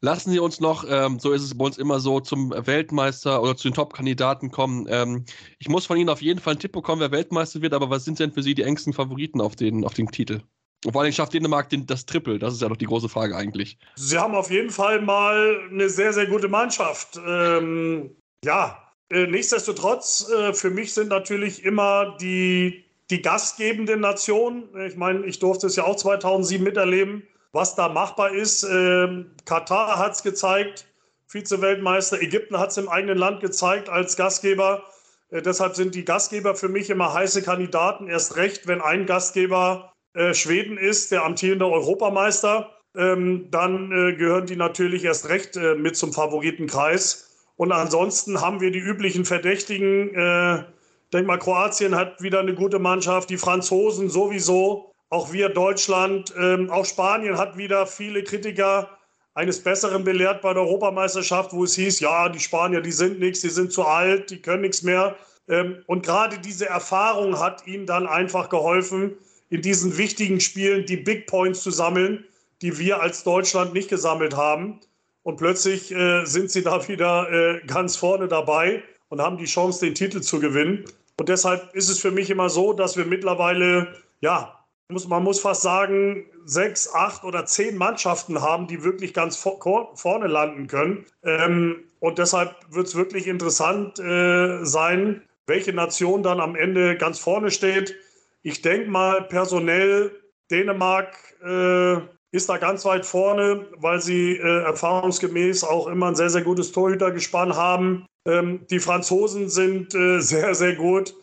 Lassen 0.00 0.30
Sie 0.30 0.38
uns 0.38 0.60
noch, 0.60 0.84
ähm, 0.88 1.18
so 1.18 1.32
ist 1.32 1.42
es 1.42 1.58
bei 1.58 1.64
uns 1.64 1.76
immer 1.76 1.98
so, 1.98 2.20
zum 2.20 2.50
Weltmeister 2.50 3.42
oder 3.42 3.56
zu 3.56 3.68
den 3.68 3.74
Top-Kandidaten 3.74 4.50
kommen. 4.50 4.86
Ähm, 4.88 5.24
ich 5.58 5.68
muss 5.68 5.86
von 5.86 5.96
Ihnen 5.96 6.08
auf 6.08 6.22
jeden 6.22 6.38
Fall 6.38 6.52
einen 6.52 6.60
Tipp 6.60 6.72
bekommen, 6.72 7.00
wer 7.00 7.10
Weltmeister 7.10 7.62
wird, 7.62 7.74
aber 7.74 7.90
was 7.90 8.04
sind 8.04 8.20
denn 8.20 8.32
für 8.32 8.42
Sie 8.42 8.54
die 8.54 8.62
engsten 8.62 8.92
Favoriten 8.92 9.40
auf 9.40 9.56
den, 9.56 9.84
auf 9.84 9.94
den 9.94 10.06
Titel? 10.08 10.40
Und 10.84 10.92
vor 10.92 11.02
allem 11.02 11.12
schafft 11.12 11.34
Dänemark 11.34 11.68
den, 11.68 11.86
das 11.86 12.06
Triple, 12.06 12.38
das 12.38 12.54
ist 12.54 12.62
ja 12.62 12.68
doch 12.68 12.76
die 12.76 12.86
große 12.86 13.08
Frage 13.08 13.36
eigentlich. 13.36 13.78
Sie 13.96 14.16
haben 14.16 14.36
auf 14.36 14.52
jeden 14.52 14.70
Fall 14.70 15.02
mal 15.02 15.60
eine 15.68 15.88
sehr, 15.88 16.12
sehr 16.12 16.26
gute 16.26 16.46
Mannschaft. 16.46 17.18
Ähm, 17.26 18.14
ja, 18.44 18.80
äh, 19.10 19.26
nichtsdestotrotz, 19.26 20.30
äh, 20.30 20.52
für 20.52 20.70
mich 20.70 20.94
sind 20.94 21.08
natürlich 21.08 21.64
immer 21.64 22.16
die 22.20 22.84
die 23.10 23.22
gastgebende 23.22 23.96
Nation. 23.96 24.68
Ich 24.86 24.96
meine, 24.96 25.24
ich 25.24 25.38
durfte 25.38 25.66
es 25.66 25.76
ja 25.76 25.84
auch 25.84 25.96
2007 25.96 26.62
miterleben, 26.62 27.22
was 27.52 27.74
da 27.74 27.88
machbar 27.88 28.32
ist. 28.32 28.64
Ähm, 28.64 29.30
Katar 29.44 29.98
hat 29.98 30.12
es 30.12 30.22
gezeigt, 30.22 30.86
Vize-Weltmeister. 31.26 32.20
Ägypten 32.20 32.58
hat 32.58 32.70
es 32.70 32.76
im 32.76 32.88
eigenen 32.88 33.18
Land 33.18 33.40
gezeigt 33.40 33.88
als 33.88 34.16
Gastgeber. 34.16 34.84
Äh, 35.30 35.42
deshalb 35.42 35.74
sind 35.74 35.94
die 35.94 36.04
Gastgeber 36.04 36.54
für 36.54 36.68
mich 36.68 36.90
immer 36.90 37.12
heiße 37.14 37.42
Kandidaten. 37.42 38.08
Erst 38.08 38.36
recht, 38.36 38.66
wenn 38.66 38.82
ein 38.82 39.06
Gastgeber 39.06 39.92
äh, 40.14 40.34
Schweden 40.34 40.76
ist, 40.76 41.10
der 41.10 41.24
amtierende 41.24 41.66
Europameister, 41.66 42.70
ähm, 42.96 43.50
dann 43.50 43.92
äh, 43.92 44.14
gehören 44.14 44.46
die 44.46 44.56
natürlich 44.56 45.04
erst 45.04 45.28
recht 45.28 45.56
äh, 45.56 45.74
mit 45.74 45.96
zum 45.96 46.12
Favoritenkreis. 46.12 47.24
Und 47.56 47.72
ansonsten 47.72 48.40
haben 48.40 48.60
wir 48.60 48.70
die 48.70 48.78
üblichen 48.78 49.24
Verdächtigen 49.24 50.14
äh, 50.14 50.64
denke 51.12 51.26
mal, 51.26 51.38
Kroatien 51.38 51.94
hat 51.94 52.22
wieder 52.22 52.40
eine 52.40 52.54
gute 52.54 52.78
Mannschaft, 52.78 53.30
die 53.30 53.38
Franzosen 53.38 54.10
sowieso, 54.10 54.94
auch 55.10 55.32
wir 55.32 55.48
Deutschland, 55.48 56.34
ähm, 56.38 56.70
auch 56.70 56.84
Spanien 56.84 57.38
hat 57.38 57.56
wieder 57.56 57.86
viele 57.86 58.22
Kritiker 58.22 58.90
eines 59.34 59.62
Besseren 59.62 60.04
belehrt 60.04 60.42
bei 60.42 60.52
der 60.52 60.62
Europameisterschaft, 60.62 61.52
wo 61.52 61.64
es 61.64 61.76
hieß, 61.76 62.00
ja, 62.00 62.28
die 62.28 62.40
Spanier, 62.40 62.80
die 62.80 62.92
sind 62.92 63.20
nichts, 63.20 63.40
die 63.40 63.50
sind 63.50 63.72
zu 63.72 63.84
alt, 63.84 64.30
die 64.30 64.42
können 64.42 64.62
nichts 64.62 64.82
mehr. 64.82 65.16
Ähm, 65.48 65.82
und 65.86 66.04
gerade 66.04 66.38
diese 66.38 66.66
Erfahrung 66.66 67.38
hat 67.38 67.66
ihnen 67.66 67.86
dann 67.86 68.06
einfach 68.06 68.48
geholfen, 68.48 69.16
in 69.50 69.62
diesen 69.62 69.96
wichtigen 69.96 70.40
Spielen 70.40 70.84
die 70.86 70.96
Big 70.96 71.26
Points 71.26 71.62
zu 71.62 71.70
sammeln, 71.70 72.24
die 72.60 72.78
wir 72.78 73.00
als 73.00 73.22
Deutschland 73.24 73.72
nicht 73.72 73.88
gesammelt 73.88 74.36
haben. 74.36 74.80
Und 75.22 75.36
plötzlich 75.36 75.92
äh, 75.92 76.24
sind 76.24 76.50
sie 76.50 76.62
da 76.62 76.86
wieder 76.88 77.30
äh, 77.30 77.60
ganz 77.66 77.96
vorne 77.96 78.28
dabei 78.28 78.82
und 79.08 79.22
haben 79.22 79.38
die 79.38 79.46
Chance, 79.46 79.86
den 79.86 79.94
Titel 79.94 80.20
zu 80.20 80.40
gewinnen. 80.40 80.84
Und 81.18 81.28
deshalb 81.28 81.74
ist 81.74 81.88
es 81.88 81.98
für 81.98 82.10
mich 82.10 82.30
immer 82.30 82.48
so, 82.48 82.72
dass 82.72 82.96
wir 82.96 83.04
mittlerweile, 83.04 83.94
ja, 84.20 84.54
muss, 84.90 85.06
man 85.08 85.24
muss 85.24 85.40
fast 85.40 85.62
sagen, 85.62 86.26
sechs, 86.44 86.92
acht 86.94 87.24
oder 87.24 87.44
zehn 87.44 87.76
Mannschaften 87.76 88.40
haben, 88.40 88.66
die 88.68 88.84
wirklich 88.84 89.12
ganz 89.12 89.36
vorne 89.36 90.26
landen 90.26 90.66
können. 90.66 91.04
Ähm, 91.24 91.84
und 92.00 92.18
deshalb 92.18 92.54
wird 92.70 92.86
es 92.86 92.94
wirklich 92.94 93.26
interessant 93.26 93.98
äh, 93.98 94.64
sein, 94.64 95.22
welche 95.46 95.72
Nation 95.72 96.22
dann 96.22 96.40
am 96.40 96.56
Ende 96.56 96.96
ganz 96.96 97.18
vorne 97.18 97.50
steht. 97.50 97.96
Ich 98.42 98.62
denke 98.62 98.88
mal 98.88 99.22
personell, 99.22 100.12
Dänemark 100.50 101.16
äh, 101.42 102.00
ist 102.30 102.48
da 102.48 102.58
ganz 102.58 102.84
weit 102.84 103.06
vorne, 103.06 103.66
weil 103.76 104.00
sie 104.00 104.36
äh, 104.36 104.62
erfahrungsgemäß 104.64 105.64
auch 105.64 105.86
immer 105.86 106.08
ein 106.08 106.14
sehr, 106.14 106.30
sehr 106.30 106.42
gutes 106.42 106.72
Torhütergespann 106.72 107.56
haben. 107.56 108.06
Ähm, 108.26 108.66
die 108.70 108.80
Franzosen 108.80 109.48
sind 109.48 109.94
äh, 109.94 110.20
sehr, 110.20 110.54
sehr 110.54 110.74
gut. 110.74 111.14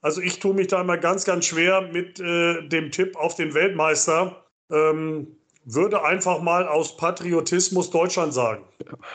Also 0.00 0.20
ich 0.20 0.38
tue 0.38 0.54
mich 0.54 0.68
da 0.68 0.80
immer 0.80 0.98
ganz, 0.98 1.24
ganz 1.24 1.46
schwer 1.46 1.82
mit 1.92 2.20
äh, 2.20 2.66
dem 2.68 2.90
Tipp 2.90 3.16
auf 3.16 3.36
den 3.36 3.54
Weltmeister. 3.54 4.44
Ähm, 4.70 5.36
würde 5.64 6.04
einfach 6.04 6.42
mal 6.42 6.66
aus 6.68 6.96
Patriotismus 6.96 7.90
Deutschland 7.90 8.34
sagen. 8.34 8.64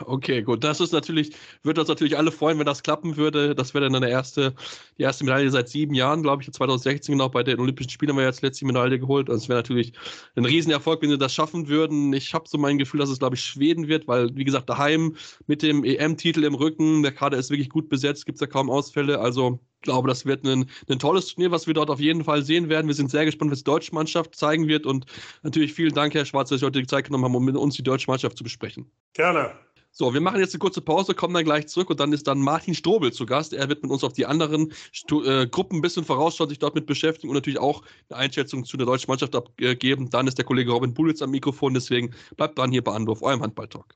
Okay, 0.06 0.42
gut. 0.42 0.64
Das 0.64 0.80
ist 0.80 0.92
natürlich, 0.92 1.36
würde 1.64 1.82
uns 1.82 1.90
natürlich 1.90 2.18
alle 2.18 2.32
freuen, 2.32 2.58
wenn 2.58 2.66
das 2.66 2.84
klappen 2.84 3.18
würde. 3.18 3.54
Das 3.56 3.74
wäre 3.74 3.86
dann 3.86 3.96
eine 3.96 4.10
erste, 4.10 4.56
die 4.98 5.04
erste 5.04 5.24
Medaille 5.26 5.50
seit 5.52 5.70
sieben 5.70 5.94
Jahren, 5.94 6.24
glaube 6.24 6.42
ich. 6.42 6.52
2016 6.52 7.14
genau 7.14 7.30
bei 7.30 7.44
den 7.44 7.60
Olympischen 7.60 7.92
Spielen 7.92 8.12
haben 8.12 8.18
wir 8.18 8.26
jetzt 8.26 8.42
letzte 8.42 8.66
Medaille 8.66 9.00
geholt. 9.00 9.30
Also 9.30 9.44
es 9.44 9.50
wäre 9.50 9.60
natürlich 9.60 9.94
ein 10.36 10.46
Riesenerfolg, 10.46 11.02
wenn 11.02 11.10
sie 11.10 11.18
das 11.18 11.34
schaffen 11.34 11.68
würden. 11.68 12.14
Ich 12.14 12.34
habe 12.34 12.48
so 12.48 12.58
mein 12.58 12.78
Gefühl, 12.78 13.00
dass 13.00 13.10
es, 13.10 13.20
glaube 13.20 13.36
ich, 13.36 13.44
Schweden 13.44 13.88
wird, 13.88 14.08
weil, 14.08 14.36
wie 14.36 14.44
gesagt, 14.44 14.70
daheim 14.70 15.16
mit 15.48 15.62
dem 15.62 15.84
EM-Titel 15.84 16.44
im 16.44 16.56
Rücken, 16.56 17.04
der 17.04 17.12
Kader 17.12 17.38
ist 17.38 17.52
wirklich 17.52 17.70
gut 17.70 17.90
besetzt, 17.90 18.26
gibt 18.26 18.38
es 18.38 18.42
ja 18.42 18.48
kaum 18.48 18.70
Ausfälle. 18.70 19.20
Also 19.20 19.60
glaube, 19.82 20.08
das 20.08 20.26
wird 20.26 20.46
ein, 20.46 20.70
ein 20.90 21.00
tolles 21.00 21.28
Turnier, 21.28 21.52
was 21.52 21.68
wir 21.68 21.74
dort 21.74 21.90
auf 21.90 22.00
jeden 22.00 22.24
Fall 22.24 22.44
sehen 22.44 22.70
werden. 22.70 22.88
Wir 22.88 22.96
sind 22.96 23.12
sehr 23.12 23.26
gespannt, 23.26 23.52
was 23.52 23.60
die 23.60 23.66
deutsche 23.66 23.94
Mannschaft 23.94 24.36
zeigen 24.36 24.68
wird. 24.68 24.86
Und 24.86 25.06
natürlich 25.44 25.74
vielen 25.74 25.94
Dank, 25.94 26.14
Herr 26.14 26.26
Schwarz, 26.26 26.50
dass 26.50 26.60
Sie 26.60 26.66
heute 26.66 26.80
die 26.80 26.88
Zeit 26.88 27.06
genommen 27.06 27.26
haben, 27.26 27.36
um 27.36 27.46
mit 27.46 27.56
uns 27.56 27.76
die 27.76 27.84
deutsche 27.84 28.10
Mannschaft 28.10 28.38
zu 28.38 28.44
besprechen. 28.44 28.92
Gerne. 29.14 29.52
So, 29.92 30.14
wir 30.14 30.22
machen 30.22 30.40
jetzt 30.40 30.54
eine 30.54 30.60
kurze 30.60 30.82
Pause, 30.82 31.16
kommen 31.16 31.34
dann 31.34 31.44
gleich 31.44 31.68
zurück 31.68 31.90
und 31.90 32.00
dann 32.00 32.14
ist 32.14 32.28
dann 32.28 32.40
Martin 32.40 32.76
Strobel 32.76 33.12
zu 33.12 33.26
Gast. 33.26 33.54
Er 33.54 33.70
wird 33.70 33.82
mit 33.82 33.92
uns 33.92 34.04
auf 34.04 34.14
die 34.14 34.28
anderen 34.28 34.72
Stu 34.92 35.24
äh, 35.24 35.48
Gruppen 35.48 35.80
ein 35.80 35.82
bisschen 35.82 36.06
vorausschauen, 36.06 36.50
sich 36.50 36.60
dort 36.60 36.76
mit 36.76 36.86
beschäftigen 36.86 37.30
und 37.30 37.36
natürlich 37.36 37.60
auch 37.60 37.82
eine 38.10 38.20
Einschätzung 38.20 38.66
zu 38.66 38.78
der 38.78 38.86
deutschen 38.86 39.10
Mannschaft 39.10 39.36
abgeben. 39.36 40.10
Dann 40.12 40.28
ist 40.28 40.38
der 40.38 40.46
Kollege 40.46 40.72
Robin 40.72 40.94
Bulitz 40.94 41.22
am 41.24 41.32
Mikrofon, 41.32 41.74
deswegen 41.74 42.14
bleibt 42.38 42.58
dran 42.58 42.72
hier 42.72 42.84
bei 42.84 42.94
Anwurf, 42.94 43.24
eurem 43.24 43.42
Handballtalk. 43.42 43.96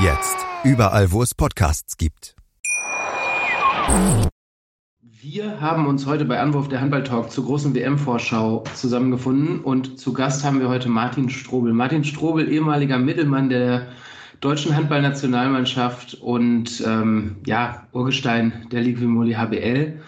Jetzt. 0.00 0.36
Überall, 0.64 1.12
wo 1.12 1.22
es 1.22 1.34
Podcasts 1.34 1.96
gibt. 1.96 2.34
Wir 5.00 5.60
haben 5.60 5.86
uns 5.86 6.06
heute 6.06 6.24
bei 6.24 6.40
Anwurf 6.40 6.68
der 6.68 6.80
Handballtalk 6.80 7.30
zur 7.30 7.44
großen 7.44 7.74
WM-Vorschau 7.74 8.64
zusammengefunden 8.74 9.60
und 9.60 10.00
zu 10.00 10.12
Gast 10.12 10.44
haben 10.44 10.60
wir 10.60 10.68
heute 10.68 10.88
Martin 10.88 11.28
Strobel. 11.28 11.72
Martin 11.72 12.04
Strobel, 12.04 12.50
ehemaliger 12.50 12.98
Mittelmann 12.98 13.48
der 13.48 13.88
deutschen 14.40 14.74
Handballnationalmannschaft 14.74 16.14
und 16.14 16.82
ähm, 16.84 17.36
ja, 17.46 17.86
Urgestein 17.92 18.66
der 18.72 18.80
Liquimoli 18.80 19.34
HBL. 19.34 20.00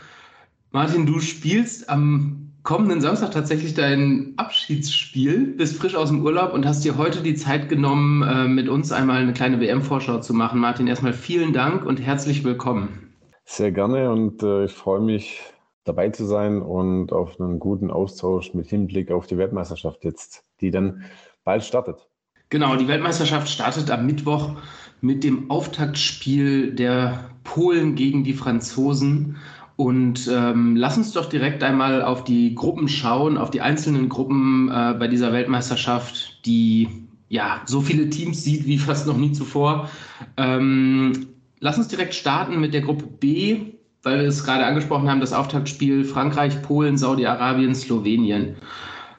Martin, 0.72 1.06
du 1.06 1.20
spielst 1.20 1.88
am 1.88 2.43
kommenden 2.64 3.02
Samstag 3.02 3.30
tatsächlich 3.30 3.74
dein 3.74 4.32
Abschiedsspiel, 4.38 5.54
bist 5.54 5.76
frisch 5.76 5.94
aus 5.94 6.08
dem 6.08 6.24
Urlaub 6.24 6.54
und 6.54 6.66
hast 6.66 6.82
dir 6.82 6.96
heute 6.96 7.20
die 7.22 7.34
Zeit 7.34 7.68
genommen, 7.68 8.22
äh, 8.22 8.48
mit 8.48 8.68
uns 8.70 8.90
einmal 8.90 9.20
eine 9.20 9.34
kleine 9.34 9.60
WM-Vorschau 9.60 10.18
zu 10.20 10.32
machen. 10.32 10.58
Martin, 10.58 10.86
erstmal 10.86 11.12
vielen 11.12 11.52
Dank 11.52 11.84
und 11.84 12.00
herzlich 12.00 12.42
willkommen. 12.42 13.12
Sehr 13.44 13.70
gerne 13.70 14.10
und 14.10 14.42
äh, 14.42 14.64
ich 14.64 14.72
freue 14.72 15.00
mich 15.00 15.42
dabei 15.84 16.08
zu 16.08 16.24
sein 16.24 16.62
und 16.62 17.12
auf 17.12 17.38
einen 17.38 17.58
guten 17.58 17.90
Austausch 17.90 18.54
mit 18.54 18.66
Hinblick 18.68 19.10
auf 19.10 19.26
die 19.26 19.36
Weltmeisterschaft 19.36 20.02
jetzt, 20.02 20.42
die 20.62 20.70
dann 20.70 21.04
bald 21.44 21.64
startet. 21.64 22.08
Genau, 22.48 22.76
die 22.76 22.88
Weltmeisterschaft 22.88 23.48
startet 23.48 23.90
am 23.90 24.06
Mittwoch 24.06 24.56
mit 25.02 25.22
dem 25.22 25.50
Auftaktspiel 25.50 26.74
der 26.74 27.28
Polen 27.42 27.94
gegen 27.94 28.24
die 28.24 28.32
Franzosen. 28.32 29.36
Und 29.76 30.30
ähm, 30.32 30.76
lass 30.76 30.96
uns 30.96 31.12
doch 31.12 31.28
direkt 31.28 31.62
einmal 31.64 32.02
auf 32.02 32.22
die 32.24 32.54
Gruppen 32.54 32.88
schauen, 32.88 33.36
auf 33.36 33.50
die 33.50 33.60
einzelnen 33.60 34.08
Gruppen 34.08 34.68
äh, 34.68 34.94
bei 34.98 35.08
dieser 35.08 35.32
Weltmeisterschaft, 35.32 36.46
die 36.46 36.88
ja 37.28 37.60
so 37.66 37.80
viele 37.80 38.08
Teams 38.08 38.44
sieht 38.44 38.66
wie 38.66 38.78
fast 38.78 39.06
noch 39.06 39.16
nie 39.16 39.32
zuvor. 39.32 39.90
Ähm, 40.36 41.26
lass 41.58 41.76
uns 41.76 41.88
direkt 41.88 42.14
starten 42.14 42.60
mit 42.60 42.72
der 42.72 42.82
Gruppe 42.82 43.06
B, 43.06 43.72
weil 44.04 44.20
wir 44.20 44.28
es 44.28 44.44
gerade 44.44 44.64
angesprochen 44.64 45.10
haben, 45.10 45.20
das 45.20 45.32
Auftaktspiel 45.32 46.04
Frankreich, 46.04 46.62
Polen, 46.62 46.96
Saudi-Arabien, 46.96 47.74
Slowenien. 47.74 48.56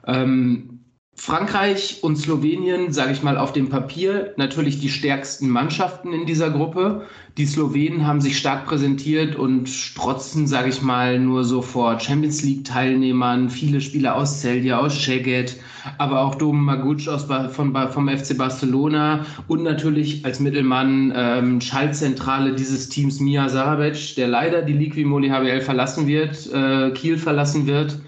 Ähm, 0.08 0.75
Frankreich 1.18 2.00
und 2.02 2.18
Slowenien, 2.18 2.92
sage 2.92 3.14
ich 3.14 3.24
mal, 3.24 3.38
auf 3.38 3.54
dem 3.54 3.70
Papier 3.70 4.34
natürlich 4.36 4.80
die 4.80 4.90
stärksten 4.90 5.50
Mannschaften 5.50 6.12
in 6.12 6.26
dieser 6.26 6.50
Gruppe. 6.50 7.08
Die 7.38 7.46
Slowenen 7.46 8.06
haben 8.06 8.20
sich 8.20 8.38
stark 8.38 8.66
präsentiert 8.66 9.38
und 9.38 9.70
strotzen, 9.70 10.46
sage 10.46 10.70
ich 10.70 10.82
mal, 10.82 11.18
nur 11.18 11.46
so 11.46 11.62
vor 11.62 12.00
Champions 12.02 12.44
League-Teilnehmern, 12.44 13.50
viele 13.50 13.80
Spieler 13.80 14.16
aus 14.16 14.42
Celje, 14.42 14.78
aus 14.78 15.02
Szeged, 15.02 15.56
aber 15.98 16.20
auch 16.20 16.36
Dom 16.36 16.64
Maguc 16.66 17.08
aus, 17.08 17.24
von, 17.24 17.74
vom 17.92 18.10
FC 18.10 18.38
Barcelona 18.38 19.26
und 19.48 19.64
natürlich 19.64 20.26
als 20.26 20.42
Mittelmann 20.42 21.14
ähm, 21.16 21.62
Schaltzentrale 21.62 22.54
dieses 22.54 22.90
Teams 22.90 23.22
Mia 23.22 23.48
Sarabec, 23.48 24.16
der 24.16 24.28
leider 24.28 24.62
die 24.62 24.74
Liquimoli 24.74 25.30
HBL 25.30 25.62
verlassen 25.62 26.08
wird, 26.08 26.52
äh, 26.54 26.92
Kiel 26.92 27.18
verlassen 27.18 27.68
wird. 27.68 28.00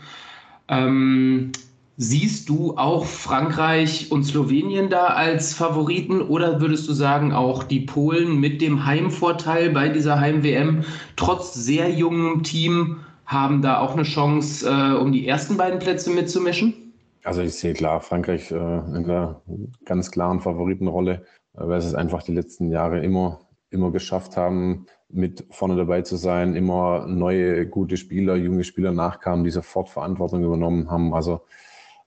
Ähm, 0.68 1.52
Siehst 2.00 2.48
du 2.48 2.78
auch 2.78 3.06
Frankreich 3.06 4.12
und 4.12 4.24
Slowenien 4.24 4.92
da 4.92 5.08
als 5.08 5.56
Favoriten 5.56 6.22
oder 6.22 6.62
würdest 6.62 6.88
du 6.88 6.94
sagen, 6.94 7.34
auch 7.34 7.64
die 7.64 7.80
Polen 7.80 8.40
mit 8.40 8.62
dem 8.62 8.86
Heimvorteil 8.86 9.72
bei 9.72 9.90
dieser 9.90 10.20
Heim-WM 10.20 10.84
trotz 11.16 11.56
sehr 11.56 11.90
jungem 11.90 12.44
Team 12.44 12.98
haben 13.26 13.64
da 13.64 13.80
auch 13.80 13.94
eine 13.94 14.04
Chance, 14.04 14.70
äh, 14.70 14.96
um 14.96 15.12
die 15.12 15.28
ersten 15.28 15.58
beiden 15.58 15.80
Plätze 15.80 16.12
mitzumischen? 16.12 16.94
Also 17.24 17.42
ich 17.42 17.56
sehe 17.56 17.74
klar 17.74 18.00
Frankreich 18.00 18.52
äh, 18.52 18.56
in 18.56 19.06
einer 19.06 19.42
ganz 19.84 20.12
klaren 20.12 20.40
Favoritenrolle, 20.40 21.26
äh, 21.56 21.68
weil 21.68 21.82
sie 21.82 21.88
es 21.88 21.96
einfach 21.96 22.22
die 22.22 22.34
letzten 22.34 22.70
Jahre 22.70 23.00
immer, 23.00 23.40
immer 23.72 23.90
geschafft 23.90 24.38
haben, 24.38 24.86
mit 25.10 25.48
vorne 25.50 25.76
dabei 25.76 26.04
zu 26.04 26.16
sein, 26.16 26.56
immer 26.56 27.08
neue 27.08 27.66
gute 27.66 27.98
Spieler, 27.98 28.36
junge 28.36 28.64
Spieler 28.64 28.92
nachkamen, 28.92 29.44
die 29.44 29.50
sofort 29.50 29.90
Verantwortung 29.90 30.44
übernommen 30.44 30.92
haben. 30.92 31.16
Also 31.16 31.42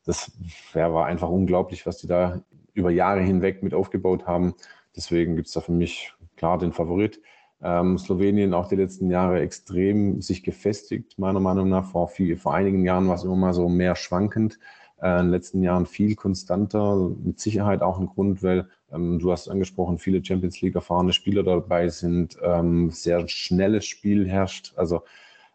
das 0.04 0.32
ja, 0.74 0.92
war 0.92 1.06
einfach 1.06 1.28
unglaublich, 1.28 1.86
was 1.86 1.98
die 1.98 2.06
da 2.06 2.40
über 2.74 2.90
Jahre 2.90 3.20
hinweg 3.20 3.62
mit 3.62 3.74
aufgebaut 3.74 4.26
haben. 4.26 4.54
Deswegen 4.96 5.36
gibt 5.36 5.48
es 5.48 5.54
da 5.54 5.60
für 5.60 5.72
mich 5.72 6.12
klar 6.36 6.58
den 6.58 6.72
Favorit. 6.72 7.20
Ähm, 7.62 7.98
Slowenien 7.98 8.54
auch 8.54 8.68
die 8.68 8.76
letzten 8.76 9.10
Jahre 9.10 9.40
extrem 9.40 10.22
sich 10.22 10.42
gefestigt, 10.42 11.18
meiner 11.18 11.40
Meinung 11.40 11.68
nach. 11.68 11.84
Vor, 11.84 12.08
viel, 12.08 12.36
vor 12.38 12.54
einigen 12.54 12.84
Jahren 12.84 13.06
war 13.08 13.16
es 13.16 13.24
immer 13.24 13.36
mal 13.36 13.52
so 13.52 13.68
mehr 13.68 13.96
schwankend. 13.96 14.58
Äh, 15.02 15.20
in 15.20 15.26
den 15.26 15.30
letzten 15.30 15.62
Jahren 15.62 15.86
viel 15.86 16.14
konstanter. 16.14 17.10
Mit 17.22 17.38
Sicherheit 17.38 17.82
auch 17.82 17.98
ein 17.98 18.06
Grund, 18.06 18.42
weil 18.42 18.68
ähm, 18.90 19.18
du 19.18 19.30
hast 19.30 19.48
angesprochen, 19.48 19.98
viele 19.98 20.24
Champions 20.24 20.60
League 20.62 20.74
erfahrene 20.74 21.12
Spieler 21.12 21.42
dabei 21.42 21.88
sind. 21.88 22.38
Ähm, 22.42 22.90
sehr 22.90 23.28
schnelles 23.28 23.84
Spiel 23.84 24.26
herrscht. 24.26 24.72
Also 24.76 25.02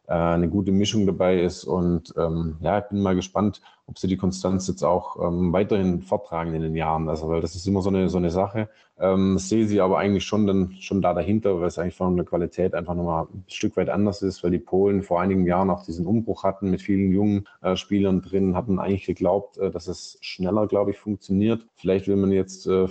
eine 0.07 0.49
gute 0.49 0.71
Mischung 0.71 1.05
dabei 1.05 1.41
ist. 1.41 1.63
Und 1.63 2.13
ähm, 2.17 2.57
ja, 2.61 2.79
ich 2.79 2.85
bin 2.85 3.01
mal 3.01 3.15
gespannt, 3.15 3.61
ob 3.87 3.99
sie 3.99 4.07
die 4.07 4.17
Konstanz 4.17 4.67
jetzt 4.67 4.83
auch 4.83 5.15
ähm, 5.23 5.53
weiterhin 5.53 6.01
forttragen 6.01 6.53
in 6.53 6.61
den 6.61 6.75
Jahren. 6.75 7.07
Also, 7.07 7.29
weil 7.29 7.41
das 7.41 7.55
ist 7.55 7.67
immer 7.67 7.81
so 7.81 7.89
eine, 7.89 8.09
so 8.09 8.17
eine 8.17 8.31
Sache. 8.31 8.69
Ähm, 8.97 9.37
sehe 9.37 9.67
sie 9.67 9.81
aber 9.81 9.99
eigentlich 9.99 10.23
schon 10.23 10.47
dann 10.47 10.71
schon 10.79 11.01
da 11.01 11.13
dahinter, 11.13 11.59
weil 11.59 11.67
es 11.67 11.77
eigentlich 11.77 11.95
von 11.95 12.15
der 12.15 12.25
Qualität 12.25 12.73
einfach 12.73 12.95
nochmal 12.95 13.25
ein 13.25 13.43
Stück 13.47 13.77
weit 13.77 13.89
anders 13.89 14.21
ist, 14.21 14.43
weil 14.43 14.51
die 14.51 14.59
Polen 14.59 15.03
vor 15.03 15.21
einigen 15.21 15.45
Jahren 15.45 15.69
auch 15.69 15.83
diesen 15.83 16.07
Umbruch 16.07 16.43
hatten 16.43 16.71
mit 16.71 16.81
vielen 16.81 17.11
jungen 17.11 17.47
äh, 17.61 17.75
Spielern 17.75 18.21
drin, 18.21 18.55
hatten 18.55 18.79
eigentlich 18.79 19.05
geglaubt, 19.05 19.57
äh, 19.57 19.69
dass 19.69 19.87
es 19.87 20.17
schneller, 20.21 20.67
glaube 20.67 20.91
ich, 20.91 20.97
funktioniert. 20.97 21.67
Vielleicht 21.75 22.07
will 22.07 22.15
man 22.15 22.31
jetzt 22.31 22.67
äh, 22.67 22.87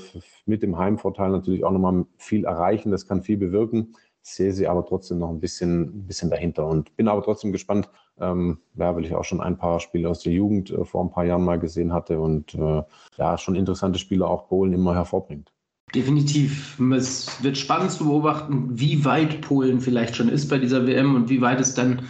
mit 0.46 0.62
dem 0.62 0.79
Heimvorteil 0.79 1.31
natürlich 1.31 1.64
auch 1.64 1.72
nochmal 1.72 2.05
viel 2.16 2.44
erreichen. 2.44 2.90
Das 2.90 3.09
kann 3.09 3.22
viel 3.22 3.38
bewirken 3.38 3.94
sehe 4.27 4.53
sie 4.53 4.67
aber 4.67 4.85
trotzdem 4.87 5.19
noch 5.19 5.29
ein 5.29 5.41
bisschen, 5.41 6.07
bisschen 6.07 6.31
dahinter 6.31 6.67
und 6.67 6.97
bin 6.97 7.09
aber 7.09 7.23
trotzdem 7.23 7.53
gespannt, 7.53 7.91
ähm, 8.19 8.59
ja, 8.77 8.95
weil 8.97 9.05
ich 9.05 9.15
auch 9.15 9.25
schon 9.25 9.41
ein 9.41 9.59
paar 9.59 9.81
Spiele 9.81 10.09
aus 10.09 10.21
der 10.21 10.33
Jugend 10.33 10.71
äh, 10.71 10.85
vor 10.85 11.05
ein 11.05 11.11
paar 11.11 11.25
Jahren 11.25 11.45
mal 11.45 11.59
gesehen 11.59 11.93
hatte 11.93 12.19
und 12.21 12.55
äh, 12.55 12.83
ja, 13.19 13.39
schon 13.39 13.55
interessante 13.55 13.99
Spieler 13.99 14.29
auch 14.29 14.49
Polen 14.49 14.73
immer 14.73 14.95
hervorbringt. 14.95 15.53
Definitiv. 15.95 16.81
Es 16.93 17.43
wird 17.43 17.57
spannend 17.57 17.93
zu 17.93 18.07
beobachten, 18.07 18.69
wie 18.71 19.05
weit 19.05 19.43
Polen 19.43 19.81
vielleicht 19.81 20.17
schon 20.17 20.29
ist 20.29 20.49
bei 20.49 20.59
dieser 20.59 20.87
WM 20.87 21.15
und 21.15 21.29
wie 21.29 21.41
weit 21.41 21.61
es 21.61 21.75
dann 21.75 22.03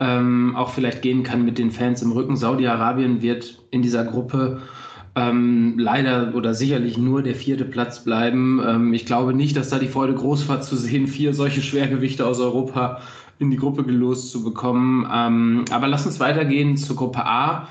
ähm, 0.00 0.54
auch 0.56 0.70
vielleicht 0.70 1.02
gehen 1.02 1.22
kann 1.22 1.44
mit 1.44 1.58
den 1.58 1.70
Fans 1.70 2.00
im 2.00 2.12
Rücken. 2.12 2.36
Saudi-Arabien 2.36 3.22
wird 3.22 3.62
in 3.70 3.82
dieser 3.82 4.04
Gruppe 4.04 4.62
ähm, 5.16 5.78
leider 5.78 6.34
oder 6.34 6.54
sicherlich 6.54 6.98
nur 6.98 7.22
der 7.22 7.34
vierte 7.34 7.64
Platz 7.64 8.04
bleiben. 8.04 8.60
Ähm, 8.64 8.92
ich 8.92 9.06
glaube 9.06 9.32
nicht, 9.32 9.56
dass 9.56 9.70
da 9.70 9.78
die 9.78 9.88
Freude 9.88 10.14
groß 10.14 10.48
war 10.48 10.60
zu 10.60 10.76
sehen, 10.76 11.08
vier 11.08 11.32
solche 11.32 11.62
Schwergewichte 11.62 12.26
aus 12.26 12.38
Europa 12.38 13.00
in 13.38 13.50
die 13.50 13.56
Gruppe 13.56 13.82
gelost 13.82 14.30
zu 14.30 14.44
bekommen. 14.44 15.08
Ähm, 15.12 15.64
aber 15.70 15.88
lass 15.88 16.06
uns 16.06 16.20
weitergehen 16.20 16.76
zur 16.76 16.96
Gruppe 16.96 17.24
A, 17.24 17.68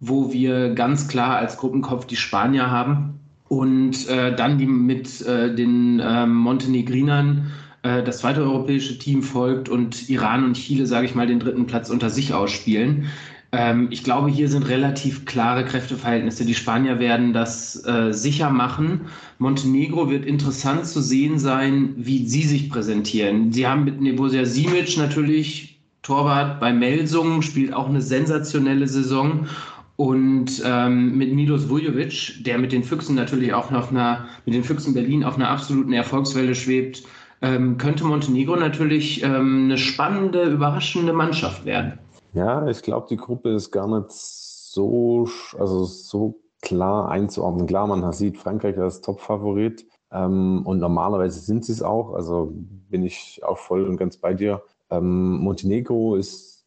wo 0.00 0.32
wir 0.32 0.74
ganz 0.74 1.06
klar 1.06 1.36
als 1.36 1.56
Gruppenkopf 1.56 2.06
die 2.06 2.16
Spanier 2.16 2.70
haben 2.70 3.20
und 3.46 4.08
äh, 4.08 4.34
dann 4.34 4.58
die 4.58 4.66
mit 4.66 5.22
äh, 5.22 5.54
den 5.54 6.00
äh, 6.00 6.26
Montenegrinern 6.26 7.52
das 7.80 8.18
zweite 8.18 8.42
europäische 8.42 8.98
Team 8.98 9.22
folgt 9.22 9.68
und 9.68 10.10
Iran 10.10 10.44
und 10.44 10.54
Chile, 10.54 10.84
sage 10.84 11.06
ich 11.06 11.14
mal, 11.14 11.28
den 11.28 11.38
dritten 11.38 11.66
Platz 11.66 11.90
unter 11.90 12.10
sich 12.10 12.34
ausspielen. 12.34 13.06
Ähm, 13.52 13.88
ich 13.90 14.04
glaube, 14.04 14.28
hier 14.28 14.48
sind 14.48 14.68
relativ 14.68 15.24
klare 15.24 15.64
Kräfteverhältnisse. 15.64 16.44
Die 16.44 16.54
Spanier 16.54 16.98
werden 16.98 17.32
das 17.32 17.82
äh, 17.86 18.12
sicher 18.12 18.50
machen. 18.50 19.02
Montenegro 19.38 20.10
wird 20.10 20.26
interessant 20.26 20.86
zu 20.86 21.00
sehen 21.00 21.38
sein, 21.38 21.94
wie 21.96 22.26
sie 22.26 22.42
sich 22.42 22.68
präsentieren. 22.68 23.52
Sie 23.52 23.66
haben 23.66 23.84
mit 23.84 24.00
Nebosia 24.00 24.44
Simic 24.44 24.98
natürlich 24.98 25.80
Torwart 26.02 26.60
bei 26.60 26.72
Melsungen, 26.72 27.42
spielt 27.42 27.72
auch 27.72 27.88
eine 27.88 28.02
sensationelle 28.02 28.86
Saison. 28.86 29.46
Und 29.96 30.62
ähm, 30.64 31.18
mit 31.18 31.34
Milos 31.34 31.68
Vujovic, 31.68 32.44
der 32.44 32.58
mit 32.58 32.70
den 32.70 32.84
Füchsen 32.84 33.16
natürlich 33.16 33.52
auch 33.52 33.70
noch 33.70 33.90
einer, 33.90 34.26
mit 34.46 34.54
den 34.54 34.62
Füchsen 34.62 34.94
Berlin 34.94 35.24
auf 35.24 35.36
einer 35.36 35.48
absoluten 35.50 35.92
Erfolgswelle 35.92 36.54
schwebt, 36.54 37.02
ähm, 37.42 37.78
könnte 37.78 38.04
Montenegro 38.04 38.56
natürlich 38.56 39.22
ähm, 39.22 39.64
eine 39.64 39.78
spannende, 39.78 40.44
überraschende 40.44 41.12
Mannschaft 41.12 41.64
werden. 41.64 41.98
Ja, 42.32 42.66
ich 42.68 42.82
glaube, 42.82 43.06
die 43.08 43.16
Gruppe 43.16 43.50
ist 43.50 43.70
gar 43.70 43.86
nicht 43.88 44.10
so, 44.10 45.28
also 45.58 45.84
so 45.84 46.40
klar 46.60 47.08
einzuordnen. 47.08 47.66
Klar, 47.66 47.86
man 47.86 48.12
sieht 48.12 48.38
Frankreich 48.38 48.78
als 48.78 49.00
Top-Favorit 49.00 49.86
ähm, 50.12 50.62
und 50.64 50.78
normalerweise 50.78 51.40
sind 51.40 51.64
sie 51.64 51.72
es 51.72 51.82
auch. 51.82 52.12
Also 52.14 52.52
bin 52.90 53.02
ich 53.02 53.40
auch 53.44 53.58
voll 53.58 53.84
und 53.84 53.96
ganz 53.96 54.16
bei 54.16 54.34
dir. 54.34 54.62
Ähm, 54.90 55.38
Montenegro 55.38 56.16
ist 56.16 56.66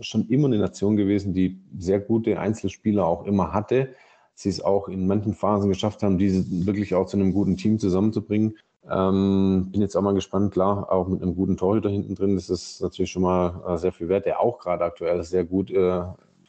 schon 0.00 0.28
immer 0.28 0.46
eine 0.46 0.58
Nation 0.58 0.96
gewesen, 0.96 1.32
die 1.32 1.60
sehr 1.78 2.00
gute 2.00 2.38
Einzelspieler 2.38 3.06
auch 3.06 3.24
immer 3.24 3.52
hatte. 3.52 3.94
Sie 4.34 4.48
es 4.48 4.60
auch 4.60 4.88
in 4.88 5.06
manchen 5.06 5.34
Phasen 5.34 5.68
geschafft 5.68 6.02
haben, 6.02 6.18
diese 6.18 6.44
wirklich 6.66 6.94
auch 6.94 7.06
zu 7.06 7.16
einem 7.16 7.32
guten 7.32 7.56
Team 7.56 7.78
zusammenzubringen. 7.78 8.58
Ähm, 8.90 9.68
bin 9.72 9.80
jetzt 9.80 9.96
auch 9.96 10.02
mal 10.02 10.14
gespannt, 10.14 10.52
klar, 10.52 10.90
auch 10.92 11.08
mit 11.08 11.22
einem 11.22 11.34
guten 11.34 11.56
Torhüter 11.56 11.88
hinten 11.88 12.14
drin, 12.14 12.34
das 12.34 12.50
ist 12.50 12.82
natürlich 12.82 13.10
schon 13.12 13.22
mal 13.22 13.62
äh, 13.66 13.78
sehr 13.78 13.92
viel 13.92 14.08
wert, 14.08 14.26
der 14.26 14.40
auch 14.40 14.58
gerade 14.58 14.84
aktuell 14.84 15.22
sehr 15.22 15.44
gut 15.44 15.70
äh, 15.70 16.02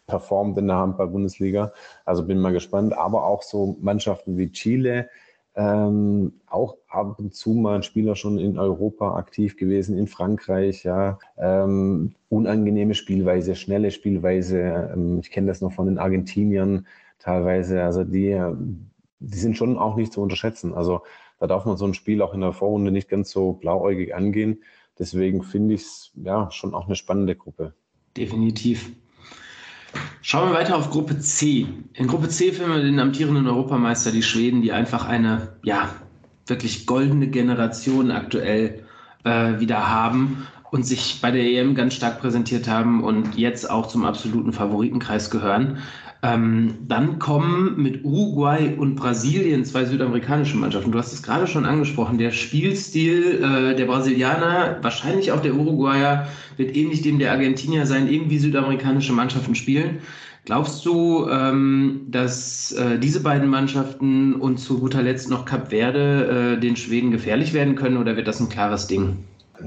performt 0.07 0.57
in 0.57 0.67
der 0.67 0.77
Handball-Bundesliga. 0.77 1.71
Also 2.05 2.25
bin 2.25 2.39
mal 2.39 2.53
gespannt, 2.53 2.97
aber 2.97 3.25
auch 3.25 3.41
so 3.41 3.77
Mannschaften 3.81 4.37
wie 4.37 4.51
Chile, 4.51 5.09
Ähm, 5.57 6.33
auch 6.47 6.75
ab 6.89 7.17
und 7.17 7.33
zu 7.33 7.53
mal 7.53 7.75
ein 7.75 7.83
Spieler 7.83 8.17
schon 8.17 8.39
in 8.39 8.59
Europa 8.59 9.15
aktiv 9.15 9.55
gewesen, 9.55 9.97
in 9.97 10.07
Frankreich, 10.07 10.83
ja. 10.83 11.17
Ähm, 11.37 12.15
unangenehme 12.27 12.93
Spielweise, 12.93 13.55
schnelle 13.55 13.91
Spielweise. 13.91 14.91
Ähm, 14.93 15.19
ich 15.21 15.31
kenne 15.31 15.47
das 15.47 15.61
noch 15.61 15.71
von 15.71 15.85
den 15.85 15.97
Argentiniern 15.97 16.87
teilweise. 17.19 17.83
Also 17.83 18.03
die, 18.03 18.37
die 19.19 19.37
sind 19.37 19.55
schon 19.55 19.77
auch 19.77 19.95
nicht 19.95 20.11
zu 20.11 20.21
unterschätzen. 20.21 20.73
Also 20.73 21.03
da 21.39 21.47
darf 21.47 21.65
man 21.65 21.77
so 21.77 21.85
ein 21.85 21.93
Spiel 21.93 22.21
auch 22.21 22.33
in 22.33 22.41
der 22.41 22.53
Vorrunde 22.53 22.91
nicht 22.91 23.09
ganz 23.09 23.31
so 23.31 23.53
blauäugig 23.53 24.15
angehen. 24.15 24.63
Deswegen 24.97 25.43
finde 25.43 25.75
ich 25.75 25.81
es 25.81 26.11
ja 26.15 26.49
schon 26.51 26.73
auch 26.73 26.85
eine 26.85 26.95
spannende 26.95 27.35
Gruppe. 27.35 27.73
Definitiv. 28.15 28.91
Schauen 30.21 30.49
wir 30.49 30.55
weiter 30.55 30.77
auf 30.77 30.89
Gruppe 30.89 31.19
C. 31.19 31.67
In 31.93 32.07
Gruppe 32.07 32.29
C 32.29 32.51
finden 32.51 32.71
wir 32.71 32.81
den 32.81 32.99
amtierenden 32.99 33.47
Europameister, 33.47 34.11
die 34.11 34.23
Schweden, 34.23 34.61
die 34.61 34.71
einfach 34.71 35.05
eine, 35.05 35.57
ja, 35.63 35.89
wirklich 36.47 36.85
goldene 36.85 37.27
Generation 37.27 38.11
aktuell 38.11 38.85
äh, 39.23 39.59
wieder 39.59 39.89
haben 39.89 40.47
und 40.71 40.83
sich 40.83 41.19
bei 41.21 41.31
der 41.31 41.43
EM 41.43 41.75
ganz 41.75 41.93
stark 41.93 42.19
präsentiert 42.19 42.67
haben 42.67 43.03
und 43.03 43.37
jetzt 43.37 43.69
auch 43.69 43.87
zum 43.87 44.05
absoluten 44.05 44.53
Favoritenkreis 44.53 45.29
gehören. 45.29 45.79
Ähm, 46.25 46.75
dann 46.87 47.19
kommen 47.19 47.75
mit 47.81 48.03
Uruguay 48.03 48.73
und 48.77 48.95
Brasilien 48.95 49.63
zwei 49.63 49.85
südamerikanische 49.85 50.57
Mannschaften. 50.57 50.91
Du 50.91 50.97
hast 50.97 51.13
es 51.13 51.21
gerade 51.21 51.45
schon 51.45 51.65
angesprochen. 51.65 52.17
Der 52.17 52.31
Spielstil 52.31 53.43
äh, 53.43 53.75
der 53.75 53.85
Brasilianer, 53.85 54.79
wahrscheinlich 54.81 55.31
auch 55.31 55.41
der 55.41 55.53
Uruguayer, 55.53 56.27
wird 56.57 56.75
ähnlich 56.75 57.03
dem 57.03 57.19
der 57.19 57.31
Argentinier 57.31 57.85
sein, 57.85 58.07
irgendwie 58.07 58.39
südamerikanische 58.39 59.13
Mannschaften 59.13 59.53
spielen. 59.53 59.99
Glaubst 60.45 60.85
du, 60.85 61.27
ähm, 61.29 62.07
dass 62.07 62.71
äh, 62.71 62.97
diese 62.97 63.21
beiden 63.21 63.49
Mannschaften 63.49 64.35
und 64.35 64.57
zu 64.57 64.79
guter 64.79 65.03
Letzt 65.03 65.29
noch 65.29 65.45
Cap 65.45 65.69
Verde 65.69 66.55
äh, 66.55 66.59
den 66.59 66.75
Schweden 66.75 67.11
gefährlich 67.11 67.53
werden 67.53 67.75
können 67.75 67.97
oder 67.97 68.15
wird 68.15 68.27
das 68.27 68.39
ein 68.39 68.49
klares 68.49 68.87
Ding? 68.87 69.17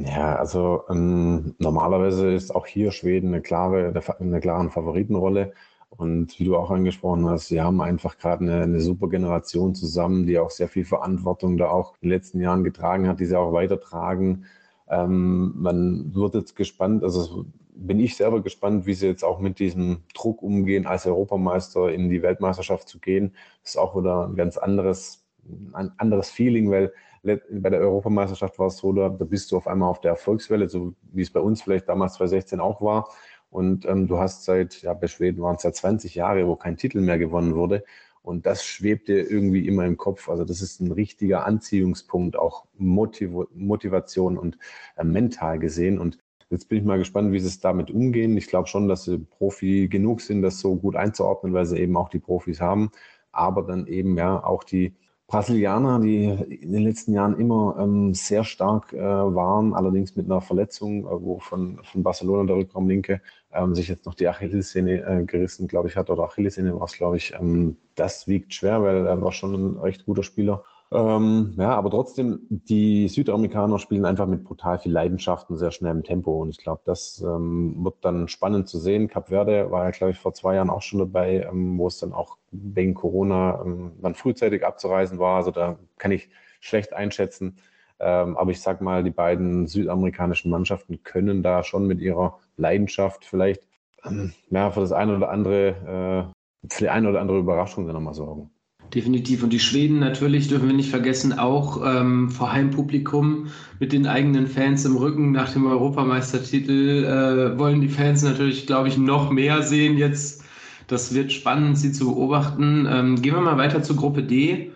Ja, 0.05 0.37
also 0.37 0.83
ähm, 0.91 1.55
normalerweise 1.59 2.33
ist 2.33 2.55
auch 2.55 2.67
hier 2.67 2.91
Schweden 2.91 3.29
eine 3.29 3.43
klare, 3.43 3.93
eine 4.21 4.41
klare 4.41 4.71
Favoritenrolle. 4.71 5.53
Und 5.99 6.39
wie 6.39 6.45
du 6.45 6.57
auch 6.57 6.71
angesprochen 6.71 7.29
hast, 7.29 7.49
sie 7.49 7.61
haben 7.61 7.81
einfach 7.81 8.19
gerade 8.19 8.45
eine, 8.45 8.63
eine, 8.63 8.81
super 8.81 9.09
Generation 9.09 9.75
zusammen, 9.75 10.27
die 10.29 10.39
auch 10.39 10.51
sehr 10.51 10.69
viel 10.69 10.85
Verantwortung 10.85 11.57
da 11.57 11.71
auch 11.71 11.95
in 12.01 12.09
den 12.09 12.17
letzten 12.17 12.41
Jahren 12.41 12.63
getragen 12.63 13.09
hat, 13.09 13.19
die 13.19 13.27
sie 13.27 13.37
auch 13.37 13.53
weitertragen. 13.53 14.45
Ähm, 14.89 15.55
man 15.57 16.15
wird 16.15 16.37
jetzt 16.37 16.55
gespannt, 16.55 17.03
also 17.03 17.47
bin 17.75 17.99
ich 17.99 18.17
selber 18.17 18.41
gespannt, 18.43 18.87
wie 18.87 18.95
sie 18.95 19.09
jetzt 19.09 19.25
auch 19.25 19.41
mit 19.41 19.59
diesem 19.59 20.05
Druck 20.15 20.41
umgehen, 20.41 20.87
als 20.87 21.05
Europameister 21.05 21.91
in 21.91 22.09
die 22.09 22.23
Weltmeisterschaft 22.23 22.89
zu 22.89 23.01
gehen. 23.01 23.33
Das 23.63 23.73
ist 23.73 23.77
auch 23.77 23.97
wieder 23.97 24.29
ein 24.29 24.37
ganz 24.37 24.57
anderes, 24.57 25.27
ein 25.73 25.91
anderes 25.99 26.31
Feeling, 26.31 26.71
weil 26.71 26.93
bei 27.25 27.71
der 27.71 27.81
Europameisterschaft 27.81 28.57
war 28.61 28.69
es 28.69 28.77
so, 28.77 28.93
da, 28.93 29.09
da 29.09 29.25
bist 29.25 29.51
du 29.51 29.57
auf 29.57 29.67
einmal 29.67 29.91
auf 29.91 30.01
der 30.01 30.13
Erfolgswelle, 30.13 30.69
so 30.69 30.95
wie 31.13 31.23
es 31.23 31.33
bei 31.33 31.41
uns 31.41 31.61
vielleicht 31.61 31.89
damals 31.89 32.15
2016 32.15 32.61
auch 32.61 32.81
war. 32.81 33.09
Und 33.51 33.87
ähm, 33.87 34.07
du 34.09 34.19
hast 34.19 34.45
seit, 34.45 34.83
ja, 34.83 34.93
bei 34.95 35.07
Schweden 35.07 35.43
waren 35.43 35.57
es 35.57 35.63
ja 35.63 35.73
20 35.73 36.15
Jahre, 36.15 36.47
wo 36.47 36.57
kein 36.57 36.77
Titel 36.77 37.01
mehr 37.01 37.19
gewonnen 37.19 37.55
wurde. 37.55 37.85
Und 38.23 38.45
das 38.47 38.65
schwebt 38.65 39.09
dir 39.09 39.31
irgendwie 39.31 39.67
immer 39.67 39.87
im 39.87 39.97
Kopf. 39.97 40.29
Also 40.29 40.45
das 40.45 40.61
ist 40.61 40.81
ein 40.81 40.93
richtiger 40.93 41.47
Anziehungspunkt, 41.47 42.37
auch 42.37 42.67
Motiv 42.77 43.31
Motivation 43.55 44.37
und 44.37 44.59
äh, 44.97 45.05
mental 45.05 45.59
gesehen. 45.59 45.99
Und 45.99 46.19
jetzt 46.51 46.69
bin 46.69 46.79
ich 46.79 46.85
mal 46.85 46.99
gespannt, 46.99 47.33
wie 47.33 47.41
sie 47.41 47.49
es 47.49 47.61
damit 47.61 47.91
umgehen. 47.91 48.37
Ich 48.37 48.49
glaube 48.49 48.69
schon, 48.69 48.89
dass 48.89 49.05
sie 49.05 49.19
Profi 49.19 49.89
genug 49.89 50.21
sind, 50.21 50.43
das 50.43 50.61
so 50.61 50.77
gut 50.77 50.95
einzuordnen, 50.97 51.55
weil 51.55 51.65
sie 51.65 51.79
eben 51.79 51.97
auch 51.97 52.11
die 52.11 52.19
Profis 52.19 52.61
haben. 52.61 52.91
Aber 53.33 53.63
dann 53.63 53.87
eben 53.87 54.17
ja 54.19 54.45
auch 54.45 54.65
die 54.65 54.95
Brasilianer, 55.29 56.01
die 56.01 56.25
in 56.25 56.73
den 56.73 56.85
letzten 56.85 57.13
Jahren 57.13 57.39
immer 57.39 57.77
ähm, 57.79 58.15
sehr 58.15 58.45
stark 58.45 58.95
äh, 58.95 58.99
waren, 58.99 59.75
allerdings 59.75 60.17
mit 60.17 60.25
einer 60.25 60.41
Verletzung, 60.41 61.05
äh, 61.05 61.11
wo 61.11 61.39
von, 61.39 61.79
von 61.85 62.03
Barcelona 62.03 62.47
der 62.47 62.57
Rückraum 62.57 62.89
ähm, 62.91 63.75
sich 63.75 63.89
jetzt 63.89 64.07
noch 64.07 64.15
die 64.15 64.27
Achillessehne 64.27 65.03
äh, 65.03 65.25
gerissen, 65.25 65.69
glaube 65.69 65.89
ich, 65.89 65.97
hat, 65.97 66.09
oder 66.09 66.25
Achillessehne 66.25 66.75
war 66.75 66.87
es, 66.87 66.95
glaube 66.95 67.19
ich. 67.19 67.35
Ähm, 67.35 67.77
das 67.95 68.27
wiegt 68.27 68.55
schwer, 68.55 68.83
weil 68.83 69.07
er 69.07 69.21
war 69.21 69.33
schon 69.33 69.55
ein 69.55 69.79
recht 69.79 70.07
guter 70.07 70.23
Spieler. 70.23 70.65
Ähm, 70.91 71.55
ja, 71.59 71.75
aber 71.77 71.91
trotzdem, 71.91 72.47
die 72.49 73.09
Südamerikaner 73.09 73.79
spielen 73.79 74.07
einfach 74.07 74.27
mit 74.27 74.45
brutal 74.45 74.79
viel 74.79 74.93
Leidenschaft 74.93 75.51
und 75.51 75.59
sehr 75.59 75.71
schnellem 75.71 76.03
Tempo. 76.03 76.41
Und 76.41 76.49
ich 76.51 76.59
glaube, 76.59 76.81
das 76.87 77.21
ähm, 77.21 77.85
wird 77.85 77.97
dann 78.03 78.29
spannend 78.29 78.69
zu 78.69 78.79
sehen. 78.79 79.09
Cap 79.09 79.29
Verde 79.29 79.71
war 79.71 79.85
ja, 79.85 79.91
glaube 79.91 80.13
ich, 80.13 80.19
vor 80.19 80.33
zwei 80.33 80.55
Jahren 80.55 80.71
auch 80.71 80.81
schon 80.81 80.99
dabei, 81.01 81.47
ähm, 81.51 81.79
wo 81.79 81.87
es 81.89 81.99
dann 81.99 82.15
auch 82.15 82.39
wegen 82.53 82.95
Corona 82.95 83.61
ähm, 83.65 83.93
dann 84.01 84.15
frühzeitig 84.15 84.65
abzureisen 84.65 85.19
war. 85.19 85.37
Also 85.37 85.51
da 85.51 85.79
kann 85.99 86.11
ich 86.11 86.31
schlecht 86.61 86.95
einschätzen. 86.95 87.59
Ähm, 88.01 88.37
aber 88.39 88.51
ich 88.53 88.61
sag 88.63 88.81
mal, 88.81 89.05
die 89.05 89.11
beiden 89.11 89.67
südamerikanischen 89.67 90.51
Mannschaften 90.51 91.03
können 91.03 91.43
da 91.43 91.65
schon 91.65 91.87
mit 91.87 92.01
ihrer 92.01 92.39
Leidenschaft 92.57 93.25
vielleicht 93.25 93.63
ähm, 94.05 94.33
ja, 94.51 94.71
für 94.71 94.81
das 94.81 94.93
eine 94.93 95.17
oder 95.17 95.31
andere, 95.31 96.33
äh, 96.65 96.69
für 96.73 96.85
die 96.85 96.89
eine 96.89 97.11
oder 97.11 97.21
andere 97.21 97.39
Überraschung 97.39 97.87
dann 97.87 97.95
nochmal 97.95 98.15
sorgen. 98.15 98.51
Definitiv. 98.95 99.43
Und 99.43 99.53
die 99.53 99.61
Schweden 99.61 99.99
natürlich 99.99 100.49
dürfen 100.49 100.69
wir 100.69 100.75
nicht 100.75 100.89
vergessen, 100.89 101.39
auch 101.39 101.83
ähm, 101.85 102.31
vor 102.31 102.53
Heimpublikum 102.53 103.49
mit 103.79 103.93
den 103.93 104.07
eigenen 104.07 104.47
Fans 104.47 104.85
im 104.87 104.97
Rücken 104.97 105.33
nach 105.33 105.53
dem 105.53 105.67
Europameistertitel 105.67 107.05
äh, 107.05 107.59
wollen 107.59 107.83
die 107.83 107.89
Fans 107.89 108.23
natürlich, 108.23 108.67
glaube 108.67 108.89
ich, 108.89 108.97
noch 108.97 109.31
mehr 109.31 109.63
sehen 109.63 109.99
jetzt. 109.99 110.43
Das 110.87 111.15
wird 111.15 111.33
spannend, 111.33 111.79
sie 111.79 111.93
zu 111.93 112.07
beobachten. 112.07 112.89
Ähm, 112.91 113.21
gehen 113.21 113.35
wir 113.35 113.43
mal 113.43 113.59
weiter 113.59 113.83
zur 113.83 113.97
Gruppe 113.97 114.23
D. 114.23 114.73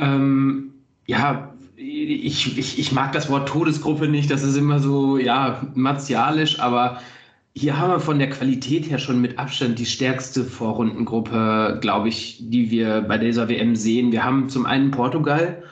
Ähm, 0.00 0.72
ja, 1.06 1.54
ich, 1.76 2.58
ich, 2.58 2.78
ich 2.78 2.92
mag 2.92 3.12
das 3.12 3.30
Wort 3.30 3.48
Todesgruppe 3.48 4.08
nicht, 4.08 4.30
das 4.30 4.42
ist 4.42 4.56
immer 4.56 4.80
so, 4.80 5.16
ja, 5.16 5.62
martialisch, 5.74 6.58
aber 6.58 6.98
hier 7.56 7.78
haben 7.78 7.92
wir 7.92 8.00
von 8.00 8.18
der 8.18 8.30
Qualität 8.30 8.90
her 8.90 8.98
schon 8.98 9.20
mit 9.20 9.38
Abstand 9.38 9.78
die 9.78 9.86
stärkste 9.86 10.44
Vorrundengruppe, 10.44 11.78
glaube 11.80 12.08
ich, 12.08 12.38
die 12.40 12.70
wir 12.70 13.02
bei 13.02 13.16
dieser 13.16 13.48
WM 13.48 13.76
sehen. 13.76 14.10
Wir 14.10 14.24
haben 14.24 14.48
zum 14.48 14.66
einen 14.66 14.90
Portugal, 14.90 15.62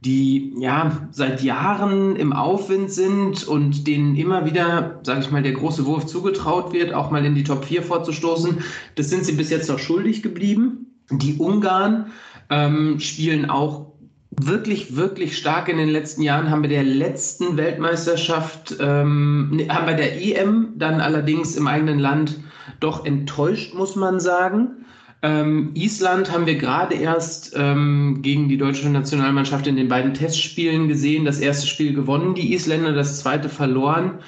die 0.00 0.52
ja 0.58 1.08
seit 1.12 1.42
Jahren 1.42 2.16
im 2.16 2.32
Aufwind 2.32 2.90
sind 2.90 3.46
und 3.46 3.86
denen 3.86 4.16
immer 4.16 4.46
wieder, 4.46 4.98
sage 5.04 5.20
ich 5.20 5.30
mal, 5.30 5.42
der 5.42 5.52
große 5.52 5.86
Wurf 5.86 6.06
zugetraut 6.06 6.72
wird, 6.72 6.92
auch 6.92 7.12
mal 7.12 7.24
in 7.24 7.36
die 7.36 7.44
Top 7.44 7.64
4 7.64 7.84
vorzustoßen. 7.84 8.58
Das 8.96 9.08
sind 9.08 9.24
sie 9.24 9.32
bis 9.32 9.50
jetzt 9.50 9.68
noch 9.68 9.78
schuldig 9.78 10.22
geblieben. 10.22 10.86
Die 11.10 11.36
Ungarn 11.36 12.10
ähm, 12.50 12.98
spielen 12.98 13.48
auch 13.48 13.92
wirklich, 14.40 14.96
wirklich 14.96 15.36
stark 15.36 15.68
in 15.68 15.78
den 15.78 15.88
letzten 15.88 16.22
Jahren. 16.22 16.50
Haben 16.50 16.62
wir 16.62 16.68
der 16.68 16.84
letzten 16.84 17.56
Weltmeisterschaft, 17.56 18.76
ähm, 18.80 19.60
haben 19.68 19.86
wir 19.86 19.94
der 19.94 20.20
EM 20.20 20.74
dann 20.76 21.00
allerdings 21.00 21.56
im 21.56 21.66
eigenen 21.66 21.98
Land 21.98 22.38
doch 22.80 23.04
enttäuscht, 23.04 23.74
muss 23.74 23.96
man 23.96 24.20
sagen. 24.20 24.84
Ähm, 25.20 25.72
Island 25.74 26.30
haben 26.30 26.46
wir 26.46 26.54
gerade 26.54 26.94
erst 26.94 27.52
ähm, 27.56 28.20
gegen 28.22 28.48
die 28.48 28.56
deutsche 28.56 28.88
Nationalmannschaft 28.88 29.66
in 29.66 29.76
den 29.76 29.88
beiden 29.88 30.14
Testspielen 30.14 30.86
gesehen. 30.86 31.24
Das 31.24 31.40
erste 31.40 31.66
Spiel 31.66 31.92
gewonnen, 31.92 32.34
die 32.34 32.54
Isländer, 32.54 32.92
das 32.92 33.18
zweite 33.18 33.48
verloren. 33.48 34.20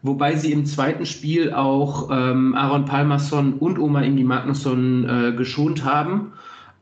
Wobei 0.00 0.36
sie 0.36 0.52
im 0.52 0.64
zweiten 0.64 1.04
Spiel 1.04 1.52
auch 1.52 2.08
ähm, 2.10 2.54
Aaron 2.54 2.84
Palmerson 2.84 3.54
und 3.54 3.78
Oma 3.78 4.02
Ingi 4.02 4.24
Magnusson 4.24 5.08
äh, 5.08 5.32
geschont 5.36 5.84
haben. 5.84 6.32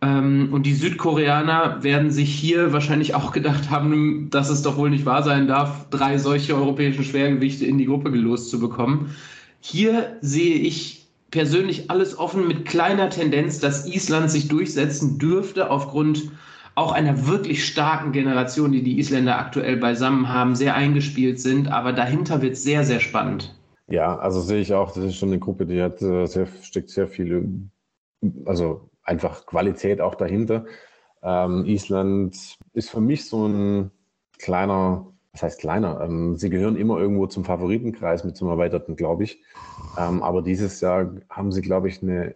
Ähm, 0.02 0.50
und 0.52 0.64
die 0.64 0.74
Südkoreaner 0.74 1.82
werden 1.82 2.10
sich 2.10 2.34
hier 2.34 2.72
wahrscheinlich 2.72 3.14
auch 3.14 3.32
gedacht 3.32 3.70
haben, 3.70 4.28
dass 4.30 4.50
es 4.50 4.62
doch 4.62 4.76
wohl 4.76 4.90
nicht 4.90 5.06
wahr 5.06 5.22
sein 5.22 5.46
darf, 5.48 5.88
drei 5.90 6.18
solche 6.18 6.54
europäische 6.54 7.02
Schwergewichte 7.02 7.64
in 7.64 7.78
die 7.78 7.86
Gruppe 7.86 8.10
gelost 8.10 8.50
zu 8.50 8.60
bekommen. 8.60 9.14
Hier 9.60 10.16
sehe 10.20 10.56
ich 10.56 11.06
persönlich 11.30 11.90
alles 11.90 12.18
offen 12.18 12.46
mit 12.46 12.66
kleiner 12.66 13.10
Tendenz, 13.10 13.58
dass 13.58 13.86
Island 13.86 14.30
sich 14.30 14.48
durchsetzen 14.48 15.18
dürfte 15.18 15.70
aufgrund 15.70 16.30
auch 16.74 16.92
einer 16.92 17.26
wirklich 17.26 17.64
starken 17.64 18.12
Generation, 18.12 18.70
die 18.70 18.82
die 18.82 18.98
Isländer 18.98 19.38
aktuell 19.38 19.78
beisammen 19.78 20.28
haben, 20.28 20.54
sehr 20.54 20.74
eingespielt 20.74 21.40
sind. 21.40 21.68
Aber 21.68 21.92
dahinter 21.94 22.42
wird 22.42 22.52
es 22.52 22.62
sehr, 22.62 22.84
sehr 22.84 23.00
spannend. 23.00 23.54
Ja, 23.88 24.18
also 24.18 24.40
sehe 24.40 24.60
ich 24.60 24.74
auch, 24.74 24.92
das 24.92 25.04
ist 25.04 25.16
schon 25.16 25.30
eine 25.30 25.38
Gruppe, 25.38 25.64
die 25.64 25.80
hat 25.80 26.02
äh, 26.02 26.26
sehr, 26.26 26.46
steckt 26.62 26.90
sehr 26.90 27.08
viele, 27.08 27.48
also 28.44 28.90
einfach 29.06 29.46
Qualität 29.46 30.00
auch 30.00 30.14
dahinter. 30.14 30.66
Ähm, 31.22 31.64
Island 31.64 32.58
ist 32.72 32.90
für 32.90 33.00
mich 33.00 33.28
so 33.28 33.46
ein 33.46 33.90
kleiner, 34.38 35.06
was 35.32 35.42
heißt 35.42 35.60
kleiner? 35.60 36.00
Ähm, 36.02 36.36
sie 36.36 36.50
gehören 36.50 36.76
immer 36.76 36.98
irgendwo 36.98 37.26
zum 37.26 37.44
Favoritenkreis 37.44 38.24
mit 38.24 38.36
zum 38.36 38.48
Erweiterten, 38.48 38.96
glaube 38.96 39.24
ich. 39.24 39.42
Ähm, 39.98 40.22
aber 40.22 40.42
dieses 40.42 40.80
Jahr 40.80 41.14
haben 41.30 41.52
sie, 41.52 41.62
glaube 41.62 41.88
ich, 41.88 42.02
eine, 42.02 42.34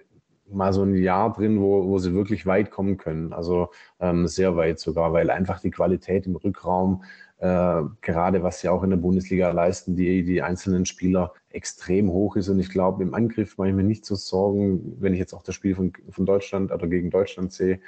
mal 0.50 0.72
so 0.72 0.82
ein 0.82 0.96
Jahr 0.96 1.32
drin, 1.32 1.60
wo, 1.60 1.86
wo 1.86 1.98
sie 1.98 2.14
wirklich 2.14 2.46
weit 2.46 2.70
kommen 2.70 2.96
können. 2.96 3.32
Also 3.32 3.70
ähm, 4.00 4.26
sehr 4.26 4.56
weit 4.56 4.80
sogar, 4.80 5.12
weil 5.12 5.30
einfach 5.30 5.60
die 5.60 5.70
Qualität 5.70 6.26
im 6.26 6.36
Rückraum 6.36 7.04
äh, 7.40 7.82
gerade 8.02 8.42
was 8.42 8.60
sie 8.60 8.68
auch 8.68 8.82
in 8.82 8.90
der 8.90 8.98
Bundesliga 8.98 9.50
leisten, 9.50 9.96
die, 9.96 10.24
die 10.24 10.42
einzelnen 10.42 10.84
Spieler 10.84 11.32
extrem 11.48 12.10
hoch 12.10 12.36
ist. 12.36 12.48
Und 12.50 12.60
ich 12.60 12.70
glaube, 12.70 13.02
im 13.02 13.14
Angriff 13.14 13.56
mache 13.56 13.70
ich 13.70 13.74
mir 13.74 13.82
nicht 13.82 14.04
so 14.04 14.14
Sorgen, 14.14 14.96
wenn 15.00 15.14
ich 15.14 15.18
jetzt 15.18 15.32
auch 15.32 15.42
das 15.42 15.54
Spiel 15.54 15.74
von, 15.74 15.92
von 16.10 16.26
Deutschland 16.26 16.70
oder 16.70 16.86
gegen 16.86 17.10
Deutschland 17.10 17.52
sehe. 17.52 17.80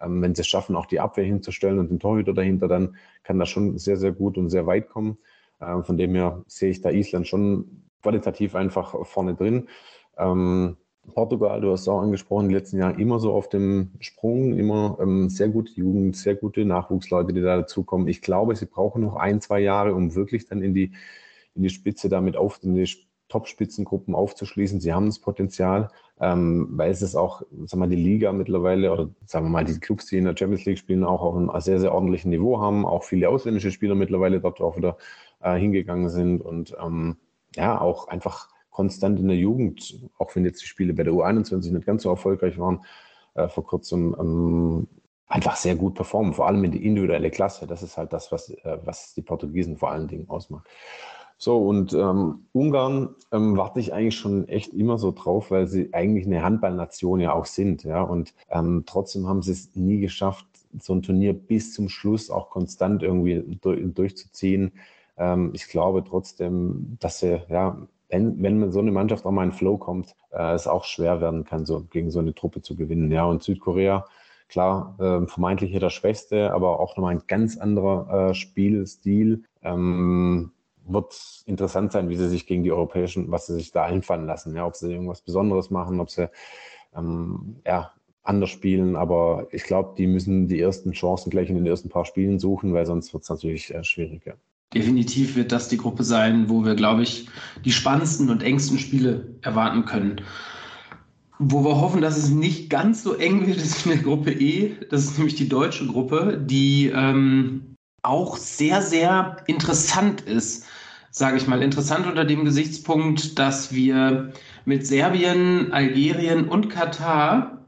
ähm, 0.00 0.22
wenn 0.22 0.34
sie 0.34 0.42
es 0.42 0.48
schaffen, 0.48 0.76
auch 0.76 0.86
die 0.86 1.00
Abwehr 1.00 1.24
hinzustellen 1.24 1.78
und 1.78 1.90
den 1.90 2.00
Torhüter 2.00 2.32
dahinter, 2.32 2.66
dann 2.68 2.96
kann 3.24 3.38
das 3.38 3.50
schon 3.50 3.78
sehr, 3.78 3.96
sehr 3.98 4.12
gut 4.12 4.38
und 4.38 4.50
sehr 4.50 4.66
weit 4.66 4.88
kommen. 4.88 5.18
Ähm, 5.60 5.84
von 5.84 5.98
dem 5.98 6.14
her 6.14 6.42
sehe 6.46 6.70
ich 6.70 6.80
da 6.80 6.90
Island 6.90 7.28
schon 7.28 7.84
qualitativ 8.02 8.54
einfach 8.54 9.06
vorne 9.06 9.34
drin. 9.34 9.68
Ähm, 10.16 10.76
Portugal, 11.12 11.60
du 11.60 11.70
hast 11.70 11.82
es 11.82 11.88
auch 11.88 12.00
angesprochen, 12.00 12.48
die 12.48 12.54
letzten 12.54 12.78
Jahre 12.78 13.00
immer 13.00 13.18
so 13.18 13.32
auf 13.32 13.48
dem 13.48 13.90
Sprung, 14.00 14.56
immer 14.58 14.96
ähm, 15.00 15.28
sehr 15.28 15.48
gute 15.48 15.72
Jugend, 15.72 16.16
sehr 16.16 16.34
gute 16.34 16.64
Nachwuchsleute, 16.64 17.32
die 17.32 17.42
da 17.42 17.56
dazukommen. 17.56 18.08
Ich 18.08 18.22
glaube, 18.22 18.56
sie 18.56 18.66
brauchen 18.66 19.02
noch 19.02 19.16
ein, 19.16 19.40
zwei 19.40 19.60
Jahre, 19.60 19.94
um 19.94 20.14
wirklich 20.14 20.46
dann 20.46 20.62
in 20.62 20.74
die, 20.74 20.92
in 21.54 21.62
die 21.62 21.70
Spitze 21.70 22.08
damit 22.08 22.36
auf, 22.36 22.60
in 22.62 22.74
die 22.74 22.88
Top-Spitzengruppen 23.28 24.14
aufzuschließen. 24.14 24.80
Sie 24.80 24.92
haben 24.92 25.06
das 25.06 25.18
Potenzial, 25.18 25.90
ähm, 26.20 26.68
weil 26.72 26.90
es 26.90 27.02
ist 27.02 27.16
auch, 27.16 27.40
sagen 27.40 27.68
wir 27.70 27.76
mal, 27.76 27.88
die 27.88 27.96
Liga 27.96 28.32
mittlerweile 28.32 28.92
oder 28.92 29.10
sagen 29.26 29.46
wir 29.46 29.50
mal, 29.50 29.64
die 29.64 29.78
Clubs, 29.80 30.06
die 30.06 30.18
in 30.18 30.24
der 30.24 30.36
Champions 30.36 30.64
League 30.64 30.78
spielen, 30.78 31.04
auch 31.04 31.22
auf 31.22 31.36
einem 31.36 31.50
sehr, 31.60 31.80
sehr 31.80 31.92
ordentlichen 31.92 32.30
Niveau 32.30 32.60
haben. 32.60 32.86
Auch 32.86 33.04
viele 33.04 33.28
ausländische 33.28 33.70
Spieler 33.70 33.94
mittlerweile 33.94 34.40
dort 34.40 34.60
auch 34.60 34.76
wieder 34.76 34.96
äh, 35.40 35.56
hingegangen 35.56 36.08
sind 36.08 36.40
und 36.42 36.76
ähm, 36.80 37.16
ja, 37.56 37.80
auch 37.80 38.08
einfach 38.08 38.53
konstant 38.74 39.20
in 39.20 39.28
der 39.28 39.36
Jugend, 39.36 40.00
auch 40.18 40.34
wenn 40.34 40.44
jetzt 40.44 40.60
die 40.60 40.66
Spiele 40.66 40.92
bei 40.92 41.04
der 41.04 41.12
U21 41.12 41.72
nicht 41.72 41.86
ganz 41.86 42.02
so 42.02 42.10
erfolgreich 42.10 42.58
waren, 42.58 42.84
äh, 43.34 43.48
vor 43.48 43.64
kurzem 43.64 44.14
ähm, 44.18 44.88
einfach 45.28 45.56
sehr 45.56 45.76
gut 45.76 45.94
performen, 45.94 46.34
vor 46.34 46.46
allem 46.46 46.64
in 46.64 46.72
die 46.72 46.84
individuelle 46.84 47.30
Klasse. 47.30 47.66
Das 47.66 47.82
ist 47.82 47.96
halt 47.96 48.12
das, 48.12 48.32
was, 48.32 48.50
äh, 48.50 48.78
was 48.84 49.14
die 49.14 49.22
Portugiesen 49.22 49.76
vor 49.76 49.92
allen 49.92 50.08
Dingen 50.08 50.28
ausmacht. 50.28 50.66
So, 51.38 51.58
und 51.58 51.92
ähm, 51.92 52.46
Ungarn 52.52 53.14
ähm, 53.30 53.56
warte 53.56 53.78
ich 53.78 53.92
eigentlich 53.92 54.16
schon 54.16 54.48
echt 54.48 54.74
immer 54.74 54.98
so 54.98 55.12
drauf, 55.12 55.50
weil 55.50 55.68
sie 55.68 55.92
eigentlich 55.92 56.26
eine 56.26 56.42
Handballnation 56.42 57.20
ja 57.20 57.32
auch 57.32 57.46
sind. 57.46 57.84
Ja, 57.84 58.02
und 58.02 58.34
ähm, 58.50 58.82
trotzdem 58.86 59.28
haben 59.28 59.42
sie 59.42 59.52
es 59.52 59.74
nie 59.76 60.00
geschafft, 60.00 60.46
so 60.80 60.94
ein 60.94 61.02
Turnier 61.02 61.32
bis 61.32 61.72
zum 61.72 61.88
Schluss 61.88 62.28
auch 62.30 62.50
konstant 62.50 63.02
irgendwie 63.04 63.58
durch, 63.60 63.80
durchzuziehen. 63.94 64.72
Ähm, 65.16 65.50
ich 65.54 65.68
glaube 65.68 66.02
trotzdem, 66.04 66.96
dass 67.00 67.20
sie, 67.20 67.40
ja, 67.48 67.86
wenn, 68.08 68.42
wenn 68.42 68.72
so 68.72 68.80
eine 68.80 68.92
Mannschaft 68.92 69.26
auch 69.26 69.30
mal 69.30 69.44
in 69.44 69.52
Flow 69.52 69.76
kommt, 69.78 70.14
äh, 70.32 70.52
es 70.52 70.66
auch 70.66 70.84
schwer 70.84 71.20
werden 71.20 71.44
kann, 71.44 71.64
so 71.66 71.84
gegen 71.84 72.10
so 72.10 72.18
eine 72.20 72.34
Truppe 72.34 72.62
zu 72.62 72.76
gewinnen. 72.76 73.10
Ja, 73.10 73.24
und 73.24 73.42
Südkorea, 73.42 74.04
klar, 74.48 74.96
äh, 74.98 75.26
vermeintlich 75.26 75.70
hier 75.70 75.80
der 75.80 75.90
Schwächste, 75.90 76.52
aber 76.52 76.80
auch 76.80 76.96
nochmal 76.96 77.14
ein 77.14 77.22
ganz 77.26 77.56
anderer 77.56 78.30
äh, 78.30 78.34
Spielstil. 78.34 79.44
Ähm, 79.62 80.52
wird 80.86 81.42
interessant 81.46 81.92
sein, 81.92 82.08
wie 82.08 82.16
sie 82.16 82.28
sich 82.28 82.46
gegen 82.46 82.62
die 82.62 82.72
europäischen, 82.72 83.30
was 83.30 83.46
sie 83.46 83.54
sich 83.54 83.72
da 83.72 83.84
einfallen 83.84 84.26
lassen. 84.26 84.54
Ja, 84.54 84.66
ob 84.66 84.76
sie 84.76 84.92
irgendwas 84.92 85.22
Besonderes 85.22 85.70
machen, 85.70 86.00
ob 86.00 86.10
sie 86.10 86.28
ähm, 86.94 87.56
ja, 87.66 87.92
anders 88.22 88.50
spielen. 88.50 88.96
Aber 88.96 89.46
ich 89.50 89.64
glaube, 89.64 89.94
die 89.96 90.06
müssen 90.06 90.48
die 90.48 90.60
ersten 90.60 90.92
Chancen 90.92 91.30
gleich 91.30 91.48
in 91.48 91.56
den 91.56 91.66
ersten 91.66 91.88
paar 91.88 92.04
Spielen 92.04 92.38
suchen, 92.38 92.74
weil 92.74 92.86
sonst 92.86 93.12
wird 93.14 93.22
es 93.22 93.30
natürlich 93.30 93.74
äh, 93.74 93.84
schwieriger. 93.84 94.36
Definitiv 94.74 95.36
wird 95.36 95.52
das 95.52 95.68
die 95.68 95.76
Gruppe 95.76 96.02
sein, 96.02 96.48
wo 96.48 96.64
wir, 96.64 96.74
glaube 96.74 97.02
ich, 97.02 97.28
die 97.64 97.72
spannendsten 97.72 98.28
und 98.30 98.42
engsten 98.42 98.78
Spiele 98.78 99.26
erwarten 99.42 99.84
können. 99.84 100.20
Wo 101.38 101.64
wir 101.64 101.80
hoffen, 101.80 102.00
dass 102.00 102.16
es 102.16 102.30
nicht 102.30 102.70
ganz 102.70 103.02
so 103.02 103.14
eng 103.14 103.46
wird, 103.46 103.58
ist 103.58 103.86
in 103.86 103.92
der 103.92 104.02
Gruppe 104.02 104.32
E. 104.32 104.76
Das 104.90 105.04
ist 105.04 105.18
nämlich 105.18 105.36
die 105.36 105.48
deutsche 105.48 105.86
Gruppe, 105.86 106.42
die 106.44 106.92
ähm, 106.94 107.74
auch 108.02 108.36
sehr, 108.36 108.82
sehr 108.82 109.36
interessant 109.46 110.20
ist, 110.22 110.66
sage 111.10 111.36
ich 111.36 111.46
mal. 111.46 111.62
Interessant 111.62 112.06
unter 112.06 112.24
dem 112.24 112.44
Gesichtspunkt, 112.44 113.38
dass 113.38 113.72
wir 113.72 114.32
mit 114.64 114.86
Serbien, 114.86 115.72
Algerien 115.72 116.48
und 116.48 116.68
Katar 116.68 117.58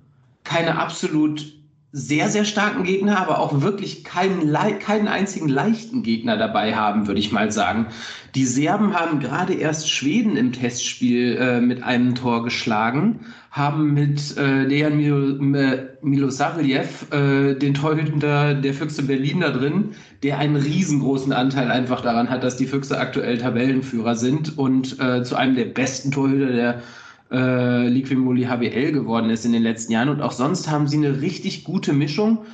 keine 0.45 0.79
absolut 0.79 1.56
sehr, 1.99 2.29
sehr 2.29 2.45
starken 2.45 2.85
Gegner, 2.85 3.19
aber 3.19 3.39
auch 3.39 3.63
wirklich 3.63 4.05
keinen, 4.05 4.53
keinen 4.81 5.09
einzigen 5.09 5.49
leichten 5.49 6.03
Gegner 6.03 6.37
dabei 6.37 6.77
haben, 6.77 7.07
würde 7.07 7.21
ich 7.21 7.33
mal 7.33 7.51
sagen. 7.51 7.87
Die 8.35 8.45
Serben 8.45 8.93
haben 8.93 9.19
gerade 9.19 9.55
erst 9.55 9.91
Schweden 9.91 10.37
im 10.37 10.53
Testspiel 10.53 11.39
äh, 11.41 11.61
mit 11.63 11.83
einem 11.83 12.15
Tor 12.15 12.45
geschlagen, 12.45 13.21
haben 13.51 13.95
mit 13.95 14.37
äh, 14.37 14.69
Dejan 14.69 14.99
Mil 14.99 15.97
Milosavljev 16.03 17.07
äh, 17.13 17.55
den 17.55 17.73
Torhüter 17.73 18.53
der 18.53 18.75
Füchse 18.75 19.03
Berlin 19.03 19.41
da 19.41 19.49
drin, 19.49 19.95
der 20.23 20.37
einen 20.37 20.57
riesengroßen 20.57 21.33
Anteil 21.33 21.71
einfach 21.71 22.03
daran 22.03 22.29
hat, 22.29 22.45
dass 22.45 22.59
die 22.59 22.67
Füchse 22.67 22.99
aktuell 22.99 23.39
Tabellenführer 23.39 24.17
sind 24.17 24.59
und 24.59 25.01
äh, 25.01 25.23
zu 25.23 25.35
einem 25.35 25.57
der 25.57 25.65
besten 25.65 26.11
Torhüter 26.11 26.53
der 26.53 26.83
äh, 27.31 27.89
Liquimoli 27.89 28.45
HBL 28.45 28.93
geworden 28.93 29.31
ist 29.31 29.45
in 29.45 29.53
den 29.53 29.63
letzten 29.63 29.93
Jahren. 29.93 30.09
Und 30.09 30.21
auch 30.21 30.33
sonst 30.33 30.71
haben 30.71 30.87
sie 30.87 30.97
eine 30.97 31.21
richtig 31.21 31.65
gute 31.65 31.93
Mischung, 31.93 32.45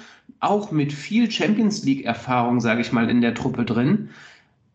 auch 0.40 0.72
mit 0.72 0.92
viel 0.92 1.30
Champions 1.30 1.84
League-Erfahrung, 1.84 2.60
sage 2.60 2.80
ich 2.80 2.92
mal, 2.92 3.08
in 3.10 3.20
der 3.20 3.34
Truppe 3.34 3.64
drin. 3.64 4.10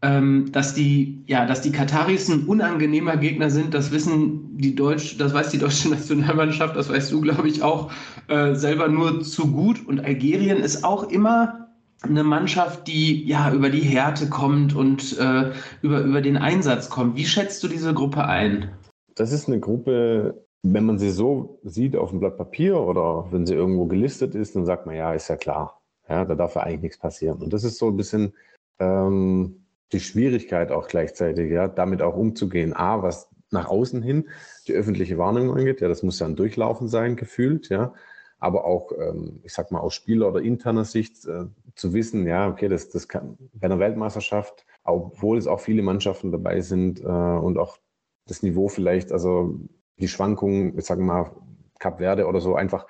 Ähm, 0.03 0.51
dass 0.51 0.75
die, 0.75 1.23
ja, 1.25 1.47
dass 1.47 1.61
die 1.61 1.71
Kataris 1.71 2.29
ein 2.29 2.45
unangenehmer 2.45 3.17
Gegner 3.17 3.49
sind, 3.49 3.73
das 3.73 3.91
wissen 3.91 4.55
die 4.55 4.75
Deutsch, 4.75 5.17
das 5.17 5.33
weiß 5.33 5.49
die 5.49 5.57
deutsche 5.57 5.89
Nationalmannschaft, 5.89 6.75
das 6.75 6.89
weißt 6.89 7.11
du, 7.11 7.21
glaube 7.21 7.47
ich, 7.47 7.63
auch 7.63 7.91
äh, 8.27 8.53
selber 8.53 8.89
nur 8.89 9.21
zu 9.21 9.51
gut. 9.51 9.87
Und 9.87 10.05
Algerien 10.05 10.57
ist 10.57 10.83
auch 10.83 11.09
immer 11.09 11.67
eine 12.03 12.23
Mannschaft, 12.23 12.87
die 12.87 13.25
ja 13.25 13.51
über 13.51 13.71
die 13.71 13.81
Härte 13.81 14.29
kommt 14.29 14.75
und 14.75 15.17
äh, 15.17 15.51
über, 15.81 16.01
über 16.01 16.21
den 16.21 16.37
Einsatz 16.37 16.89
kommt. 16.89 17.15
Wie 17.15 17.25
schätzt 17.25 17.63
du 17.63 17.67
diese 17.67 17.93
Gruppe 17.93 18.25
ein? 18.25 18.69
Das 19.17 19.31
ist 19.31 19.47
eine 19.47 19.59
Gruppe, 19.59 20.45
wenn 20.63 20.85
man 20.85 20.99
sie 20.99 21.09
so 21.09 21.59
sieht 21.63 21.95
auf 21.95 22.11
dem 22.11 22.19
Blatt 22.19 22.37
Papier 22.37 22.79
oder 22.79 23.27
wenn 23.31 23.45
sie 23.45 23.55
irgendwo 23.55 23.85
gelistet 23.85 24.35
ist, 24.35 24.55
dann 24.55 24.65
sagt 24.65 24.85
man, 24.85 24.95
ja, 24.95 25.13
ist 25.13 25.27
ja 25.27 25.35
klar. 25.35 25.81
Ja, 26.07 26.23
da 26.23 26.35
darf 26.35 26.55
ja 26.55 26.61
eigentlich 26.61 26.81
nichts 26.81 26.97
passieren. 26.99 27.41
Und 27.41 27.51
das 27.51 27.63
ist 27.63 27.77
so 27.77 27.87
ein 27.87 27.97
bisschen 27.97 28.33
ähm, 28.79 29.65
die 29.91 29.99
Schwierigkeit 29.99 30.71
auch 30.71 30.87
gleichzeitig, 30.87 31.51
ja, 31.51 31.67
damit 31.67 32.01
auch 32.01 32.15
umzugehen. 32.15 32.73
A, 32.73 33.01
was 33.01 33.29
nach 33.49 33.67
außen 33.67 34.01
hin 34.01 34.29
die 34.67 34.73
öffentliche 34.73 35.17
Wahrnehmung 35.17 35.57
angeht, 35.57 35.81
ja, 35.81 35.87
das 35.87 36.03
muss 36.03 36.19
ja 36.19 36.27
ein 36.27 36.35
Durchlaufen 36.35 36.87
sein, 36.87 37.15
gefühlt, 37.15 37.69
ja. 37.69 37.93
Aber 38.39 38.65
auch, 38.65 38.91
ähm, 38.91 39.39
ich 39.43 39.53
sag 39.53 39.71
mal, 39.71 39.79
aus 39.79 39.95
Spieler- 39.95 40.29
oder 40.29 40.41
interner 40.41 40.85
Sicht 40.85 41.25
äh, 41.25 41.45
zu 41.75 41.93
wissen, 41.93 42.27
ja, 42.27 42.47
okay, 42.49 42.67
das, 42.67 42.89
das 42.89 43.07
kann 43.07 43.37
bei 43.53 43.65
einer 43.65 43.79
Weltmeisterschaft, 43.79 44.65
obwohl 44.83 45.37
es 45.37 45.47
auch 45.47 45.59
viele 45.59 45.81
Mannschaften 45.81 46.31
dabei 46.31 46.61
sind 46.61 47.01
äh, 47.01 47.03
und 47.03 47.57
auch 47.57 47.79
das 48.27 48.43
Niveau 48.43 48.67
vielleicht, 48.67 49.11
also 49.11 49.59
die 49.99 50.07
Schwankungen, 50.07 50.77
ich 50.77 50.85
sage 50.85 51.01
mal, 51.01 51.31
Cap 51.79 51.99
Verde 51.99 52.27
oder 52.27 52.41
so 52.41 52.55
einfach, 52.55 52.87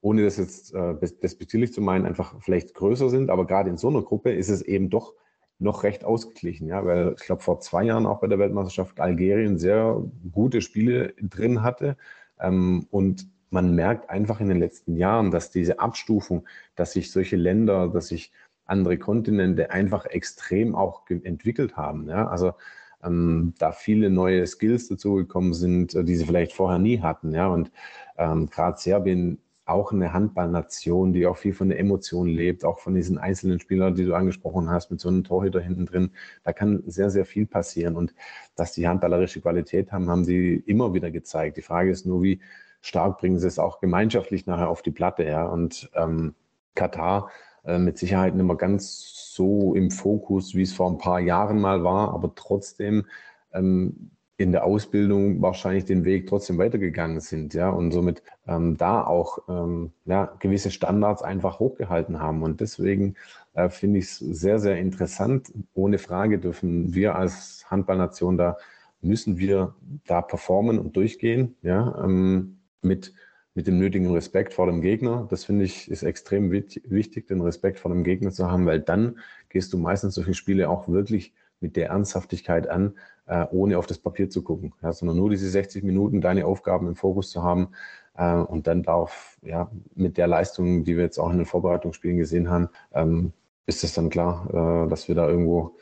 ohne 0.00 0.24
das 0.24 0.36
jetzt 0.36 0.74
äh, 0.74 0.94
despektierlich 1.22 1.72
zu 1.72 1.80
meinen, 1.80 2.06
einfach 2.06 2.40
vielleicht 2.40 2.74
größer 2.74 3.08
sind. 3.08 3.30
Aber 3.30 3.46
gerade 3.46 3.70
in 3.70 3.76
so 3.76 3.88
einer 3.88 4.02
Gruppe 4.02 4.32
ist 4.32 4.48
es 4.48 4.62
eben 4.62 4.90
doch 4.90 5.14
noch 5.58 5.84
recht 5.84 6.04
ausgeglichen, 6.04 6.66
ja, 6.66 6.84
weil 6.84 7.14
ich 7.18 7.24
glaube 7.24 7.42
vor 7.42 7.60
zwei 7.60 7.84
Jahren 7.84 8.06
auch 8.06 8.20
bei 8.20 8.26
der 8.26 8.38
Weltmeisterschaft 8.38 8.98
Algerien 8.98 9.58
sehr 9.58 10.02
gute 10.32 10.60
Spiele 10.60 11.14
drin 11.20 11.62
hatte 11.62 11.96
ähm, 12.40 12.86
und 12.90 13.28
man 13.50 13.74
merkt 13.74 14.10
einfach 14.10 14.40
in 14.40 14.48
den 14.48 14.58
letzten 14.58 14.96
Jahren, 14.96 15.30
dass 15.30 15.50
diese 15.50 15.78
Abstufung, 15.78 16.46
dass 16.74 16.92
sich 16.92 17.12
solche 17.12 17.36
Länder, 17.36 17.88
dass 17.88 18.08
sich 18.08 18.32
andere 18.64 18.96
Kontinente 18.96 19.70
einfach 19.70 20.06
extrem 20.06 20.74
auch 20.74 21.02
entwickelt 21.08 21.76
haben. 21.76 22.08
Ja? 22.08 22.28
Also 22.28 22.54
ähm, 23.02 23.54
da 23.58 23.72
viele 23.72 24.10
neue 24.10 24.46
Skills 24.46 24.88
dazugekommen 24.88 25.54
sind, 25.54 25.94
äh, 25.94 26.04
die 26.04 26.16
sie 26.16 26.26
vielleicht 26.26 26.52
vorher 26.52 26.78
nie 26.78 27.00
hatten. 27.00 27.34
Ja? 27.34 27.48
Und 27.48 27.70
ähm, 28.16 28.48
gerade 28.48 28.78
Serbien 28.78 29.38
auch 29.64 29.92
eine 29.92 30.12
Handballnation, 30.12 31.12
die 31.12 31.26
auch 31.26 31.36
viel 31.36 31.54
von 31.54 31.68
der 31.68 31.78
Emotion 31.78 32.28
lebt, 32.28 32.64
auch 32.64 32.80
von 32.80 32.94
diesen 32.94 33.18
einzelnen 33.18 33.60
Spielern, 33.60 33.94
die 33.94 34.04
du 34.04 34.14
angesprochen 34.14 34.68
hast, 34.70 34.90
mit 34.90 35.00
so 35.00 35.08
einem 35.08 35.24
Torhüter 35.24 35.60
hinten 35.60 35.86
drin. 35.86 36.10
Da 36.42 36.52
kann 36.52 36.82
sehr, 36.86 37.10
sehr 37.10 37.24
viel 37.24 37.46
passieren. 37.46 37.96
Und 37.96 38.14
dass 38.56 38.72
die 38.72 38.88
handballerische 38.88 39.40
Qualität 39.40 39.92
haben, 39.92 40.10
haben 40.10 40.24
sie 40.24 40.54
immer 40.66 40.94
wieder 40.94 41.10
gezeigt. 41.10 41.56
Die 41.56 41.62
Frage 41.62 41.90
ist 41.90 42.06
nur, 42.06 42.22
wie 42.22 42.40
stark 42.80 43.18
bringen 43.18 43.38
sie 43.38 43.46
es 43.46 43.58
auch 43.58 43.80
gemeinschaftlich 43.80 44.46
nachher 44.46 44.68
auf 44.68 44.82
die 44.82 44.90
Platte. 44.90 45.24
Ja? 45.24 45.46
Und 45.46 45.90
ähm, 45.94 46.34
Katar 46.74 47.30
äh, 47.64 47.78
mit 47.78 47.98
Sicherheit 47.98 48.34
mehr 48.34 48.56
ganz 48.56 49.21
so 49.34 49.74
im 49.74 49.90
Fokus, 49.90 50.54
wie 50.54 50.62
es 50.62 50.72
vor 50.72 50.90
ein 50.90 50.98
paar 50.98 51.20
Jahren 51.20 51.60
mal 51.60 51.84
war, 51.84 52.12
aber 52.12 52.34
trotzdem 52.34 53.06
ähm, 53.52 54.10
in 54.36 54.52
der 54.52 54.64
Ausbildung 54.64 55.40
wahrscheinlich 55.40 55.84
den 55.84 56.04
Weg 56.04 56.26
trotzdem 56.26 56.58
weitergegangen 56.58 57.20
sind, 57.20 57.54
ja, 57.54 57.70
und 57.70 57.92
somit 57.92 58.22
ähm, 58.46 58.76
da 58.76 59.04
auch 59.04 59.38
ähm, 59.48 59.92
ja, 60.04 60.34
gewisse 60.40 60.70
Standards 60.70 61.22
einfach 61.22 61.60
hochgehalten 61.60 62.18
haben. 62.18 62.42
Und 62.42 62.60
deswegen 62.60 63.14
äh, 63.54 63.68
finde 63.68 64.00
ich 64.00 64.06
es 64.06 64.18
sehr, 64.18 64.58
sehr 64.58 64.78
interessant. 64.78 65.52
Ohne 65.74 65.98
Frage 65.98 66.38
dürfen 66.38 66.94
wir 66.94 67.14
als 67.14 67.64
Handballnation 67.70 68.36
da, 68.36 68.56
müssen 69.00 69.38
wir 69.38 69.74
da 70.06 70.22
performen 70.22 70.78
und 70.78 70.96
durchgehen, 70.96 71.56
ja, 71.62 72.02
ähm, 72.04 72.58
mit 72.82 73.14
mit 73.54 73.66
dem 73.66 73.78
nötigen 73.78 74.10
Respekt 74.10 74.54
vor 74.54 74.66
dem 74.66 74.80
Gegner. 74.80 75.26
Das 75.30 75.44
finde 75.44 75.64
ich 75.64 75.90
ist 75.90 76.02
extrem 76.02 76.50
wichtig, 76.50 77.26
den 77.26 77.40
Respekt 77.40 77.78
vor 77.78 77.90
dem 77.90 78.04
Gegner 78.04 78.30
zu 78.30 78.50
haben, 78.50 78.66
weil 78.66 78.80
dann 78.80 79.18
gehst 79.48 79.72
du 79.72 79.78
meistens 79.78 80.14
solche 80.14 80.34
Spiele 80.34 80.70
auch 80.70 80.88
wirklich 80.88 81.34
mit 81.60 81.76
der 81.76 81.90
Ernsthaftigkeit 81.90 82.68
an, 82.68 82.98
äh, 83.26 83.46
ohne 83.50 83.78
auf 83.78 83.86
das 83.86 83.98
Papier 83.98 84.28
zu 84.30 84.42
gucken, 84.42 84.74
ja, 84.82 84.92
sondern 84.92 85.16
nur 85.16 85.30
diese 85.30 85.48
60 85.48 85.84
Minuten 85.84 86.20
deine 86.20 86.46
Aufgaben 86.46 86.88
im 86.88 86.96
Fokus 86.96 87.30
zu 87.30 87.42
haben 87.42 87.68
äh, 88.16 88.34
und 88.34 88.66
dann 88.66 88.82
darf, 88.82 89.38
ja, 89.42 89.70
mit 89.94 90.18
der 90.18 90.26
Leistung, 90.26 90.84
die 90.84 90.96
wir 90.96 91.04
jetzt 91.04 91.18
auch 91.18 91.30
in 91.30 91.38
den 91.38 91.46
Vorbereitungsspielen 91.46 92.18
gesehen 92.18 92.50
haben, 92.50 92.68
ähm, 92.92 93.32
ist 93.66 93.84
es 93.84 93.94
dann 93.94 94.10
klar, 94.10 94.48
äh, 94.86 94.88
dass 94.88 95.08
wir 95.08 95.14
da 95.14 95.28
irgendwo 95.28 95.76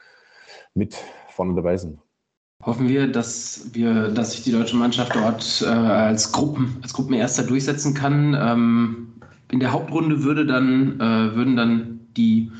mit 0.74 0.94
vorne 1.28 1.54
dabei 1.54 1.76
sind. 1.76 1.98
Hoffen 2.62 2.88
wir, 2.88 3.06
dass 3.06 3.70
wir, 3.72 4.08
dass 4.08 4.32
sich 4.32 4.42
die 4.42 4.52
deutsche 4.52 4.76
Mannschaft 4.76 5.14
dort 5.14 5.62
äh, 5.62 5.66
als 5.66 6.30
Gruppen, 6.30 6.76
als 6.82 6.92
Gruppenerster 6.92 7.44
durchsetzen 7.44 7.94
kann. 7.94 8.36
Ähm, 8.38 9.08
in 9.50 9.60
der 9.60 9.72
Hauptrunde 9.72 10.22
würde 10.22 10.44
dann, 10.44 11.00
äh, 11.00 11.34
würden 11.34 11.56
dann 11.56 12.00
die 12.16 12.52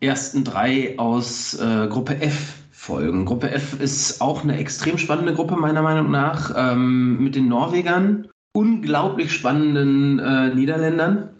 ersten 0.00 0.44
drei 0.44 0.98
aus 0.98 1.54
äh, 1.54 1.88
Gruppe 1.88 2.20
F 2.20 2.54
folgen. 2.70 3.24
Gruppe 3.24 3.50
F 3.50 3.80
ist 3.80 4.20
auch 4.20 4.44
eine 4.44 4.58
extrem 4.58 4.96
spannende 4.96 5.34
Gruppe, 5.34 5.56
meiner 5.56 5.82
Meinung 5.82 6.10
nach, 6.10 6.52
ähm, 6.56 7.22
mit 7.22 7.34
den 7.34 7.48
Norwegern, 7.48 8.28
unglaublich 8.52 9.32
spannenden 9.32 10.20
äh, 10.20 10.54
Niederländern, 10.54 11.30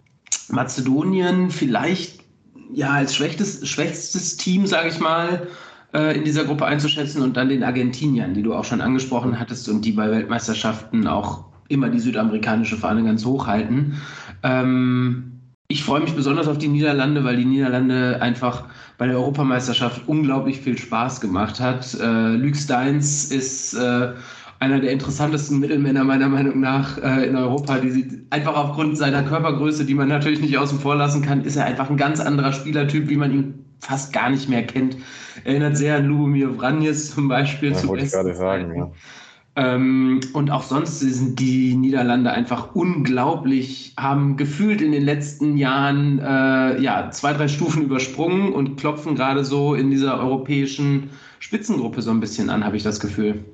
Mazedonien 0.49 1.51
vielleicht 1.51 2.21
ja 2.73 2.91
als 2.91 3.15
schwächstes, 3.15 3.67
schwächstes 3.69 4.37
Team, 4.37 4.67
sage 4.67 4.89
ich 4.89 4.99
mal, 4.99 5.47
in 5.97 6.25
dieser 6.25 6.45
Gruppe 6.45 6.67
einzuschätzen 6.67 7.23
und 7.23 7.37
dann 7.37 7.49
den 7.49 7.63
Argentiniern, 7.63 8.35
die 8.35 8.43
du 8.43 8.55
auch 8.55 8.65
schon 8.65 8.81
angesprochen 8.81 9.39
hattest 9.39 9.69
und 9.69 9.83
die 9.85 9.93
bei 9.93 10.11
Weltmeisterschaften 10.11 11.07
auch 11.07 11.45
immer 11.69 11.89
die 11.89 12.01
südamerikanische 12.01 12.77
Fahne 12.77 13.05
ganz 13.05 13.25
hoch 13.25 13.47
halten. 13.47 13.97
Ähm, 14.43 15.33
ich 15.69 15.83
freue 15.83 16.01
mich 16.01 16.15
besonders 16.15 16.47
auf 16.47 16.59
die 16.59 16.69
Niederlande, 16.69 17.25
weil 17.25 17.37
die 17.37 17.45
Niederlande 17.45 18.23
einfach 18.23 18.65
bei 18.99 19.07
der 19.07 19.17
Europameisterschaft 19.17 20.03
unglaublich 20.07 20.61
viel 20.61 20.79
Spaß 20.79 21.21
gemacht 21.21 21.61
hat. 21.61 21.95
Äh, 22.01 22.37
Luc 22.37 22.57
Steins 22.57 23.25
ist 23.27 23.75
äh, 23.75 24.13
einer 24.61 24.81
der 24.81 24.93
interessantesten 24.93 25.59
Mittelmänner 25.59 26.05
meiner 26.05 26.29
Meinung 26.29 26.61
nach 26.61 26.99
äh, 26.99 27.27
in 27.27 27.37
Europa. 27.37 27.79
Die 27.79 28.23
einfach 28.31 28.55
aufgrund 28.55 28.97
seiner 28.97 29.25
Körpergröße, 29.25 29.85
die 29.85 29.95
man 29.95 30.09
natürlich 30.09 30.41
nicht 30.41 30.57
außen 30.57 30.79
vor 30.79 30.95
lassen 30.95 31.21
kann, 31.21 31.43
ist 31.43 31.57
er 31.57 31.65
einfach 31.65 31.91
ein 31.91 31.97
ganz 31.97 32.21
anderer 32.21 32.53
Spielertyp, 32.53 33.09
wie 33.09 33.17
man 33.17 33.33
ihn 33.33 33.66
fast 33.81 34.13
gar 34.13 34.31
nicht 34.31 34.49
mehr 34.49 34.65
kennt. 34.65 34.97
Erinnert 35.45 35.77
sehr 35.77 35.97
an 35.97 36.07
Lubomir 36.07 36.55
Vranjes 36.55 37.15
zum 37.15 37.29
Beispiel. 37.29 37.73
Ja, 37.73 37.87
wollte 37.87 38.05
ich 38.05 38.13
gerade 38.13 38.35
sagen, 38.35 38.75
ja. 38.77 38.91
Ähm, 39.59 40.21
und 40.35 40.51
auch 40.51 40.63
sonst 40.63 41.01
sind 41.01 41.41
die 41.41 41.75
Niederlande 41.77 42.31
einfach 42.31 42.75
unglaublich, 42.75 43.95
haben 43.99 44.37
gefühlt 44.37 44.83
in 44.83 44.93
den 44.93 45.03
letzten 45.03 45.57
Jahren 45.57 46.19
äh, 46.19 46.79
ja, 46.79 47.11
zwei, 47.11 47.33
drei 47.33 47.49
Stufen 47.49 47.83
übersprungen 47.83 48.53
und 48.53 48.77
klopfen 48.77 49.15
gerade 49.15 49.47
so 49.47 49.75
in 49.75 49.91
dieser 49.91 50.21
europäischen 50.21 51.09
Spitzengruppe 51.39 52.03
so 52.03 52.11
ein 52.11 52.21
bisschen 52.21 52.51
an, 52.51 52.65
habe 52.65 52.77
ich 52.77 52.83
das 52.83 53.01
Gefühl. 53.01 53.47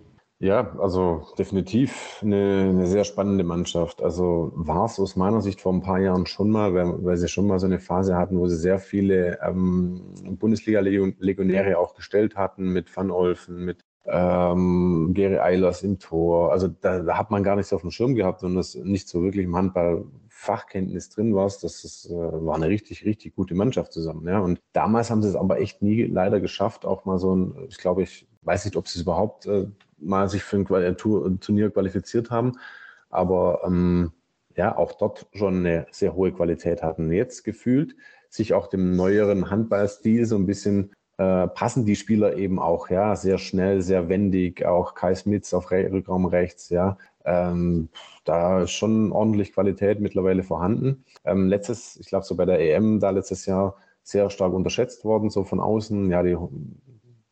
Ja, 0.43 0.77
also 0.79 1.25
definitiv 1.39 2.19
eine, 2.21 2.67
eine 2.71 2.87
sehr 2.89 3.05
spannende 3.05 3.45
Mannschaft. 3.45 4.03
Also 4.03 4.51
war 4.57 4.87
es 4.87 4.99
aus 4.99 5.15
meiner 5.15 5.41
Sicht 5.41 5.61
vor 5.61 5.73
ein 5.73 5.83
paar 5.83 6.01
Jahren 6.01 6.27
schon 6.27 6.51
mal, 6.51 6.75
weil, 6.75 7.05
weil 7.05 7.17
sie 7.17 7.29
schon 7.29 7.47
mal 7.47 7.61
so 7.61 7.67
eine 7.67 7.79
Phase 7.79 8.17
hatten, 8.17 8.41
wo 8.41 8.49
sie 8.49 8.57
sehr 8.57 8.81
viele 8.81 9.39
ähm, 9.41 10.03
Bundesliga-Legionäre 10.41 11.79
auch 11.79 11.95
gestellt 11.95 12.35
hatten 12.35 12.73
mit 12.73 12.95
Van 12.97 13.13
Olfen, 13.13 13.65
mit 13.65 13.85
ähm, 14.05 15.13
Gary 15.15 15.39
Eilers 15.39 15.85
im 15.85 16.01
Tor. 16.01 16.51
Also 16.51 16.67
da, 16.67 16.99
da, 17.05 17.17
hat 17.17 17.31
man 17.31 17.45
gar 17.45 17.55
nichts 17.55 17.73
auf 17.73 17.83
dem 17.83 17.93
Schirm 17.93 18.17
gehabt 18.17 18.43
und 18.43 18.57
das 18.57 18.75
nicht 18.75 19.09
so 19.09 19.23
wirklich 19.23 19.45
im 19.45 19.55
Handball 19.55 20.07
Fachkenntnis 20.29 21.11
drin 21.11 21.37
war. 21.37 21.45
Das 21.45 21.63
ist, 21.63 22.07
äh, 22.11 22.15
war 22.15 22.57
eine 22.57 22.67
richtig, 22.67 23.05
richtig 23.05 23.37
gute 23.37 23.55
Mannschaft 23.55 23.93
zusammen. 23.93 24.27
Ja. 24.27 24.41
Und 24.41 24.61
damals 24.73 25.09
haben 25.09 25.23
sie 25.23 25.29
es 25.29 25.37
aber 25.37 25.61
echt 25.61 25.83
nie 25.83 26.03
leider 26.03 26.41
geschafft, 26.41 26.85
auch 26.85 27.05
mal 27.05 27.21
so 27.21 27.33
ein, 27.37 27.55
ich 27.69 27.79
glaube, 27.79 28.03
ich 28.03 28.27
weiß 28.43 28.65
nicht, 28.65 28.77
ob 28.77 28.89
sie 28.89 28.99
es 28.99 29.03
überhaupt 29.03 29.47
äh, 29.47 29.69
mal 30.03 30.29
sich 30.29 30.43
für 30.43 30.57
ein 30.57 30.97
Turnier 30.97 31.71
qualifiziert 31.71 32.31
haben, 32.31 32.53
aber 33.11 33.63
ähm, 33.65 34.13
ja, 34.57 34.77
auch 34.77 34.93
dort 34.93 35.27
schon 35.33 35.59
eine 35.59 35.87
sehr 35.91 36.15
hohe 36.15 36.33
Qualität 36.33 36.83
hatten. 36.83 37.11
Jetzt 37.13 37.45
gefühlt 37.45 37.97
sich 38.29 38.55
auch 38.55 38.67
dem 38.67 38.97
neueren 38.97 39.51
Handballstil 39.51 40.27
so 40.27 40.37
ein 40.37 40.47
bisschen 40.47 40.93
äh, 41.19 41.47
passen 41.49 41.85
die 41.85 41.97
Spieler 41.97 42.37
eben 42.37 42.59
auch, 42.59 42.89
ja, 42.89 43.15
sehr 43.17 43.39
schnell, 43.39 43.83
sehr 43.83 44.09
wendig, 44.09 44.65
auch 44.65 44.95
Kai 44.95 45.15
Smits 45.15 45.53
auf 45.55 45.71
Re 45.71 45.91
Rückraum 45.93 46.27
rechts, 46.27 46.71
ja. 46.71 46.97
Ähm, 47.25 47.89
da 48.25 48.63
ist 48.63 48.73
schon 48.73 49.13
ordentlich 49.13 49.53
Qualität 49.53 50.01
mittlerweile 50.01 50.43
vorhanden. 50.43 51.05
Ähm, 51.25 51.49
letztes, 51.49 51.97
ich 52.01 52.07
glaube, 52.09 52.25
so 52.25 52.35
bei 52.35 52.45
der 52.45 52.61
EM 52.61 52.99
da 52.99 53.11
letztes 53.11 53.47
Jahr 53.47 53.77
sehr 54.03 54.31
stark 54.31 54.53
unterschätzt 54.53 55.05
worden, 55.05 55.31
so 55.31 55.45
von 55.45 55.61
außen. 55.61 56.11
Ja, 56.11 56.23
die 56.23 56.37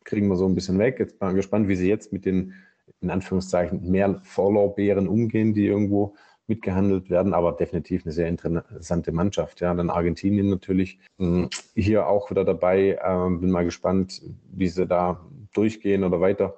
kriegen 0.04 0.28
wir 0.28 0.36
so 0.36 0.46
ein 0.46 0.54
bisschen 0.54 0.78
weg. 0.78 0.98
Jetzt 0.98 1.18
bin 1.18 1.30
ich 1.30 1.36
gespannt, 1.36 1.68
wie 1.68 1.76
sie 1.76 1.88
jetzt 1.88 2.12
mit 2.12 2.24
den, 2.24 2.54
in 3.00 3.10
Anführungszeichen, 3.10 3.90
mehr 3.90 4.20
Vorlorbeeren 4.24 5.08
umgehen, 5.08 5.54
die 5.54 5.66
irgendwo 5.66 6.14
mitgehandelt 6.50 7.08
werden, 7.10 7.32
aber 7.32 7.52
definitiv 7.52 8.04
eine 8.04 8.12
sehr 8.12 8.28
interessante 8.28 9.12
Mannschaft. 9.12 9.60
Ja, 9.60 9.72
dann 9.72 9.88
Argentinien 9.88 10.50
natürlich 10.50 10.98
hm, 11.18 11.48
hier 11.74 12.08
auch 12.08 12.30
wieder 12.30 12.44
dabei. 12.44 12.98
Ähm, 13.02 13.40
bin 13.40 13.50
mal 13.50 13.64
gespannt, 13.64 14.20
wie 14.50 14.68
sie 14.68 14.86
da 14.86 15.24
durchgehen 15.54 16.02
oder 16.02 16.20
weiter, 16.20 16.56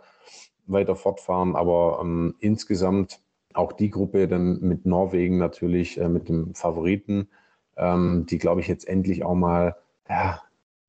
weiter 0.66 0.96
fortfahren. 0.96 1.54
Aber 1.54 2.00
ähm, 2.02 2.34
insgesamt 2.40 3.20
auch 3.54 3.72
die 3.72 3.90
Gruppe 3.90 4.28
dann 4.28 4.60
mit 4.60 4.86
Norwegen 4.86 5.36
natürlich, 5.36 6.00
äh, 6.00 6.08
mit 6.08 6.28
dem 6.28 6.54
Favoriten, 6.54 7.28
ähm, 7.76 8.24
die, 8.28 8.38
glaube 8.38 8.62
ich, 8.62 8.68
jetzt 8.68 8.88
endlich 8.88 9.24
auch 9.24 9.34
mal 9.34 9.76
ja, 10.08 10.40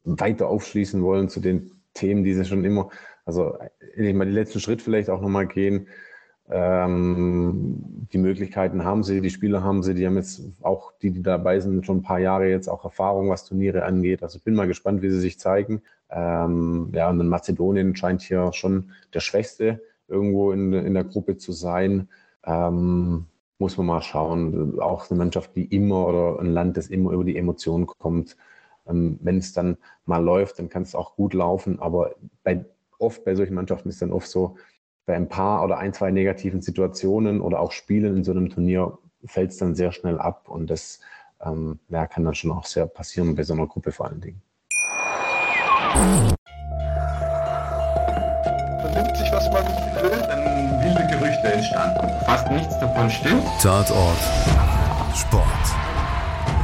weiter 0.05 0.47
aufschließen 0.47 1.03
wollen 1.03 1.27
zu 1.27 1.41
den 1.41 1.82
Themen, 1.93 2.23
die 2.23 2.33
sie 2.33 2.45
schon 2.45 2.65
immer, 2.65 2.89
also 3.25 3.57
ich 3.95 4.13
mal 4.13 4.25
den 4.25 4.33
letzten 4.33 4.59
Schritt 4.59 4.81
vielleicht 4.81 5.09
auch 5.09 5.21
nochmal 5.21 5.47
gehen. 5.47 5.87
Ähm, 6.49 8.07
die 8.11 8.17
Möglichkeiten 8.17 8.83
haben 8.83 9.03
sie, 9.03 9.21
die 9.21 9.29
Spieler 9.29 9.63
haben 9.63 9.81
sie, 9.81 9.93
die 9.93 10.05
haben 10.05 10.17
jetzt 10.17 10.41
auch 10.61 10.91
die, 11.01 11.11
die 11.11 11.23
dabei 11.23 11.59
sind, 11.59 11.85
schon 11.85 11.97
ein 11.97 12.03
paar 12.03 12.19
Jahre 12.19 12.49
jetzt 12.49 12.67
auch 12.67 12.83
Erfahrung, 12.83 13.29
was 13.29 13.45
Turniere 13.45 13.85
angeht. 13.85 14.23
Also 14.23 14.37
ich 14.37 14.43
bin 14.43 14.55
mal 14.55 14.67
gespannt, 14.67 15.01
wie 15.01 15.09
sie 15.09 15.21
sich 15.21 15.39
zeigen. 15.39 15.81
Ähm, 16.09 16.89
ja, 16.93 17.09
und 17.09 17.17
dann 17.17 17.29
Mazedonien 17.29 17.95
scheint 17.95 18.21
hier 18.21 18.51
schon 18.53 18.91
der 19.13 19.21
Schwächste 19.21 19.81
irgendwo 20.07 20.51
in, 20.51 20.73
in 20.73 20.93
der 20.93 21.05
Gruppe 21.05 21.37
zu 21.37 21.53
sein. 21.53 22.09
Ähm, 22.45 23.25
muss 23.57 23.77
man 23.77 23.87
mal 23.87 24.01
schauen. 24.01 24.79
Auch 24.79 25.09
eine 25.09 25.17
Mannschaft, 25.17 25.55
die 25.55 25.65
immer 25.65 26.07
oder 26.07 26.39
ein 26.39 26.51
Land, 26.51 26.75
das 26.75 26.87
immer 26.87 27.11
über 27.11 27.23
die 27.23 27.37
Emotionen 27.37 27.87
kommt. 27.87 28.35
Ähm, 28.87 29.19
wenn 29.21 29.37
es 29.37 29.53
dann 29.53 29.77
mal 30.05 30.23
läuft, 30.23 30.59
dann 30.59 30.69
kann 30.69 30.83
es 30.83 30.95
auch 30.95 31.15
gut 31.15 31.33
laufen. 31.33 31.79
Aber 31.79 32.15
bei, 32.43 32.65
oft 32.99 33.23
bei 33.23 33.35
solchen 33.35 33.55
Mannschaften 33.55 33.89
ist 33.89 34.01
dann 34.01 34.11
oft 34.11 34.27
so, 34.27 34.57
bei 35.05 35.15
ein 35.15 35.27
paar 35.27 35.63
oder 35.63 35.77
ein, 35.77 35.93
zwei 35.93 36.11
negativen 36.11 36.61
Situationen 36.61 37.41
oder 37.41 37.59
auch 37.59 37.71
Spielen 37.71 38.17
in 38.17 38.23
so 38.23 38.31
einem 38.31 38.49
Turnier 38.49 38.97
fällt 39.25 39.51
es 39.51 39.57
dann 39.57 39.75
sehr 39.75 39.91
schnell 39.91 40.19
ab 40.19 40.47
und 40.49 40.69
das 40.69 40.99
ähm, 41.41 41.79
ja, 41.89 42.07
kann 42.07 42.23
dann 42.23 42.35
schon 42.35 42.51
auch 42.51 42.65
sehr 42.65 42.85
passieren 42.85 43.35
bei 43.35 43.43
so 43.43 43.53
einer 43.53 43.67
Gruppe 43.67 43.91
vor 43.91 44.07
allen 44.07 44.21
Dingen. 44.21 44.41
Man 45.95 46.35
nimmt 48.93 49.17
sich, 49.17 49.31
was 49.31 49.49
man 49.51 49.65
will, 49.65 50.21
dann 50.27 50.83
wilde 50.83 51.07
Gerüchte 51.07 51.53
entstanden. 51.53 52.07
Fast 52.25 52.49
nichts 52.51 52.79
davon 52.79 53.09
stimmt. 53.09 53.43
Tatort 53.61 54.17
Sport. 55.15 55.82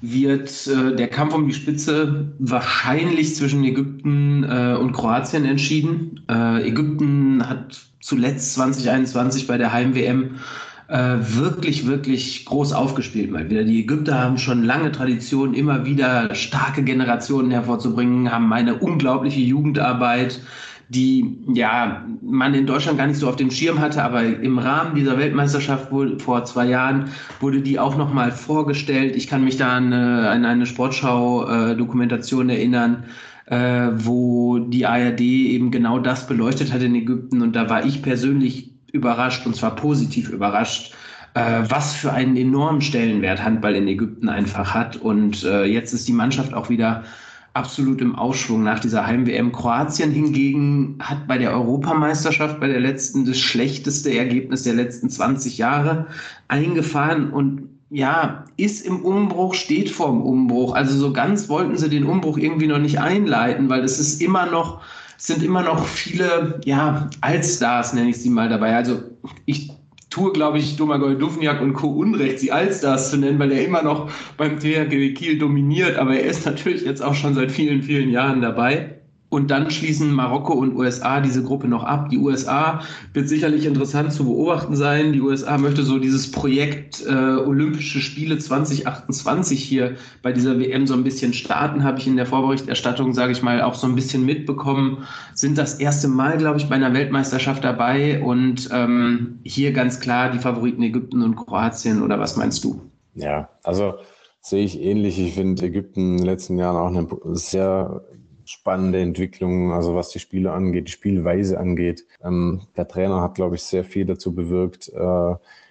wird 0.00 0.66
äh, 0.66 0.94
der 0.94 1.08
Kampf 1.08 1.34
um 1.34 1.46
die 1.46 1.54
Spitze 1.54 2.32
wahrscheinlich 2.38 3.34
zwischen 3.34 3.64
Ägypten 3.64 4.44
äh, 4.44 4.76
und 4.78 4.92
Kroatien 4.92 5.44
entschieden. 5.44 6.20
Äh, 6.30 6.68
Ägypten 6.68 7.48
hat 7.48 7.80
zuletzt 8.00 8.54
2021 8.54 9.46
bei 9.46 9.58
der 9.58 9.72
Heim-WM 9.72 10.36
äh, 10.88 11.16
wirklich, 11.20 11.86
wirklich 11.86 12.44
groß 12.46 12.72
aufgespielt 12.72 13.30
mal 13.30 13.50
wieder. 13.50 13.64
Die 13.64 13.80
Ägypter 13.80 14.18
haben 14.20 14.38
schon 14.38 14.64
lange 14.64 14.90
Tradition, 14.92 15.54
immer 15.54 15.84
wieder 15.84 16.34
starke 16.34 16.82
Generationen 16.82 17.50
hervorzubringen, 17.50 18.30
haben 18.32 18.52
eine 18.52 18.76
unglaubliche 18.76 19.40
Jugendarbeit, 19.40 20.40
die 20.88 21.38
ja 21.52 22.06
man 22.22 22.54
in 22.54 22.66
Deutschland 22.66 22.98
gar 22.98 23.06
nicht 23.06 23.18
so 23.18 23.28
auf 23.28 23.36
dem 23.36 23.50
Schirm 23.50 23.78
hatte, 23.78 24.02
aber 24.02 24.22
im 24.22 24.58
Rahmen 24.58 24.94
dieser 24.94 25.18
Weltmeisterschaft 25.18 25.92
wurde, 25.92 26.18
vor 26.18 26.44
zwei 26.44 26.66
Jahren 26.66 27.10
wurde 27.40 27.60
die 27.60 27.78
auch 27.78 27.96
noch 27.96 28.12
mal 28.12 28.32
vorgestellt. 28.32 29.14
Ich 29.14 29.26
kann 29.26 29.44
mich 29.44 29.58
da 29.58 29.76
an, 29.76 29.92
an 29.92 30.44
eine 30.44 30.66
Sportschau-Dokumentation 30.66 32.48
erinnern, 32.48 33.04
äh, 33.46 33.88
wo 33.94 34.58
die 34.58 34.86
ARD 34.86 35.20
eben 35.20 35.70
genau 35.70 35.98
das 35.98 36.26
beleuchtet 36.26 36.72
hat 36.72 36.82
in 36.82 36.94
Ägypten 36.94 37.42
und 37.42 37.54
da 37.54 37.68
war 37.68 37.84
ich 37.84 38.02
persönlich 38.02 38.70
überrascht 38.92 39.46
und 39.46 39.54
zwar 39.56 39.76
positiv 39.76 40.30
überrascht, 40.30 40.94
äh, 41.34 41.62
was 41.68 41.94
für 41.94 42.12
einen 42.12 42.36
enormen 42.36 42.80
Stellenwert 42.80 43.42
Handball 43.42 43.74
in 43.74 43.88
Ägypten 43.88 44.28
einfach 44.28 44.74
hat. 44.74 44.96
Und 44.96 45.44
äh, 45.44 45.64
jetzt 45.64 45.92
ist 45.92 46.08
die 46.08 46.12
Mannschaft 46.12 46.54
auch 46.54 46.70
wieder 46.70 47.04
absolut 47.54 48.00
im 48.00 48.14
Aufschwung 48.14 48.62
nach 48.62 48.80
dieser 48.80 49.06
Heim-WM. 49.06 49.52
Kroatien 49.52 50.10
hingegen 50.10 50.96
hat 51.00 51.26
bei 51.26 51.38
der 51.38 51.52
Europameisterschaft, 51.52 52.60
bei 52.60 52.68
der 52.68 52.80
letzten, 52.80 53.24
das 53.24 53.38
schlechteste 53.38 54.14
Ergebnis 54.14 54.62
der 54.62 54.74
letzten 54.74 55.10
20 55.10 55.58
Jahre 55.58 56.06
eingefahren 56.48 57.30
und 57.30 57.68
ja, 57.90 58.44
ist 58.56 58.84
im 58.84 59.00
Umbruch, 59.00 59.54
steht 59.54 59.90
vorm 59.90 60.20
Umbruch. 60.22 60.74
Also 60.74 60.96
so 60.98 61.12
ganz 61.12 61.48
wollten 61.48 61.76
sie 61.78 61.88
den 61.88 62.04
Umbruch 62.04 62.36
irgendwie 62.36 62.66
noch 62.66 62.78
nicht 62.78 63.00
einleiten, 63.00 63.70
weil 63.70 63.82
es 63.82 63.98
ist 63.98 64.20
immer 64.20 64.46
noch, 64.46 64.82
sind 65.16 65.42
immer 65.42 65.62
noch 65.62 65.86
viele, 65.86 66.60
ja, 66.64 67.08
Allstars 67.22 67.94
nenne 67.94 68.10
ich 68.10 68.18
sie 68.18 68.30
mal 68.30 68.48
dabei. 68.48 68.76
Also 68.76 69.02
ich 69.46 69.72
tue, 70.10 70.32
glaube 70.32 70.58
ich, 70.58 70.76
Domagoj 70.76 71.16
Duvniak 71.16 71.60
und 71.60 71.74
Co. 71.74 71.88
Unrecht, 71.88 72.40
sie 72.40 72.52
Allstars 72.52 73.10
zu 73.10 73.18
nennen, 73.18 73.38
weil 73.38 73.52
er 73.52 73.64
immer 73.64 73.82
noch 73.82 74.10
beim 74.36 74.58
THG 74.58 75.14
Kiel 75.14 75.38
dominiert, 75.38 75.96
aber 75.96 76.16
er 76.16 76.26
ist 76.26 76.46
natürlich 76.46 76.82
jetzt 76.82 77.02
auch 77.02 77.14
schon 77.14 77.34
seit 77.34 77.52
vielen, 77.52 77.82
vielen 77.82 78.10
Jahren 78.10 78.40
dabei. 78.40 78.97
Und 79.30 79.50
dann 79.50 79.70
schließen 79.70 80.10
Marokko 80.10 80.54
und 80.54 80.74
USA 80.74 81.20
diese 81.20 81.42
Gruppe 81.42 81.68
noch 81.68 81.84
ab. 81.84 82.08
Die 82.08 82.16
USA 82.16 82.80
wird 83.12 83.28
sicherlich 83.28 83.66
interessant 83.66 84.10
zu 84.12 84.24
beobachten 84.24 84.74
sein. 84.74 85.12
Die 85.12 85.20
USA 85.20 85.58
möchte 85.58 85.82
so 85.82 85.98
dieses 85.98 86.30
Projekt 86.30 87.04
äh, 87.06 87.12
Olympische 87.12 88.00
Spiele 88.00 88.38
2028 88.38 89.62
hier 89.62 89.96
bei 90.22 90.32
dieser 90.32 90.58
WM 90.58 90.86
so 90.86 90.94
ein 90.94 91.04
bisschen 91.04 91.34
starten, 91.34 91.84
habe 91.84 91.98
ich 91.98 92.06
in 92.06 92.16
der 92.16 92.24
Vorberichterstattung, 92.24 93.12
sage 93.12 93.32
ich 93.32 93.42
mal, 93.42 93.60
auch 93.60 93.74
so 93.74 93.86
ein 93.86 93.94
bisschen 93.94 94.24
mitbekommen. 94.24 95.04
Sind 95.34 95.58
das 95.58 95.74
erste 95.74 96.08
Mal, 96.08 96.38
glaube 96.38 96.58
ich, 96.58 96.68
bei 96.70 96.76
einer 96.76 96.94
Weltmeisterschaft 96.94 97.62
dabei 97.62 98.22
und 98.22 98.70
ähm, 98.72 99.40
hier 99.42 99.72
ganz 99.72 100.00
klar 100.00 100.30
die 100.30 100.38
Favoriten 100.38 100.82
Ägypten 100.82 101.22
und 101.22 101.36
Kroatien 101.36 102.02
oder 102.02 102.18
was 102.18 102.38
meinst 102.38 102.64
du? 102.64 102.80
Ja, 103.14 103.50
also 103.62 103.94
sehe 104.40 104.64
ich 104.64 104.80
ähnlich. 104.80 105.18
Ich 105.18 105.34
finde 105.34 105.66
Ägypten 105.66 106.12
in 106.12 106.16
den 106.18 106.26
letzten 106.26 106.56
Jahren 106.58 106.76
auch 106.76 106.88
eine 106.88 107.36
sehr 107.36 108.02
spannende 108.48 109.00
Entwicklung, 109.00 109.72
also 109.72 109.94
was 109.94 110.08
die 110.08 110.18
Spiele 110.18 110.52
angeht, 110.52 110.88
die 110.88 110.92
Spielweise 110.92 111.60
angeht. 111.60 112.06
Ähm, 112.24 112.62
der 112.76 112.88
Trainer 112.88 113.20
hat, 113.20 113.34
glaube 113.34 113.56
ich, 113.56 113.62
sehr 113.62 113.84
viel 113.84 114.06
dazu 114.06 114.34
bewirkt 114.34 114.88
äh, 114.88 115.30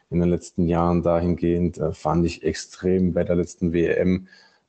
in 0.10 0.20
den 0.20 0.30
letzten 0.30 0.68
Jahren 0.68 1.02
dahingehend. 1.02 1.80
Äh, 1.80 1.92
fand 1.94 2.26
ich 2.26 2.44
extrem 2.44 3.14
bei 3.14 3.24
der 3.24 3.36
letzten 3.36 3.74
WM, 3.74 4.28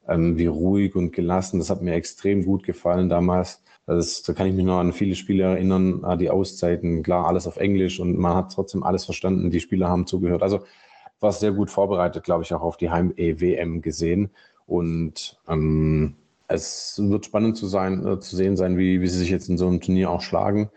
ähm, 0.09 0.39
wie 0.39 0.47
ruhig 0.47 0.97
und 0.97 1.13
gelassen. 1.13 1.59
Das 1.59 1.69
hat 1.69 1.83
mir 1.83 1.95
extrem 1.95 2.45
gut 2.45 2.65
gefallen 2.65 3.11
damals. 3.11 3.63
Das, 3.87 4.23
da 4.23 4.33
kann 4.33 4.47
ich 4.47 4.55
mich 4.55 4.65
noch 4.65 4.79
an 4.79 4.93
viele 4.93 5.15
Spiele 5.15 5.45
erinnern, 5.45 6.19
die 6.19 6.29
Auszeiten, 6.29 7.03
klar, 7.03 7.27
alles 7.27 7.47
auf 7.47 7.57
Englisch 7.57 8.01
und 8.01 8.19
man 8.19 8.35
hat 8.35 8.53
trotzdem 8.53 8.83
alles 8.83 9.07
verstanden. 9.07 9.51
Die 9.51 9.61
Spieler 9.61 9.89
haben 9.89 10.07
zugehört. 10.07 10.43
Also 10.43 10.61
war 11.21 11.33
sehr 11.33 11.53
gut 11.53 11.71
vorbereitet, 11.71 12.25
glaube 12.25 12.43
ich, 12.43 12.53
auch 12.53 12.63
auf 12.63 12.77
die 12.77 12.91
Heim-EWM 12.91 13.81
gesehen. 13.81 14.31
Und 14.67 15.39
ähm, 15.49 16.17
es 16.49 17.01
wird 17.03 17.27
spannend 17.27 17.57
zu, 17.57 17.67
sein, 17.67 18.05
äh, 18.07 18.21
zu 18.21 18.35
sehen 18.37 18.57
sein, 18.57 18.79
wie, 18.79 19.01
wie 19.01 19.09
sie 19.09 19.19
sich 19.19 19.31
jetzt 19.31 19.49
in 19.49 19.59
so 19.59 19.67
einem 19.67 19.81
Turnier 19.81 20.11
auch 20.11 20.23
schlagen. 20.23 20.71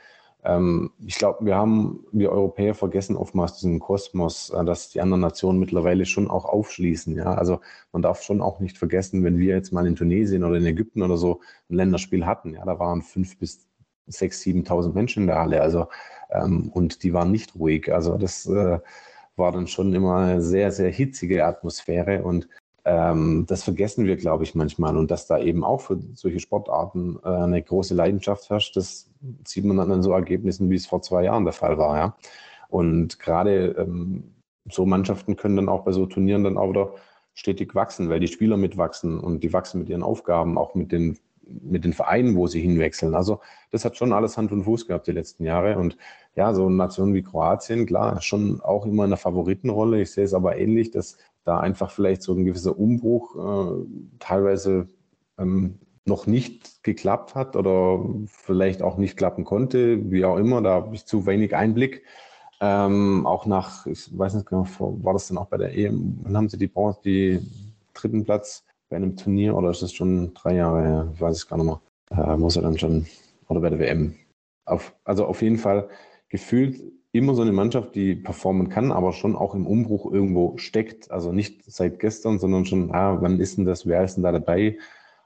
Ähm, 0.43 0.91
ich 1.05 1.15
glaube, 1.15 1.45
wir 1.45 1.55
haben, 1.55 2.05
wir 2.11 2.31
Europäer 2.31 2.75
vergessen 2.75 3.15
oftmals 3.15 3.57
diesen 3.57 3.79
Kosmos, 3.79 4.49
äh, 4.49 4.65
dass 4.65 4.89
die 4.89 5.01
anderen 5.01 5.21
Nationen 5.21 5.59
mittlerweile 5.59 6.05
schon 6.05 6.29
auch 6.29 6.45
aufschließen. 6.45 7.15
Ja? 7.15 7.33
Also 7.33 7.61
man 7.91 8.01
darf 8.01 8.21
schon 8.23 8.41
auch 8.41 8.59
nicht 8.59 8.77
vergessen, 8.77 9.23
wenn 9.23 9.37
wir 9.37 9.55
jetzt 9.55 9.71
mal 9.71 9.87
in 9.87 9.95
Tunesien 9.95 10.43
oder 10.43 10.57
in 10.57 10.65
Ägypten 10.65 11.03
oder 11.03 11.17
so 11.17 11.41
ein 11.69 11.75
Länderspiel 11.75 12.25
hatten, 12.25 12.53
ja, 12.53 12.65
da 12.65 12.79
waren 12.79 13.01
fünf 13.01 13.37
bis 13.37 13.67
sechs, 14.07 14.41
siebentausend 14.41 14.95
Menschen 14.95 15.23
in 15.23 15.27
der 15.27 15.39
Halle. 15.39 15.61
Also 15.61 15.87
ähm, 16.31 16.69
und 16.73 17.03
die 17.03 17.13
waren 17.13 17.31
nicht 17.31 17.55
ruhig. 17.55 17.93
Also 17.93 18.17
das 18.17 18.45
äh, 18.47 18.79
war 19.35 19.51
dann 19.51 19.67
schon 19.67 19.93
immer 19.93 20.17
eine 20.17 20.41
sehr, 20.41 20.71
sehr 20.71 20.89
hitzige 20.89 21.45
Atmosphäre 21.45 22.23
und 22.23 22.47
ähm, 22.83 23.45
das 23.47 23.63
vergessen 23.63 24.05
wir, 24.05 24.17
glaube 24.17 24.43
ich, 24.43 24.55
manchmal. 24.55 24.97
Und 24.97 25.11
dass 25.11 25.27
da 25.27 25.39
eben 25.39 25.63
auch 25.63 25.81
für 25.81 25.99
solche 26.13 26.39
Sportarten 26.39 27.19
äh, 27.23 27.27
eine 27.27 27.61
große 27.61 27.93
Leidenschaft 27.93 28.49
herrscht, 28.49 28.75
das 28.75 29.09
sieht 29.45 29.65
man 29.65 29.77
dann 29.77 29.91
an 29.91 30.03
so 30.03 30.11
Ergebnissen, 30.11 30.69
wie 30.69 30.75
es 30.75 30.87
vor 30.87 31.01
zwei 31.01 31.23
Jahren 31.23 31.43
der 31.43 31.53
Fall 31.53 31.77
war. 31.77 31.97
Ja? 31.97 32.15
Und 32.69 33.19
gerade 33.19 33.75
ähm, 33.77 34.33
so 34.69 34.85
Mannschaften 34.85 35.35
können 35.35 35.57
dann 35.57 35.69
auch 35.69 35.83
bei 35.83 35.91
so 35.91 36.05
Turnieren 36.05 36.43
dann 36.43 36.57
auch 36.57 36.69
wieder 36.69 36.93
stetig 37.33 37.75
wachsen, 37.75 38.09
weil 38.09 38.19
die 38.19 38.27
Spieler 38.27 38.57
mitwachsen 38.57 39.19
und 39.19 39.41
die 39.43 39.53
wachsen 39.53 39.79
mit 39.79 39.89
ihren 39.89 40.03
Aufgaben, 40.03 40.57
auch 40.57 40.75
mit 40.75 40.91
den, 40.91 41.17
mit 41.45 41.85
den 41.85 41.93
Vereinen, 41.93 42.35
wo 42.35 42.47
sie 42.47 42.61
hinwechseln. 42.61 43.15
Also 43.15 43.39
das 43.71 43.85
hat 43.85 43.97
schon 43.97 44.13
alles 44.13 44.37
Hand 44.37 44.51
und 44.51 44.63
Fuß 44.63 44.87
gehabt 44.87 45.07
die 45.07 45.11
letzten 45.11 45.45
Jahre. 45.45 45.77
Und 45.77 45.97
ja, 46.35 46.53
so 46.53 46.69
Nationen 46.69 47.13
wie 47.13 47.23
Kroatien, 47.23 47.85
klar, 47.85 48.21
schon 48.21 48.61
auch 48.61 48.85
immer 48.85 49.03
in 49.03 49.11
der 49.11 49.17
Favoritenrolle. 49.17 50.01
Ich 50.01 50.11
sehe 50.11 50.23
es 50.23 50.33
aber 50.33 50.57
ähnlich, 50.57 50.91
dass 50.91 51.17
da 51.43 51.59
einfach 51.59 51.91
vielleicht 51.91 52.21
so 52.21 52.33
ein 52.33 52.45
gewisser 52.45 52.77
Umbruch 52.77 53.35
äh, 53.35 53.85
teilweise 54.19 54.87
ähm, 55.37 55.79
noch 56.05 56.27
nicht 56.27 56.83
geklappt 56.83 57.35
hat 57.35 57.55
oder 57.55 58.03
vielleicht 58.25 58.81
auch 58.81 58.97
nicht 58.97 59.17
klappen 59.17 59.43
konnte, 59.43 60.11
wie 60.11 60.25
auch 60.25 60.37
immer, 60.37 60.61
da 60.61 60.71
habe 60.71 60.95
ich 60.95 61.05
zu 61.05 61.25
wenig 61.25 61.55
Einblick. 61.55 62.03
Ähm, 62.59 63.25
auch 63.25 63.45
nach, 63.45 63.87
ich 63.87 64.15
weiß 64.17 64.35
nicht 64.35 64.47
genau, 64.47 64.67
war 64.79 65.13
das 65.13 65.27
dann 65.27 65.37
auch 65.37 65.47
bei 65.47 65.57
der 65.57 65.75
EM, 65.75 66.19
wann 66.21 66.37
haben 66.37 66.49
sie 66.49 66.57
die 66.57 66.67
Bronze, 66.67 66.99
die 67.03 67.39
dritten 67.93 68.23
Platz 68.23 68.63
bei 68.89 68.97
einem 68.97 69.15
Turnier 69.15 69.55
oder 69.55 69.71
ist 69.71 69.81
das 69.81 69.93
schon 69.93 70.33
drei 70.33 70.55
Jahre 70.55 70.81
her? 70.81 71.11
Ich 71.15 71.21
weiß 71.21 71.37
es 71.37 71.47
gar 71.47 71.57
nicht 71.57 71.65
mehr. 71.65 71.81
Äh, 72.11 72.37
muss 72.37 72.55
er 72.55 72.61
dann 72.61 72.77
schon, 72.77 73.07
oder 73.47 73.61
bei 73.61 73.69
der 73.69 73.79
WM. 73.79 74.15
Auf, 74.65 74.93
also 75.03 75.25
auf 75.25 75.41
jeden 75.41 75.57
Fall 75.57 75.89
gefühlt 76.29 76.81
immer 77.11 77.35
so 77.35 77.41
eine 77.41 77.51
Mannschaft, 77.51 77.95
die 77.95 78.15
performen 78.15 78.69
kann, 78.69 78.91
aber 78.91 79.13
schon 79.13 79.35
auch 79.35 79.53
im 79.53 79.67
Umbruch 79.67 80.11
irgendwo 80.11 80.57
steckt. 80.57 81.11
Also 81.11 81.31
nicht 81.31 81.63
seit 81.65 81.99
gestern, 81.99 82.39
sondern 82.39 82.65
schon, 82.65 82.93
ah, 82.93 83.17
wann 83.21 83.39
ist 83.39 83.57
denn 83.57 83.65
das, 83.65 83.85
wer 83.85 84.03
ist 84.03 84.15
denn 84.15 84.23
da 84.23 84.31
dabei? 84.31 84.77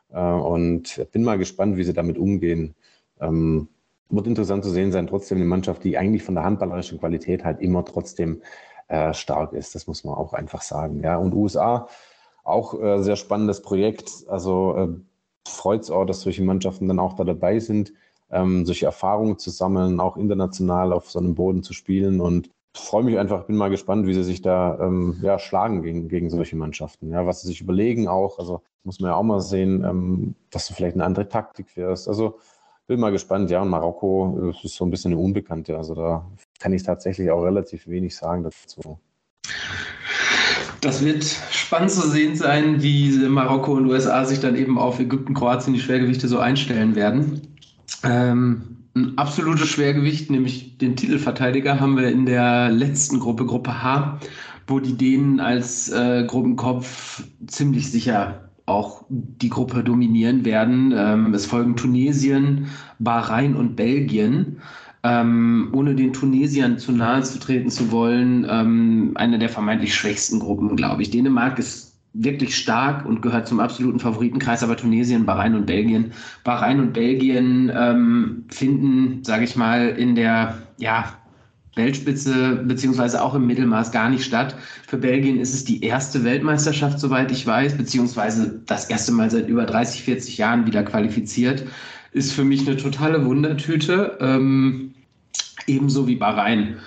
Äh, 0.09 0.19
und 0.19 1.07
bin 1.11 1.23
mal 1.23 1.37
gespannt, 1.37 1.77
wie 1.77 1.83
sie 1.83 1.93
damit 1.93 2.17
umgehen. 2.17 2.75
Ähm, 3.21 3.67
wird 4.09 4.27
interessant 4.27 4.63
zu 4.63 4.71
sehen 4.71 4.91
sein, 4.91 5.07
trotzdem 5.07 5.37
eine 5.37 5.45
Mannschaft, 5.45 5.83
die 5.83 5.97
eigentlich 5.97 6.23
von 6.23 6.35
der 6.35 6.43
handballerischen 6.43 6.99
Qualität 6.99 7.43
halt 7.43 7.59
immer 7.61 7.85
trotzdem 7.85 8.41
äh, 8.87 9.13
stark 9.13 9.53
ist. 9.53 9.75
Das 9.75 9.87
muss 9.87 10.03
man 10.03 10.15
auch 10.15 10.33
einfach 10.33 10.61
sagen. 10.61 11.01
Ja, 11.03 11.17
und 11.17 11.33
USA 11.33 11.87
auch 12.43 12.79
äh, 12.79 13.01
sehr 13.01 13.15
spannendes 13.15 13.61
Projekt. 13.61 14.11
Also 14.27 14.99
freut 15.47 15.81
es 15.81 15.91
auch, 15.91 16.05
dass 16.05 16.21
solche 16.21 16.43
Mannschaften 16.43 16.87
dann 16.87 16.99
auch 16.99 17.13
da 17.13 17.23
dabei 17.23 17.59
sind 17.59 17.93
ähm, 18.31 18.65
solche 18.65 18.85
Erfahrungen 18.85 19.37
zu 19.37 19.49
sammeln, 19.49 19.99
auch 19.99 20.17
international 20.17 20.93
auf 20.93 21.09
so 21.09 21.19
einem 21.19 21.35
Boden 21.35 21.63
zu 21.63 21.73
spielen 21.73 22.21
und 22.21 22.49
freue 22.75 23.03
mich 23.03 23.17
einfach, 23.17 23.45
bin 23.45 23.55
mal 23.55 23.69
gespannt, 23.69 24.05
wie 24.05 24.13
sie 24.13 24.23
sich 24.23 24.41
da 24.41 24.77
ähm, 24.81 25.17
ja, 25.21 25.39
schlagen 25.39 25.81
gegen, 25.81 26.09
gegen 26.09 26.29
solche 26.29 26.55
Mannschaften. 26.55 27.11
Ja, 27.11 27.25
was 27.25 27.41
sie 27.41 27.47
sich 27.47 27.61
überlegen 27.61 28.07
auch, 28.07 28.39
also 28.39 28.61
muss 28.83 28.99
man 28.99 29.11
ja 29.11 29.15
auch 29.15 29.23
mal 29.23 29.41
sehen, 29.41 29.83
ähm, 29.83 30.35
dass 30.51 30.67
du 30.67 30.73
vielleicht 30.73 30.95
eine 30.95 31.05
andere 31.05 31.29
Taktik 31.29 31.69
fährst. 31.69 32.07
Also 32.07 32.37
bin 32.87 32.99
mal 32.99 33.11
gespannt, 33.11 33.49
ja, 33.49 33.61
und 33.61 33.69
Marokko 33.69 34.53
ist 34.63 34.75
so 34.75 34.85
ein 34.85 34.91
bisschen 34.91 35.13
eine 35.13 35.21
Unbekannte, 35.21 35.75
also 35.75 35.95
da 35.95 36.25
kann 36.59 36.73
ich 36.73 36.83
tatsächlich 36.83 37.31
auch 37.31 37.41
relativ 37.41 37.87
wenig 37.87 38.15
sagen 38.15 38.43
dazu. 38.43 38.99
Das 40.81 41.03
wird 41.03 41.23
spannend 41.23 41.89
zu 41.89 42.07
sehen 42.07 42.35
sein, 42.35 42.83
wie 42.83 43.09
Marokko 43.27 43.73
und 43.73 43.87
USA 43.87 44.23
sich 44.23 44.39
dann 44.39 44.55
eben 44.55 44.77
auf 44.77 44.99
Ägypten, 44.99 45.33
Kroatien 45.33 45.73
die 45.73 45.79
Schwergewichte 45.79 46.27
so 46.27 46.37
einstellen 46.37 46.95
werden. 46.95 47.54
Ähm, 48.05 48.61
ein 48.95 49.17
absolutes 49.17 49.67
Schwergewicht, 49.67 50.31
nämlich 50.31 50.77
den 50.77 50.95
Titelverteidiger, 50.95 51.79
haben 51.79 51.97
wir 51.97 52.09
in 52.09 52.25
der 52.25 52.69
letzten 52.69 53.19
Gruppe, 53.19 53.45
Gruppe 53.45 53.83
H, 53.83 54.19
wo 54.67 54.79
die 54.79 54.95
Dänen 54.95 55.39
als 55.39 55.89
äh, 55.89 56.23
Gruppenkopf 56.25 57.23
ziemlich 57.47 57.91
sicher 57.91 58.49
auch 58.67 59.03
die 59.09 59.49
Gruppe 59.49 59.83
dominieren 59.83 60.45
werden. 60.45 60.93
Ähm, 60.95 61.33
es 61.33 61.45
folgen 61.45 61.75
Tunesien, 61.75 62.67
Bahrain 62.99 63.55
und 63.55 63.75
Belgien. 63.75 64.61
Ähm, 65.03 65.69
ohne 65.73 65.93
den 65.93 66.13
Tunesiern 66.13 66.79
zu 66.79 66.91
nahe 66.91 67.21
zu 67.21 67.37
treten 67.39 67.69
zu 67.69 67.91
wollen, 67.91 68.47
ähm, 68.49 69.11
eine 69.15 69.37
der 69.37 69.49
vermeintlich 69.49 69.93
schwächsten 69.93 70.39
Gruppen, 70.39 70.75
glaube 70.75 71.03
ich. 71.03 71.11
Dänemark 71.11 71.59
ist 71.59 71.94
wirklich 72.17 72.55
stark 72.55 73.05
und 73.05 73.21
gehört 73.21 73.47
zum 73.47 73.59
absoluten 73.59 73.99
Favoritenkreis, 73.99 74.63
aber 74.63 74.77
Tunesien, 74.77 75.25
Bahrain 75.25 75.55
und 75.55 75.65
Belgien. 75.65 76.11
Bahrain 76.43 76.79
und 76.79 76.93
Belgien 76.93 77.71
ähm, 77.75 78.45
finden, 78.49 79.23
sage 79.23 79.43
ich 79.43 79.55
mal, 79.55 79.89
in 79.89 80.15
der 80.15 80.57
ja, 80.77 81.13
Weltspitze 81.75 82.63
beziehungsweise 82.65 83.21
auch 83.21 83.35
im 83.35 83.45
Mittelmaß 83.47 83.91
gar 83.91 84.09
nicht 84.09 84.23
statt. 84.23 84.55
Für 84.87 84.97
Belgien 84.97 85.39
ist 85.39 85.53
es 85.53 85.65
die 85.65 85.83
erste 85.83 86.23
Weltmeisterschaft, 86.23 86.99
soweit 86.99 87.31
ich 87.31 87.45
weiß, 87.45 87.77
beziehungsweise 87.77 88.61
das 88.65 88.85
erste 88.85 89.11
Mal 89.11 89.29
seit 89.29 89.49
über 89.49 89.65
30, 89.65 90.03
40 90.03 90.37
Jahren 90.37 90.65
wieder 90.65 90.83
qualifiziert. 90.83 91.65
Ist 92.13 92.31
für 92.31 92.45
mich 92.45 92.65
eine 92.65 92.77
totale 92.77 93.25
Wundertüte, 93.25 94.17
ähm, 94.21 94.93
ebenso 95.67 96.07
wie 96.07 96.15
Bahrain. 96.15 96.77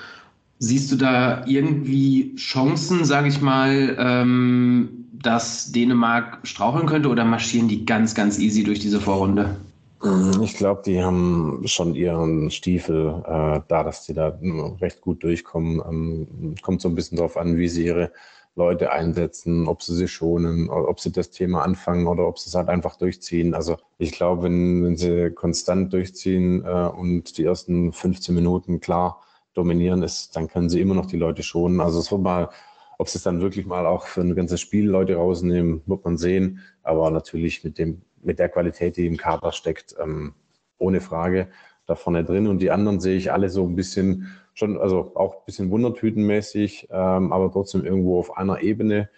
Siehst 0.58 0.90
du 0.90 0.96
da 0.96 1.44
irgendwie 1.46 2.34
Chancen, 2.36 3.04
sage 3.04 3.28
ich 3.28 3.42
mal, 3.42 3.94
ähm, 3.98 4.97
dass 5.22 5.72
Dänemark 5.72 6.38
straucheln 6.44 6.86
könnte 6.86 7.08
oder 7.08 7.24
marschieren 7.24 7.68
die 7.68 7.84
ganz, 7.84 8.14
ganz 8.14 8.38
easy 8.38 8.62
durch 8.62 8.78
diese 8.78 9.00
Vorrunde? 9.00 9.56
Mm, 10.02 10.42
ich 10.42 10.54
glaube, 10.54 10.82
die 10.84 11.02
haben 11.02 11.62
schon 11.66 11.94
ihren 11.94 12.50
Stiefel 12.50 13.22
äh, 13.26 13.60
da, 13.68 13.82
dass 13.84 14.04
sie 14.04 14.14
da 14.14 14.38
recht 14.80 15.00
gut 15.00 15.22
durchkommen. 15.22 15.82
Ähm, 15.88 16.54
kommt 16.62 16.80
so 16.80 16.88
ein 16.88 16.94
bisschen 16.94 17.16
darauf 17.16 17.36
an, 17.36 17.56
wie 17.56 17.68
sie 17.68 17.86
ihre 17.86 18.12
Leute 18.54 18.92
einsetzen, 18.92 19.68
ob 19.68 19.82
sie 19.82 19.94
sie 19.94 20.08
schonen, 20.08 20.68
ob 20.68 20.98
sie 21.00 21.12
das 21.12 21.30
Thema 21.30 21.62
anfangen 21.62 22.08
oder 22.08 22.26
ob 22.26 22.38
sie 22.38 22.48
es 22.48 22.54
halt 22.54 22.68
einfach 22.68 22.96
durchziehen. 22.96 23.54
Also 23.54 23.76
ich 23.98 24.12
glaube, 24.12 24.42
wenn, 24.42 24.84
wenn 24.84 24.96
sie 24.96 25.30
konstant 25.30 25.92
durchziehen 25.92 26.64
äh, 26.64 26.88
und 26.88 27.38
die 27.38 27.44
ersten 27.44 27.92
15 27.92 28.34
Minuten 28.34 28.80
klar 28.80 29.22
dominieren 29.54 30.02
ist, 30.02 30.36
dann 30.36 30.48
können 30.48 30.68
sie 30.68 30.80
immer 30.80 30.94
noch 30.94 31.06
die 31.06 31.16
Leute 31.16 31.42
schonen. 31.42 31.80
Also 31.80 32.00
es 32.00 32.10
wird 32.10 32.20
mal, 32.20 32.50
ob 32.98 33.08
sie 33.08 33.18
es 33.18 33.22
dann 33.22 33.40
wirklich 33.40 33.64
mal 33.64 33.86
auch 33.86 34.06
für 34.06 34.20
ein 34.20 34.34
ganzes 34.34 34.60
Spiel 34.60 34.88
Leute 34.88 35.16
rausnehmen, 35.16 35.82
wird 35.86 36.04
man 36.04 36.18
sehen. 36.18 36.60
Aber 36.82 37.10
natürlich 37.10 37.62
mit 37.64 37.78
dem, 37.78 38.02
mit 38.22 38.40
der 38.40 38.48
Qualität, 38.48 38.96
die 38.96 39.06
im 39.06 39.16
Kader 39.16 39.52
steckt, 39.52 39.94
ähm, 40.02 40.34
ohne 40.78 41.00
Frage 41.00 41.48
da 41.86 41.94
vorne 41.94 42.24
drin. 42.24 42.48
Und 42.48 42.60
die 42.60 42.72
anderen 42.72 43.00
sehe 43.00 43.16
ich 43.16 43.32
alle 43.32 43.48
so 43.48 43.64
ein 43.64 43.76
bisschen 43.76 44.26
schon, 44.52 44.78
also 44.78 45.12
auch 45.14 45.36
ein 45.36 45.44
bisschen 45.46 45.70
wundertütenmäßig, 45.70 46.88
ähm, 46.90 47.32
aber 47.32 47.50
trotzdem 47.52 47.84
irgendwo 47.84 48.18
auf 48.18 48.36
einer 48.36 48.60
Ebene. 48.62 49.08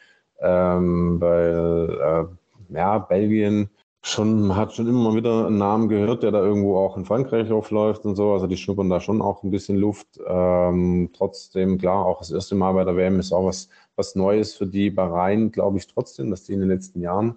Ähm, 0.40 1.20
weil 1.20 2.28
äh, 2.70 2.74
ja, 2.76 2.98
Belgien 2.98 3.70
schon, 4.02 4.56
hat 4.56 4.74
schon 4.74 4.88
immer 4.88 5.10
mal 5.10 5.14
wieder 5.14 5.46
einen 5.46 5.58
Namen 5.58 5.88
gehört, 5.88 6.22
der 6.22 6.30
da 6.30 6.40
irgendwo 6.40 6.78
auch 6.78 6.96
in 6.96 7.04
Frankreich 7.04 7.50
aufläuft 7.52 8.04
und 8.06 8.16
so. 8.16 8.32
Also 8.32 8.46
die 8.46 8.56
schnuppern 8.56 8.88
da 8.88 9.00
schon 9.00 9.20
auch 9.20 9.42
ein 9.42 9.50
bisschen 9.50 9.76
Luft. 9.76 10.18
Ähm, 10.26 11.10
trotzdem, 11.12 11.78
klar, 11.78 12.06
auch 12.06 12.18
das 12.18 12.30
erste 12.30 12.54
Mal 12.54 12.72
bei 12.72 12.84
der 12.84 12.96
WM 12.96 13.18
ist 13.18 13.32
auch 13.32 13.46
was, 13.46 13.68
was 13.96 14.14
Neues 14.14 14.54
für 14.54 14.66
die 14.66 14.90
Bahrain, 14.90 15.52
glaube 15.52 15.78
ich 15.78 15.86
trotzdem, 15.86 16.30
dass 16.30 16.44
die 16.44 16.54
in 16.54 16.60
den 16.60 16.70
letzten 16.70 17.00
Jahren 17.00 17.36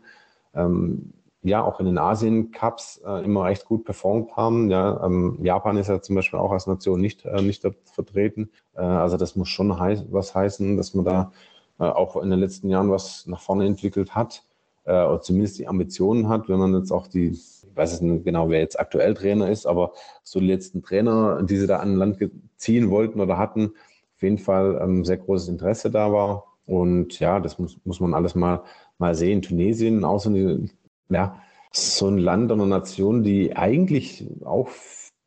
ähm, 0.54 1.14
ja 1.42 1.62
auch 1.64 1.82
in 1.82 1.86
den 1.86 1.98
Asien-Cups 1.98 3.02
äh, 3.06 3.26
immer 3.26 3.44
recht 3.46 3.66
gut 3.66 3.84
performt 3.84 4.38
haben. 4.38 4.72
Ja, 4.72 5.04
ähm, 5.06 5.40
Japan 5.42 5.76
ist 5.76 5.90
ja 5.90 6.02
zum 6.02 6.16
Beispiel 6.16 6.40
auch 6.40 6.52
als 6.52 6.68
Nation 6.68 7.02
nicht, 7.02 7.26
äh, 7.26 7.42
nicht 7.42 7.68
vertreten. 7.94 8.50
Äh, 8.76 8.82
also 8.82 9.18
das 9.18 9.36
muss 9.36 9.50
schon 9.50 9.78
heiß, 9.78 10.06
was 10.12 10.34
heißen, 10.34 10.78
dass 10.78 10.94
man 10.94 11.04
da 11.04 11.32
äh, 11.80 11.84
auch 11.84 12.16
in 12.16 12.30
den 12.30 12.40
letzten 12.40 12.70
Jahren 12.70 12.90
was 12.90 13.28
nach 13.28 13.42
vorne 13.42 13.66
entwickelt 13.66 14.16
hat 14.16 14.44
äh, 14.86 14.92
oder 14.92 15.22
zumindest 15.22 15.60
die 15.60 15.68
Ambitionen 15.68 16.30
hat, 16.30 16.50
wenn 16.50 16.60
man 16.60 16.74
jetzt 16.76 16.92
auch 16.92 17.08
die, 17.08 17.30
ich 17.30 17.66
weiß 17.76 18.02
nicht 18.02 18.26
genau, 18.26 18.50
wer 18.50 18.60
jetzt 18.60 18.80
aktuell 18.80 19.14
Trainer 19.14 19.50
ist, 19.50 19.66
aber 19.66 19.94
so 20.24 20.40
die 20.40 20.48
letzten 20.48 20.84
Trainer, 20.84 21.42
die 21.44 21.58
sie 21.58 21.68
da 21.68 21.78
an 21.78 21.96
Land 21.96 22.18
ziehen 22.58 22.90
wollten 22.90 23.20
oder 23.20 23.38
hatten, 23.38 23.72
auf 24.16 24.22
jeden 24.22 24.38
Fall 24.38 24.80
ähm, 24.82 25.04
sehr 25.04 25.18
großes 25.18 25.50
Interesse 25.50 25.92
da 25.92 26.12
war. 26.12 26.46
Und 26.66 27.20
ja, 27.20 27.40
das 27.40 27.60
muss, 27.60 27.78
muss 27.84 28.00
man 28.00 28.14
alles 28.14 28.36
mal, 28.36 28.64
mal 28.98 29.16
sehen. 29.16 29.42
Tunesien, 29.42 30.06
außer 30.06 30.30
die 30.30 30.70
ja, 31.10 31.42
so 31.72 32.08
ein 32.08 32.18
Land 32.18 32.52
eine 32.52 32.68
Nation, 32.68 33.24
die 33.24 33.56
eigentlich 33.56 34.26
auch 34.46 34.70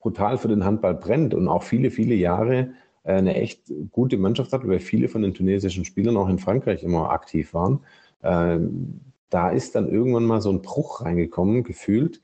brutal 0.01 0.39
für 0.39 0.49
den 0.49 0.65
Handball 0.65 0.95
brennt 0.95 1.35
und 1.35 1.49
auch 1.49 1.63
viele, 1.63 1.91
viele 1.91 2.15
Jahre 2.15 2.71
äh, 3.03 3.15
eine 3.15 3.35
echt 3.35 3.73
gute 3.91 4.17
Mannschaft 4.17 4.53
hat, 4.53 4.67
weil 4.67 4.79
viele 4.79 5.09
von 5.09 5.23
den 5.23 5.35
tunesischen 5.35 5.85
Spielern 5.85 6.17
auch 6.17 6.29
in 6.29 6.39
Frankreich 6.39 6.83
immer 6.83 7.11
aktiv 7.11 7.55
waren. 7.55 7.81
Da 9.31 9.51
ist 9.51 9.75
dann 9.75 9.89
irgendwann 9.89 10.25
mal 10.25 10.41
so 10.41 10.51
ein 10.51 10.63
Bruch 10.63 11.03
reingekommen, 11.03 11.65
gefühlt. 11.65 12.21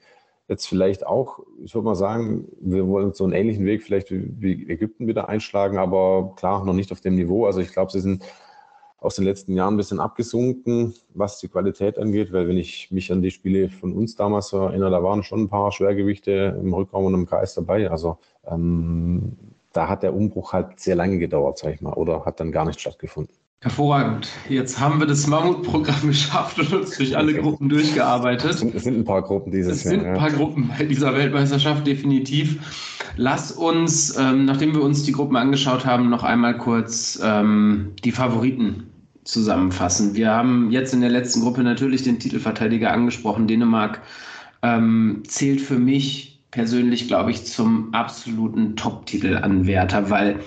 Jetzt 0.49 0.67
vielleicht 0.67 1.07
auch, 1.07 1.41
ich 1.63 1.75
würde 1.75 1.85
mal 1.85 1.95
sagen, 1.95 2.49
wir 2.61 2.87
wollen 2.87 3.13
so 3.15 3.25
einen 3.25 3.33
ähnlichen 3.33 3.65
Weg 3.65 3.83
vielleicht 3.83 4.11
wie 4.11 4.69
Ägypten 4.69 5.07
wieder 5.07 5.29
einschlagen, 5.29 5.79
aber 5.79 6.35
klar, 6.37 6.65
noch 6.65 6.75
nicht 6.75 6.93
auf 6.93 7.01
dem 7.01 7.15
Niveau. 7.15 7.47
Also 7.47 7.61
ich 7.61 7.73
glaube, 7.73 7.91
sie 7.91 8.01
sind 8.01 8.25
aus 9.03 9.17
den 9.17 9.25
letzten 9.25 9.55
Jahren 9.55 9.75
ein 9.75 9.79
bisschen 9.79 9.99
abgesunken, 10.01 10.95
was 11.15 11.39
die 11.41 11.49
Qualität 11.49 11.99
angeht, 11.99 12.33
weil 12.33 12.47
wenn 12.49 12.57
ich 12.57 12.91
mich 12.93 13.11
an 13.11 13.21
die 13.21 13.33
Spiele 13.33 13.69
von 13.69 13.93
uns 13.93 14.15
damals 14.15 14.53
erinnere, 14.53 14.91
da 14.91 15.03
waren 15.03 15.25
schon 15.25 15.43
ein 15.43 15.49
paar 15.49 15.73
Schwergewichte 15.73 16.59
im 16.61 16.73
Rückraum 16.73 17.07
und 17.07 17.15
im 17.15 17.27
Kreis 17.27 17.55
dabei. 17.55 17.91
Also 17.91 18.19
ähm, 18.47 19.37
da 19.73 19.89
hat 19.89 20.03
der 20.05 20.15
Umbruch 20.15 20.53
halt 20.53 20.79
sehr 20.79 20.95
lange 20.95 21.19
gedauert, 21.19 21.59
sag 21.59 21.75
ich 21.75 21.81
mal, 21.81 21.95
oder 21.95 22.25
hat 22.25 22.39
dann 22.39 22.53
gar 22.53 22.65
nicht 22.65 22.81
stattgefunden. 22.81 23.35
Hervorragend. 23.63 24.29
Jetzt 24.49 24.81
haben 24.81 24.99
wir 24.99 25.07
das 25.07 25.29
Mammutprogramm 25.29 26.01
geschafft 26.09 26.59
und 26.59 26.73
uns 26.73 26.97
durch 26.97 27.17
alle 27.17 27.33
Gruppen 27.33 27.69
durchgearbeitet. 27.69 28.51
Es 28.51 28.59
sind, 28.59 28.75
es 28.75 28.83
sind 28.83 28.99
ein 28.99 29.05
paar 29.05 29.23
Gruppen 29.23 29.53
dieses 29.53 29.85
Jahr. 29.85 29.95
Es 29.95 30.01
sind 30.01 30.05
ein 30.05 30.19
paar 30.19 30.31
ja. 30.31 30.37
Gruppen 30.37 30.69
bei 30.77 30.85
dieser 30.85 31.15
Weltmeisterschaft, 31.15 31.87
definitiv. 31.87 32.59
Lass 33.17 33.53
uns, 33.53 34.17
ähm, 34.19 34.47
nachdem 34.47 34.75
wir 34.75 34.83
uns 34.83 35.05
die 35.05 35.13
Gruppen 35.13 35.37
angeschaut 35.37 35.87
haben, 35.87 36.11
noch 36.11 36.25
einmal 36.25 36.59
kurz 36.59 37.21
ähm, 37.23 37.93
die 38.03 38.11
Favoriten 38.11 38.89
zusammenfassen. 39.23 40.17
Wir 40.17 40.33
haben 40.33 40.73
jetzt 40.73 40.93
in 40.93 41.01
der 41.01 41.11
letzten 41.11 41.43
Gruppe 41.43 41.63
natürlich 41.63 42.03
den 42.03 42.19
Titelverteidiger 42.19 42.93
angesprochen. 42.93 43.47
Dänemark 43.47 44.01
ähm, 44.63 45.23
zählt 45.29 45.61
für 45.61 45.79
mich 45.79 46.41
persönlich, 46.51 47.07
glaube 47.07 47.31
ich, 47.31 47.47
zum 47.47 47.95
absoluten 47.95 48.75
Top-Titelanwärter, 48.75 50.11
weil 50.11 50.41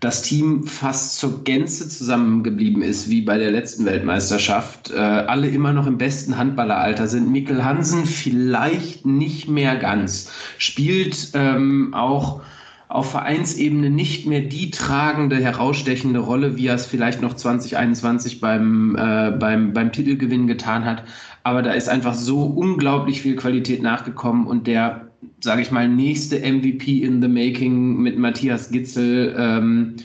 das 0.00 0.22
Team 0.22 0.64
fast 0.64 1.18
zur 1.18 1.44
Gänze 1.44 1.88
zusammengeblieben 1.88 2.82
ist, 2.82 3.08
wie 3.08 3.22
bei 3.22 3.38
der 3.38 3.50
letzten 3.50 3.84
Weltmeisterschaft. 3.86 4.90
Äh, 4.90 4.98
alle 4.98 5.48
immer 5.48 5.72
noch 5.72 5.86
im 5.86 5.98
besten 5.98 6.36
Handballeralter 6.36 7.06
sind. 7.08 7.30
Mikkel 7.30 7.64
Hansen 7.64 8.04
vielleicht 8.04 9.06
nicht 9.06 9.48
mehr 9.48 9.76
ganz. 9.76 10.30
Spielt 10.58 11.30
ähm, 11.34 11.94
auch 11.94 12.42
auf 12.88 13.10
Vereinsebene 13.10 13.90
nicht 13.90 14.26
mehr 14.26 14.40
die 14.40 14.70
tragende, 14.70 15.36
herausstechende 15.36 16.20
Rolle, 16.20 16.56
wie 16.56 16.68
er 16.68 16.76
es 16.76 16.86
vielleicht 16.86 17.20
noch 17.20 17.34
2021 17.34 18.40
beim, 18.40 18.96
äh, 18.96 19.32
beim, 19.32 19.72
beim 19.72 19.92
Titelgewinn 19.92 20.46
getan 20.46 20.84
hat. 20.84 21.02
Aber 21.42 21.62
da 21.62 21.72
ist 21.72 21.88
einfach 21.88 22.14
so 22.14 22.44
unglaublich 22.44 23.22
viel 23.22 23.36
Qualität 23.36 23.82
nachgekommen 23.82 24.46
und 24.46 24.66
der, 24.66 25.05
sage 25.40 25.62
ich 25.62 25.70
mal, 25.70 25.88
nächste 25.88 26.38
MVP 26.38 27.02
in 27.02 27.20
the 27.22 27.28
Making 27.28 27.98
mit 27.98 28.18
Matthias 28.18 28.70
Gitzel 28.70 29.34
ähm, 29.38 29.96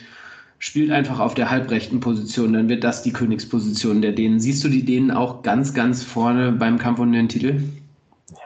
spielt 0.60 0.92
einfach 0.92 1.20
auf 1.20 1.34
der 1.34 1.50
halbrechten 1.50 2.00
Position. 2.00 2.54
Dann 2.54 2.70
wird 2.70 2.84
das 2.84 3.04
die 3.04 3.14
Königsposition 3.14 4.02
der 4.02 4.12
Dänen. 4.12 4.40
Siehst 4.40 4.64
du 4.64 4.70
die 4.70 4.86
Dänen 4.86 5.12
auch 5.12 5.42
ganz, 5.42 5.74
ganz 5.74 6.04
vorne 6.04 6.52
beim 6.52 6.78
Kampf 6.78 7.00
um 7.00 7.12
den 7.12 7.30
Titel? 7.30 7.64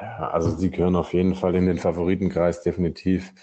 Ja, 0.01 0.30
also 0.30 0.55
sie 0.55 0.71
gehören 0.71 0.95
auf 0.95 1.13
jeden 1.13 1.36
Fall 1.36 1.55
in 1.55 1.65
den 1.65 1.78
Favoritenkreis 1.78 2.63
definitiv 2.63 3.34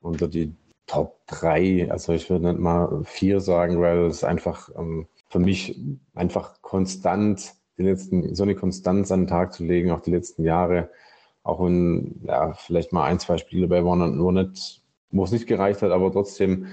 unter 0.00 0.28
die 0.28 0.54
Top 0.86 1.20
3, 1.26 1.90
also 1.90 2.14
ich 2.14 2.30
würde 2.30 2.48
nicht 2.48 2.58
mal 2.58 3.02
vier 3.04 3.40
sagen, 3.40 3.80
weil 3.80 4.06
es 4.06 4.24
einfach 4.24 4.70
ähm, 4.76 5.06
für 5.28 5.38
mich 5.38 5.78
einfach 6.14 6.62
konstant, 6.62 7.54
die 7.76 7.82
letzten, 7.82 8.34
so 8.34 8.42
eine 8.42 8.54
Konstanz 8.54 9.12
an 9.12 9.20
den 9.20 9.26
Tag 9.28 9.52
zu 9.52 9.64
legen, 9.64 9.90
auch 9.90 10.00
die 10.00 10.10
letzten 10.10 10.44
Jahre, 10.44 10.90
auch 11.48 11.64
wenn 11.64 12.20
ja, 12.26 12.52
vielleicht 12.52 12.92
mal 12.92 13.04
ein, 13.04 13.18
zwei 13.18 13.38
Spiele 13.38 13.68
bei 13.68 13.84
waren 13.84 14.16
nur 14.16 14.32
nicht, 14.32 14.82
wo 15.10 15.24
es 15.24 15.32
nicht 15.32 15.46
gereicht 15.46 15.82
hat, 15.82 15.90
aber 15.90 16.12
trotzdem 16.12 16.66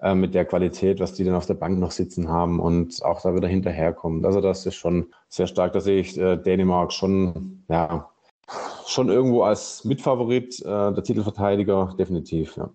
äh, 0.00 0.14
mit 0.14 0.34
der 0.34 0.44
Qualität, 0.44 1.00
was 1.00 1.12
die 1.12 1.24
dann 1.24 1.34
auf 1.34 1.46
der 1.46 1.54
Bank 1.54 1.78
noch 1.78 1.90
sitzen 1.90 2.28
haben 2.28 2.58
und 2.58 3.04
auch 3.04 3.20
da 3.20 3.34
wieder 3.34 3.48
hinterherkommt. 3.48 4.24
Also 4.24 4.40
das 4.40 4.64
ist 4.66 4.74
schon 4.76 5.06
sehr 5.28 5.46
stark. 5.46 5.72
Da 5.74 5.80
sehe 5.80 6.00
ich 6.00 6.18
äh, 6.18 6.36
Dänemark 6.36 6.92
schon, 6.92 7.62
ja, 7.68 8.08
schon 8.86 9.08
irgendwo 9.08 9.42
als 9.42 9.84
Mitfavorit, 9.84 10.60
äh, 10.60 10.64
der 10.64 11.02
Titelverteidiger, 11.02 11.94
definitiv, 11.98 12.56
ja. 12.56 12.70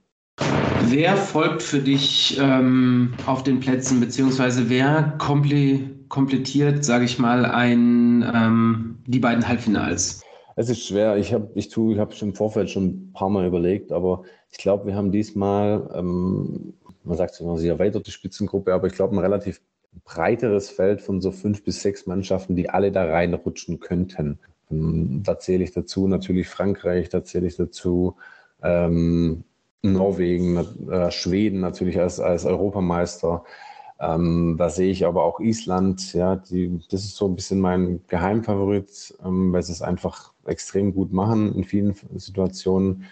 Wer 0.83 1.17
folgt 1.17 1.63
für 1.63 1.79
dich 1.79 2.39
ähm, 2.39 3.13
auf 3.25 3.43
den 3.43 3.59
Plätzen, 3.59 3.99
beziehungsweise 3.99 4.69
wer 4.69 5.15
komple 5.17 5.97
komplettiert, 6.07 6.85
sage 6.85 7.03
ich 7.03 7.19
mal, 7.19 7.45
ein, 7.45 8.23
ähm, 8.33 8.99
die 9.05 9.19
beiden 9.19 9.45
Halbfinals? 9.45 10.21
Es 10.59 10.69
ist 10.69 10.87
schwer. 10.87 11.17
Ich 11.17 11.33
habe 11.33 11.51
ich 11.53 11.67
ich 11.67 11.99
hab 11.99 12.19
im 12.19 12.33
Vorfeld 12.33 12.71
schon 12.71 12.85
ein 12.85 13.13
paar 13.13 13.29
Mal 13.29 13.45
überlegt, 13.45 13.91
aber 13.91 14.23
ich 14.49 14.57
glaube, 14.57 14.87
wir 14.87 14.95
haben 14.95 15.11
diesmal, 15.11 15.87
ähm, 15.93 16.73
man 17.03 17.15
sagt 17.15 17.39
immer, 17.39 17.59
sie 17.59 17.67
erweitert 17.67 18.07
die 18.07 18.11
Spitzengruppe, 18.11 18.73
aber 18.73 18.87
ich 18.87 18.93
glaube, 18.93 19.15
ein 19.15 19.19
relativ 19.19 19.61
breiteres 20.03 20.71
Feld 20.71 20.99
von 21.01 21.21
so 21.21 21.31
fünf 21.31 21.63
bis 21.63 21.83
sechs 21.83 22.07
Mannschaften, 22.07 22.55
die 22.55 22.71
alle 22.71 22.91
da 22.91 23.05
reinrutschen 23.05 23.79
könnten. 23.79 24.39
Ähm, 24.71 25.21
da 25.23 25.37
zähle 25.37 25.63
ich 25.63 25.73
dazu 25.73 26.07
natürlich 26.07 26.47
Frankreich, 26.47 27.09
da 27.09 27.23
zähle 27.23 27.45
ich 27.45 27.55
dazu 27.55 28.15
ähm, 28.63 29.43
Norwegen, 29.83 30.57
äh, 30.89 31.11
Schweden 31.11 31.59
natürlich 31.59 31.99
als, 31.99 32.19
als 32.19 32.45
Europameister. 32.45 33.43
Ähm, 33.99 34.55
da 34.57 34.69
sehe 34.69 34.91
ich 34.91 35.05
aber 35.05 35.23
auch 35.23 35.39
Island, 35.39 36.13
ja, 36.13 36.35
die, 36.35 36.79
das 36.89 37.03
ist 37.03 37.15
so 37.15 37.27
ein 37.27 37.35
bisschen 37.35 37.59
mein 37.59 38.01
Geheimfavorit, 38.07 39.15
ähm, 39.23 39.53
weil 39.53 39.63
sie 39.63 39.71
es 39.71 39.81
einfach 39.81 40.33
extrem 40.47 40.93
gut 40.93 41.11
machen 41.11 41.53
in 41.55 41.63
vielen 41.63 41.95
Situationen. 42.15 43.05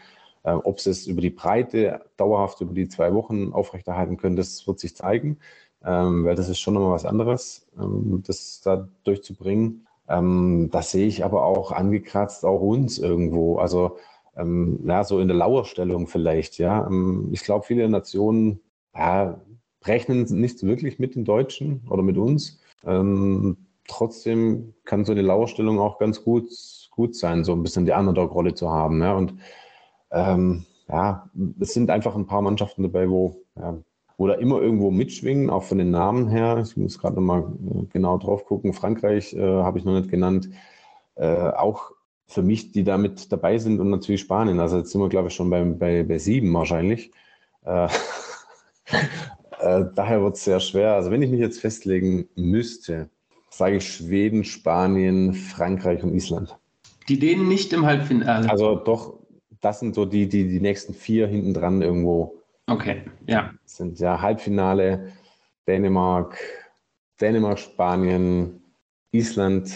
Ob 0.43 0.79
sie 0.79 0.91
es 0.91 1.07
über 1.07 1.21
die 1.21 1.31
Breite 1.31 2.01
dauerhaft 2.17 2.61
über 2.61 2.73
die 2.75 2.87
zwei 2.87 3.15
Wochen 3.15 3.51
aufrechterhalten 3.51 4.17
können, 4.17 4.35
das 4.35 4.67
wird 4.67 4.79
sich 4.79 4.95
zeigen, 4.95 5.39
ähm, 5.83 6.23
weil 6.25 6.35
das 6.35 6.49
ist 6.49 6.59
schon 6.59 6.75
nochmal 6.75 6.91
was 6.91 7.05
anderes, 7.05 7.67
ähm, 7.79 8.21
das 8.25 8.61
da 8.61 8.87
durchzubringen. 9.03 9.87
Ähm, 10.07 10.69
das 10.71 10.91
sehe 10.91 11.07
ich 11.07 11.25
aber 11.25 11.45
auch 11.45 11.71
angekratzt, 11.71 12.45
auch 12.45 12.61
uns 12.61 12.99
irgendwo. 12.99 13.57
Also 13.57 13.97
ja, 14.37 15.05
so 15.05 15.21
in 15.21 15.29
der 15.29 15.37
Lauerstellung 15.37 16.07
vielleicht, 16.07 16.57
ja. 16.57 16.89
Ich 17.31 17.45
glaube, 17.45 17.65
viele 17.65 17.87
Nationen 17.87 18.59
ja, 18.93 19.39
rechnen 19.85 20.25
nicht 20.25 20.61
wirklich 20.61 20.99
mit 20.99 21.15
den 21.15 21.23
Deutschen 21.23 21.87
oder 21.89 22.03
mit 22.03 22.17
uns. 22.17 22.59
Trotzdem 23.87 24.73
kann 24.83 25.05
so 25.05 25.13
eine 25.13 25.21
Lauerstellung 25.21 25.79
auch 25.79 25.99
ganz 25.99 26.21
gut, 26.21 26.49
gut 26.95 27.15
sein, 27.15 27.43
so 27.43 27.53
ein 27.53 27.63
bisschen 27.63 27.85
die 27.85 27.91
Underdog-Rolle 27.91 28.53
zu 28.53 28.69
haben. 28.71 29.01
Ja? 29.01 29.13
Und 29.13 29.35
ähm, 30.11 30.65
ja, 30.87 31.29
es 31.59 31.73
sind 31.73 31.89
einfach 31.89 32.15
ein 32.15 32.27
paar 32.27 32.41
Mannschaften 32.41 32.83
dabei, 32.83 33.09
wo, 33.09 33.43
ja, 33.55 33.77
wo 34.17 34.27
da 34.27 34.35
immer 34.35 34.61
irgendwo 34.61 34.91
mitschwingen, 34.91 35.49
auch 35.49 35.63
von 35.63 35.77
den 35.77 35.91
Namen 35.91 36.29
her. 36.29 36.61
Ich 36.63 36.77
muss 36.77 36.99
gerade 36.99 37.15
nochmal 37.15 37.41
äh, 37.41 37.85
genau 37.91 38.17
drauf 38.17 38.45
gucken. 38.45 38.73
Frankreich 38.73 39.33
äh, 39.33 39.41
habe 39.41 39.79
ich 39.79 39.85
noch 39.85 39.93
nicht 39.93 40.09
genannt. 40.09 40.49
Äh, 41.15 41.49
auch 41.49 41.91
für 42.27 42.41
mich, 42.41 42.71
die 42.71 42.83
da 42.83 42.97
mit 42.97 43.31
dabei 43.31 43.57
sind 43.57 43.79
und 43.79 43.89
natürlich 43.89 44.21
Spanien. 44.21 44.59
Also 44.59 44.77
jetzt 44.77 44.91
sind 44.91 45.01
wir, 45.01 45.09
glaube 45.09 45.27
ich, 45.27 45.35
schon 45.35 45.49
bei, 45.49 45.63
bei, 45.63 46.03
bei 46.03 46.17
sieben 46.17 46.53
wahrscheinlich. 46.53 47.11
Äh, 47.65 47.87
äh, 49.59 49.85
daher 49.95 50.21
wird 50.21 50.35
es 50.35 50.43
sehr 50.43 50.59
schwer. 50.59 50.93
Also 50.93 51.11
wenn 51.11 51.21
ich 51.21 51.29
mich 51.29 51.39
jetzt 51.39 51.59
festlegen 51.59 52.27
müsste, 52.35 53.09
sage 53.49 53.77
ich 53.77 53.87
Schweden, 53.87 54.43
Spanien, 54.43 55.33
Frankreich 55.33 56.03
und 56.03 56.13
Island. 56.13 56.57
Die 57.07 57.19
Dänen 57.19 57.47
nicht 57.47 57.73
im 57.73 57.85
Halbfinale. 57.85 58.49
Also 58.49 58.75
doch, 58.75 59.19
das 59.61 59.79
sind 59.79 59.95
so 59.95 60.05
die, 60.05 60.27
die, 60.27 60.47
die 60.47 60.59
nächsten 60.59 60.93
vier 60.93 61.27
hinten 61.27 61.53
dran 61.53 61.81
irgendwo. 61.81 62.41
Okay, 62.67 63.03
ja. 63.27 63.51
Sind 63.65 63.99
ja 63.99 64.21
Halbfinale, 64.21 65.11
Dänemark, 65.67 66.37
Dänemark, 67.21 67.59
Spanien, 67.59 68.61
Island 69.11 69.71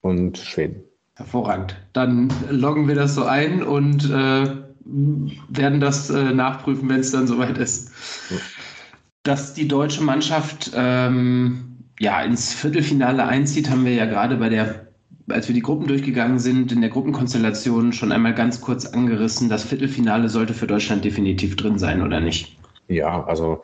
und 0.00 0.38
Schweden. 0.38 0.82
Hervorragend. 1.14 1.76
Dann 1.92 2.32
loggen 2.50 2.88
wir 2.88 2.94
das 2.94 3.14
so 3.14 3.24
ein 3.24 3.62
und 3.62 4.10
äh, 4.10 4.48
werden 4.84 5.80
das 5.80 6.10
äh, 6.10 6.32
nachprüfen, 6.32 6.88
wenn 6.88 7.00
es 7.00 7.12
dann 7.12 7.26
soweit 7.26 7.58
ist. 7.58 7.90
Ja. 8.30 8.36
Dass 9.22 9.54
die 9.54 9.66
deutsche 9.66 10.02
Mannschaft 10.02 10.72
ähm, 10.74 11.78
ja, 11.98 12.22
ins 12.22 12.52
Viertelfinale 12.52 13.26
einzieht, 13.26 13.70
haben 13.70 13.84
wir 13.84 13.94
ja 13.94 14.04
gerade 14.04 14.36
bei 14.36 14.48
der, 14.48 14.85
als 15.28 15.48
wir 15.48 15.54
die 15.54 15.62
Gruppen 15.62 15.86
durchgegangen 15.86 16.38
sind, 16.38 16.72
in 16.72 16.80
der 16.80 16.90
Gruppenkonstellation 16.90 17.92
schon 17.92 18.12
einmal 18.12 18.34
ganz 18.34 18.60
kurz 18.60 18.86
angerissen. 18.86 19.48
Das 19.48 19.64
Viertelfinale 19.64 20.28
sollte 20.28 20.54
für 20.54 20.66
Deutschland 20.66 21.04
definitiv 21.04 21.56
drin 21.56 21.78
sein, 21.78 22.02
oder 22.02 22.20
nicht? 22.20 22.58
Ja, 22.88 23.24
also 23.24 23.62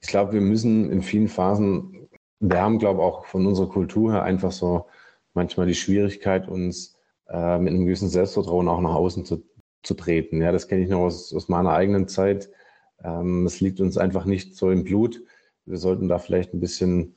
ich 0.00 0.08
glaube, 0.08 0.32
wir 0.32 0.40
müssen 0.40 0.90
in 0.90 1.02
vielen 1.02 1.28
Phasen, 1.28 2.08
wir 2.40 2.60
haben, 2.60 2.78
glaube 2.78 3.00
ich, 3.00 3.04
auch 3.04 3.26
von 3.26 3.46
unserer 3.46 3.68
Kultur 3.68 4.12
her 4.12 4.22
einfach 4.22 4.52
so 4.52 4.86
manchmal 5.34 5.66
die 5.66 5.74
Schwierigkeit, 5.74 6.48
uns 6.48 6.98
äh, 7.28 7.58
mit 7.58 7.72
einem 7.72 7.86
gewissen 7.86 8.08
Selbstvertrauen 8.08 8.68
auch 8.68 8.80
nach 8.80 8.94
außen 8.94 9.24
zu, 9.24 9.42
zu 9.82 9.94
treten. 9.94 10.40
Ja, 10.40 10.52
das 10.52 10.68
kenne 10.68 10.82
ich 10.82 10.90
noch 10.90 11.00
aus, 11.00 11.34
aus 11.34 11.48
meiner 11.48 11.72
eigenen 11.72 12.08
Zeit. 12.08 12.50
Ähm, 13.02 13.46
es 13.46 13.60
liegt 13.60 13.80
uns 13.80 13.98
einfach 13.98 14.24
nicht 14.24 14.56
so 14.56 14.70
im 14.70 14.84
Blut. 14.84 15.22
Wir 15.66 15.78
sollten 15.78 16.08
da 16.08 16.18
vielleicht 16.18 16.52
ein 16.52 16.60
bisschen 16.60 17.14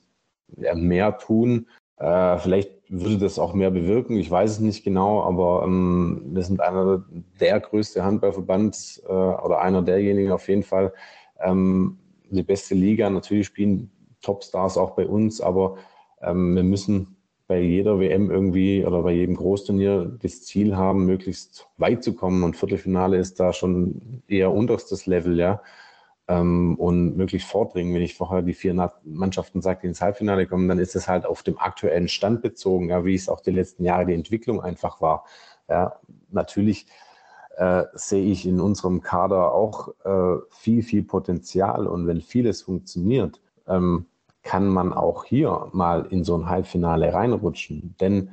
mehr 0.48 1.18
tun. 1.18 1.68
Äh, 1.98 2.38
vielleicht 2.38 2.75
würde 2.88 3.18
das 3.18 3.40
auch 3.40 3.54
mehr 3.54 3.72
bewirken. 3.72 4.18
Ich 4.18 4.30
weiß 4.30 4.52
es 4.52 4.60
nicht 4.60 4.84
genau, 4.84 5.24
aber 5.24 5.64
ähm, 5.66 6.22
wir 6.28 6.44
sind 6.44 6.62
einer 6.62 7.04
der 7.40 7.60
größte 7.60 8.04
Handballverband 8.04 9.02
äh, 9.08 9.12
oder 9.12 9.62
einer 9.62 9.82
derjenigen 9.82 10.32
auf 10.32 10.48
jeden 10.48 10.64
Fall. 10.64 10.94
Ähm, 11.40 11.98
die 12.30 12.44
beste 12.44 12.76
Liga. 12.76 13.10
Natürlich 13.10 13.48
spielen 13.48 13.92
Topstars 14.22 14.78
auch 14.78 14.92
bei 14.92 15.06
uns, 15.06 15.42
aber 15.42 15.78
ähm, 16.22 16.56
wir 16.56 16.64
müssen 16.64 17.16
bei 17.48 17.62
jeder 17.62 18.00
WM 18.00 18.32
irgendwie 18.32 18.84
oder 18.84 19.04
bei 19.04 19.12
jedem 19.12 19.36
Großturnier 19.36 20.18
das 20.22 20.44
Ziel 20.44 20.76
haben, 20.76 21.06
möglichst 21.06 21.68
weit 21.78 22.04
zu 22.04 22.16
kommen. 22.16 22.44
Und 22.44 22.58
Viertelfinale 22.58 23.18
ist 23.18 23.40
da 23.40 23.54
schon 23.54 24.24
eher 24.28 24.52
unterstes 24.52 25.06
Level, 25.06 25.38
ja. 25.38 25.62
Ähm, 26.28 26.76
und 26.76 27.18
möglichst 27.18 27.50
vordringen. 27.50 27.94
Wenn 27.94 28.02
ich 28.02 28.16
vorher 28.16 28.42
die 28.42 28.54
vier 28.54 28.92
Mannschaften 29.04 29.62
sage, 29.62 29.82
die 29.84 29.88
ins 29.88 30.02
Halbfinale 30.02 30.48
kommen, 30.48 30.68
dann 30.68 30.80
ist 30.80 30.96
es 30.96 31.08
halt 31.08 31.26
auf 31.26 31.44
dem 31.44 31.60
aktuellen 31.60 32.08
Stand 32.08 32.42
bezogen, 32.42 32.90
ja, 32.90 33.06
wie 33.06 33.14
es 33.14 33.30
auch 33.30 33.42
die 33.42 33.52
letzten 33.52 33.84
Jahre 33.84 34.08
die 34.08 34.16
Entwicklung 34.16 34.60
einfach 34.62 35.02
war. 35.02 35.26
Ja, 35.70 36.00
natürlich 36.32 36.88
äh, 37.58 37.84
sehe 37.94 38.26
ich 38.26 38.46
in 38.46 38.60
unserem 38.60 39.02
Kader 39.02 39.54
auch 39.54 39.90
äh, 40.04 40.42
viel, 40.50 40.84
viel 40.84 41.04
Potenzial. 41.04 41.88
Und 41.88 42.08
wenn 42.08 42.22
vieles 42.22 42.64
funktioniert, 42.64 43.40
ähm, 43.68 44.08
kann 44.44 44.68
man 44.68 44.94
auch 44.94 45.26
hier 45.26 45.70
mal 45.74 46.06
in 46.10 46.24
so 46.24 46.36
ein 46.38 46.50
Halbfinale 46.50 47.14
reinrutschen. 47.14 47.96
Denn 48.00 48.30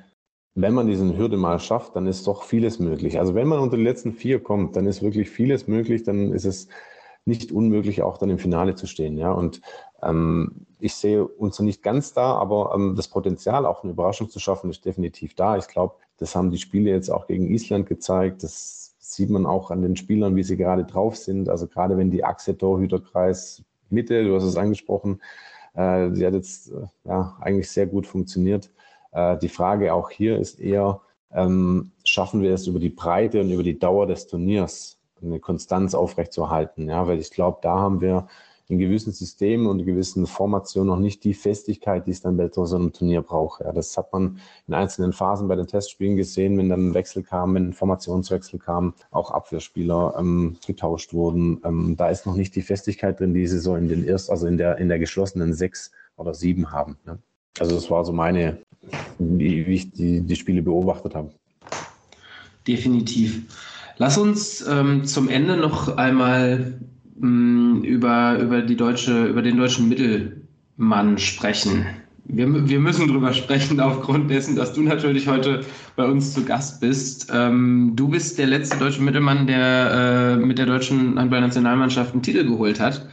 wenn 0.55 0.75
man 0.75 0.87
diesen 0.87 1.17
Hürde 1.17 1.39
mal 1.39 1.59
schafft, 1.59 1.97
dann 1.97 2.07
ist 2.07 2.27
doch 2.27 2.43
vieles 2.43 2.79
möglich. 2.79 3.19
Also 3.19 3.35
wenn 3.35 3.49
man 3.49 3.61
unter 3.61 3.77
die 3.77 3.83
letzten 3.83 4.13
vier 4.13 4.43
kommt, 4.43 4.77
dann 4.77 4.87
ist 4.87 5.03
wirklich 5.03 5.31
vieles 5.31 5.67
möglich, 5.67 6.03
dann 6.03 6.33
ist 6.33 6.45
es 6.45 6.69
nicht 7.25 7.53
unmöglich, 7.53 8.03
auch 8.03 8.19
dann 8.19 8.31
im 8.31 8.39
Finale 8.39 8.75
zu 8.75 8.87
stehen. 8.87 9.17
Ja? 9.17 9.33
Und 9.33 9.61
ähm, 10.03 10.67
ich 10.81 10.95
sehe 10.95 11.25
uns 11.25 11.59
noch 11.59 11.67
nicht 11.67 11.83
ganz 11.83 12.13
da, 12.13 12.35
aber 12.35 12.73
ähm, 12.75 12.95
das 12.97 13.09
Potenzial, 13.09 13.67
auch 13.67 13.83
eine 13.83 13.93
Überraschung 13.93 14.29
zu 14.29 14.41
schaffen, 14.41 14.71
ist 14.71 14.85
definitiv 14.85 15.35
da. 15.35 15.57
Ich 15.57 15.69
glaube, 15.69 15.95
das 16.19 16.35
haben 16.35 16.51
die 16.51 16.59
Spiele 16.59 16.91
jetzt 16.91 17.11
auch 17.11 17.27
gegen 17.27 17.49
Island 17.49 17.87
gezeigt. 17.87 18.43
Das 18.43 18.95
sieht 18.99 19.31
man 19.31 19.47
auch 19.47 19.71
an 19.71 19.83
den 19.83 19.97
Spielern, 19.97 20.35
wie 20.37 20.43
sie 20.43 20.57
gerade 20.57 20.85
drauf 20.85 21.17
sind. 21.17 21.49
Also 21.49 21.67
gerade 21.69 21.97
wenn 21.97 22.11
die 22.11 22.25
Achse 22.25 22.57
Torhüterkreis 22.57 23.63
Mitte, 23.91 24.25
du 24.25 24.35
hast 24.35 24.45
es 24.45 24.57
angesprochen, 24.57 25.21
äh, 25.75 26.11
die 26.11 26.27
hat 26.27 26.35
jetzt 26.35 26.73
äh, 26.73 26.87
ja, 27.05 27.37
eigentlich 27.41 27.71
sehr 27.71 27.87
gut 27.87 28.07
funktioniert. 28.07 28.71
Äh, 29.13 29.39
die 29.39 29.49
Frage 29.49 29.95
auch 29.95 30.11
hier 30.11 30.39
ist 30.39 30.59
eher, 30.61 31.01
ähm, 31.31 31.93
schaffen 32.05 32.43
wir 32.43 32.53
es 32.53 32.67
über 32.67 32.79
die 32.79 32.91
Breite 32.91 33.41
und 33.41 33.51
über 33.51 33.63
die 33.63 33.79
Dauer 33.79 34.07
des 34.07 34.27
Turniers 34.27 34.99
eine 35.23 35.41
Konstanz 35.41 35.95
aufrechtzuerhalten? 35.95 36.89
Ja, 36.89 37.07
weil 37.07 37.19
ich 37.19 37.31
glaube, 37.31 37.59
da 37.63 37.79
haben 37.79 38.01
wir 38.01 38.29
in 38.69 38.79
gewissen 38.79 39.13
Systemen 39.13 39.67
und 39.67 39.81
in 39.81 39.87
gewissen 39.87 40.27
Formationen 40.27 40.89
noch 40.89 40.99
nicht 40.99 41.25
die 41.25 41.35
Festigkeit, 41.35 42.07
die 42.07 42.11
es 42.11 42.23
dann 42.23 42.37
bei 42.37 42.49
so 42.53 42.75
einem 42.75 42.93
Turnier 42.93 43.21
braucht. 43.21 43.61
Ja, 43.61 43.73
das 43.73 43.97
hat 43.97 44.13
man 44.13 44.39
in 44.67 44.75
einzelnen 44.75 45.13
Phasen 45.13 45.49
bei 45.49 45.57
den 45.57 45.67
Testspielen 45.67 46.17
gesehen, 46.17 46.57
wenn 46.57 46.71
dann 46.71 46.89
ein 46.89 46.95
Wechsel 46.95 47.23
kam, 47.23 47.55
wenn 47.55 47.69
ein 47.69 47.73
Formationswechsel 47.73 48.59
kam, 48.59 48.95
auch 49.11 49.31
Abwehrspieler 49.31 50.15
ähm, 50.19 50.57
getauscht 50.67 51.13
wurden. 51.13 51.61
Ähm, 51.65 51.97
da 51.99 52.09
ist 52.09 52.25
noch 52.25 52.35
nicht 52.35 52.57
die 52.57 52.63
Festigkeit 52.63 53.21
drin, 53.21 53.35
die 53.35 53.47
sie 53.47 53.59
so 53.59 53.77
in 53.77 53.89
den 53.89 54.05
erst, 54.05 54.31
also 54.31 54.47
in 54.47 54.57
der, 54.57 54.79
in 54.79 54.89
der 54.89 54.99
geschlossenen 54.99 55.53
sechs 55.53 55.91
oder 56.17 56.33
sieben 56.33 56.71
haben. 56.73 56.97
Ne? 57.05 57.19
Also 57.59 57.75
das 57.75 57.91
war 57.91 58.05
so 58.05 58.13
meine, 58.13 58.59
wie, 59.19 59.67
wie 59.67 59.75
ich 59.75 59.91
die, 59.91 60.23
die 60.23 60.37
Spiele 60.37 60.63
beobachtet 60.63 61.15
habe. 61.15 61.31
Definitiv. 62.67 63.72
Lass 63.99 64.19
uns 64.19 64.65
ähm, 64.67 65.05
zum 65.05 65.29
Ende 65.29 65.57
noch 65.57 65.97
einmal 65.97 66.81
mh, 67.19 67.87
über, 67.87 68.39
über, 68.39 68.63
die 68.63 68.77
deutsche, 68.77 69.27
über 69.27 69.43
den 69.43 69.57
deutschen 69.57 69.89
Mittelmann 69.89 71.19
sprechen. 71.19 71.87
Wir, 72.25 72.69
wir 72.69 72.79
müssen 72.79 73.09
darüber 73.09 73.33
sprechen, 73.33 73.81
aufgrund 73.81 74.31
dessen, 74.31 74.57
dass 74.57 74.73
du 74.73 74.83
natürlich 74.83 75.27
heute 75.27 75.61
bei 75.97 76.05
uns 76.05 76.33
zu 76.33 76.45
Gast 76.45 76.81
bist. 76.81 77.31
Ähm, 77.35 77.93
du 77.95 78.09
bist 78.09 78.39
der 78.39 78.47
letzte 78.47 78.79
deutsche 78.79 79.03
Mittelmann, 79.03 79.47
der 79.47 79.91
äh, 79.93 80.37
mit 80.37 80.59
der 80.59 80.67
deutschen 80.67 81.19
Handballnationalmannschaft 81.19 82.13
einen 82.13 82.23
Titel 82.23 82.45
geholt 82.45 82.81
hat. 82.81 83.07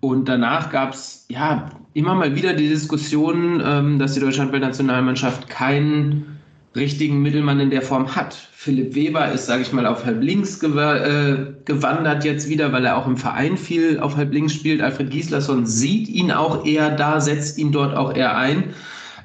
Und 0.00 0.28
danach 0.28 0.70
gab 0.70 0.94
es 0.94 1.26
ja 1.28 1.68
immer 1.92 2.14
mal 2.14 2.34
wieder 2.34 2.54
die 2.54 2.68
Diskussion, 2.68 3.62
ähm, 3.64 3.98
dass 3.98 4.14
die 4.14 4.20
deutsche 4.20 4.40
Handballnationalmannschaft 4.40 5.48
keinen 5.48 6.33
richtigen 6.76 7.22
Mittelmann 7.22 7.60
in 7.60 7.70
der 7.70 7.82
Form 7.82 8.14
hat. 8.16 8.34
Philipp 8.52 8.94
Weber 8.94 9.30
ist, 9.30 9.46
sage 9.46 9.62
ich 9.62 9.72
mal, 9.72 9.86
auf 9.86 10.04
halb 10.04 10.22
links 10.22 10.58
gew 10.58 10.78
äh, 10.78 11.54
gewandert 11.64 12.24
jetzt 12.24 12.48
wieder, 12.48 12.72
weil 12.72 12.84
er 12.84 12.96
auch 12.96 13.06
im 13.06 13.16
Verein 13.16 13.56
viel 13.56 14.00
auf 14.00 14.16
halb 14.16 14.32
links 14.32 14.54
spielt. 14.54 14.80
Alfred 14.80 15.10
Gislason 15.10 15.66
sieht 15.66 16.08
ihn 16.08 16.32
auch 16.32 16.64
eher 16.64 16.90
da, 16.90 17.20
setzt 17.20 17.58
ihn 17.58 17.72
dort 17.72 17.96
auch 17.96 18.14
eher 18.14 18.36
ein. 18.36 18.74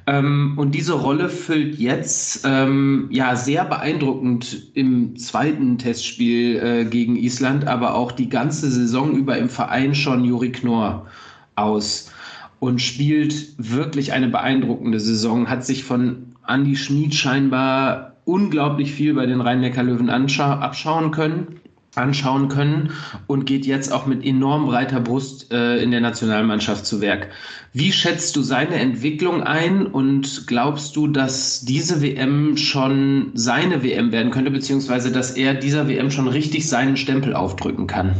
Ähm, 0.05 0.53
und 0.57 0.73
diese 0.73 0.93
Rolle 0.93 1.29
füllt 1.29 1.77
jetzt 1.79 2.41
ähm, 2.43 3.07
ja 3.11 3.35
sehr 3.35 3.65
beeindruckend 3.65 4.71
im 4.73 5.15
zweiten 5.17 5.77
Testspiel 5.77 6.57
äh, 6.57 6.85
gegen 6.85 7.15
Island, 7.15 7.67
aber 7.67 7.95
auch 7.95 8.11
die 8.11 8.29
ganze 8.29 8.69
Saison 8.71 9.15
über 9.15 9.37
im 9.37 9.49
Verein 9.49 9.95
schon 9.95 10.25
Juri 10.25 10.51
Knorr 10.51 11.07
aus 11.55 12.11
und 12.59 12.81
spielt 12.81 13.53
wirklich 13.57 14.11
eine 14.11 14.27
beeindruckende 14.27 14.99
Saison, 14.99 15.49
hat 15.49 15.65
sich 15.65 15.83
von 15.83 16.28
Andy 16.49 16.75
Schmid 16.75 17.13
scheinbar 17.13 18.13
unglaublich 18.25 18.91
viel 18.91 19.13
bei 19.13 19.25
den 19.25 19.41
Rhein-Neckar-Löwen 19.41 20.09
abschauen 20.09 21.11
können 21.11 21.59
anschauen 21.95 22.49
können 22.49 22.91
und 23.27 23.45
geht 23.45 23.65
jetzt 23.65 23.91
auch 23.91 24.05
mit 24.05 24.25
enorm 24.25 24.67
breiter 24.67 24.99
Brust 24.99 25.51
äh, 25.51 25.81
in 25.81 25.91
der 25.91 26.01
Nationalmannschaft 26.01 26.85
zu 26.85 27.01
Werk. 27.01 27.29
Wie 27.73 27.91
schätzt 27.91 28.35
du 28.35 28.41
seine 28.41 28.75
Entwicklung 28.75 29.43
ein 29.43 29.87
und 29.87 30.47
glaubst 30.47 30.95
du, 30.95 31.07
dass 31.07 31.61
diese 31.61 32.01
WM 32.01 32.57
schon 32.57 33.31
seine 33.33 33.83
WM 33.83 34.11
werden 34.11 34.31
könnte, 34.31 34.51
beziehungsweise 34.51 35.11
dass 35.11 35.31
er 35.31 35.53
dieser 35.53 35.87
WM 35.87 36.11
schon 36.11 36.27
richtig 36.27 36.67
seinen 36.67 36.97
Stempel 36.97 37.33
aufdrücken 37.35 37.87
kann? 37.87 38.15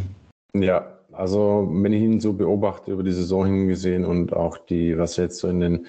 Ja, 0.54 0.86
also 1.12 1.70
wenn 1.72 1.94
ich 1.94 2.02
ihn 2.02 2.20
so 2.20 2.34
beobachte 2.34 2.92
über 2.92 3.04
die 3.04 3.12
Saison 3.12 3.46
hingesehen 3.46 4.06
und 4.06 4.34
auch 4.34 4.58
die, 4.58 4.98
was 4.98 5.18
er 5.18 5.26
jetzt 5.26 5.40
so 5.40 5.48
in 5.48 5.60
den 5.60 5.86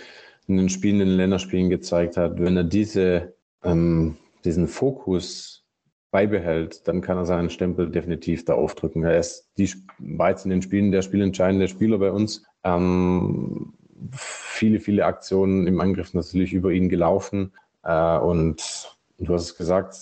in 0.50 0.56
den 0.56 0.68
Spielen, 0.68 1.00
in 1.00 1.08
den 1.08 1.16
Länderspielen 1.16 1.70
gezeigt 1.70 2.16
hat, 2.16 2.40
wenn 2.40 2.56
er 2.56 2.64
diese, 2.64 3.34
ähm, 3.62 4.16
diesen 4.44 4.68
Fokus 4.68 5.64
beibehält, 6.10 6.86
dann 6.88 7.00
kann 7.00 7.16
er 7.16 7.26
seinen 7.26 7.50
Stempel 7.50 7.90
definitiv 7.90 8.44
da 8.44 8.54
aufdrücken. 8.54 9.04
Er 9.04 9.18
ist 9.18 9.48
die, 9.58 9.70
war 9.98 10.44
in 10.44 10.50
den 10.50 10.62
Spielen 10.62 10.90
der 10.90 11.02
spielentscheidende 11.02 11.68
Spieler 11.68 11.98
bei 11.98 12.10
uns. 12.10 12.44
Ähm, 12.64 13.74
viele, 14.12 14.80
viele 14.80 15.04
Aktionen 15.04 15.66
im 15.66 15.80
Angriff 15.80 16.14
natürlich 16.14 16.52
über 16.52 16.72
ihn 16.72 16.88
gelaufen. 16.88 17.52
Äh, 17.84 18.18
und 18.18 18.96
du 19.18 19.34
hast 19.34 19.44
es 19.44 19.56
gesagt, 19.56 19.94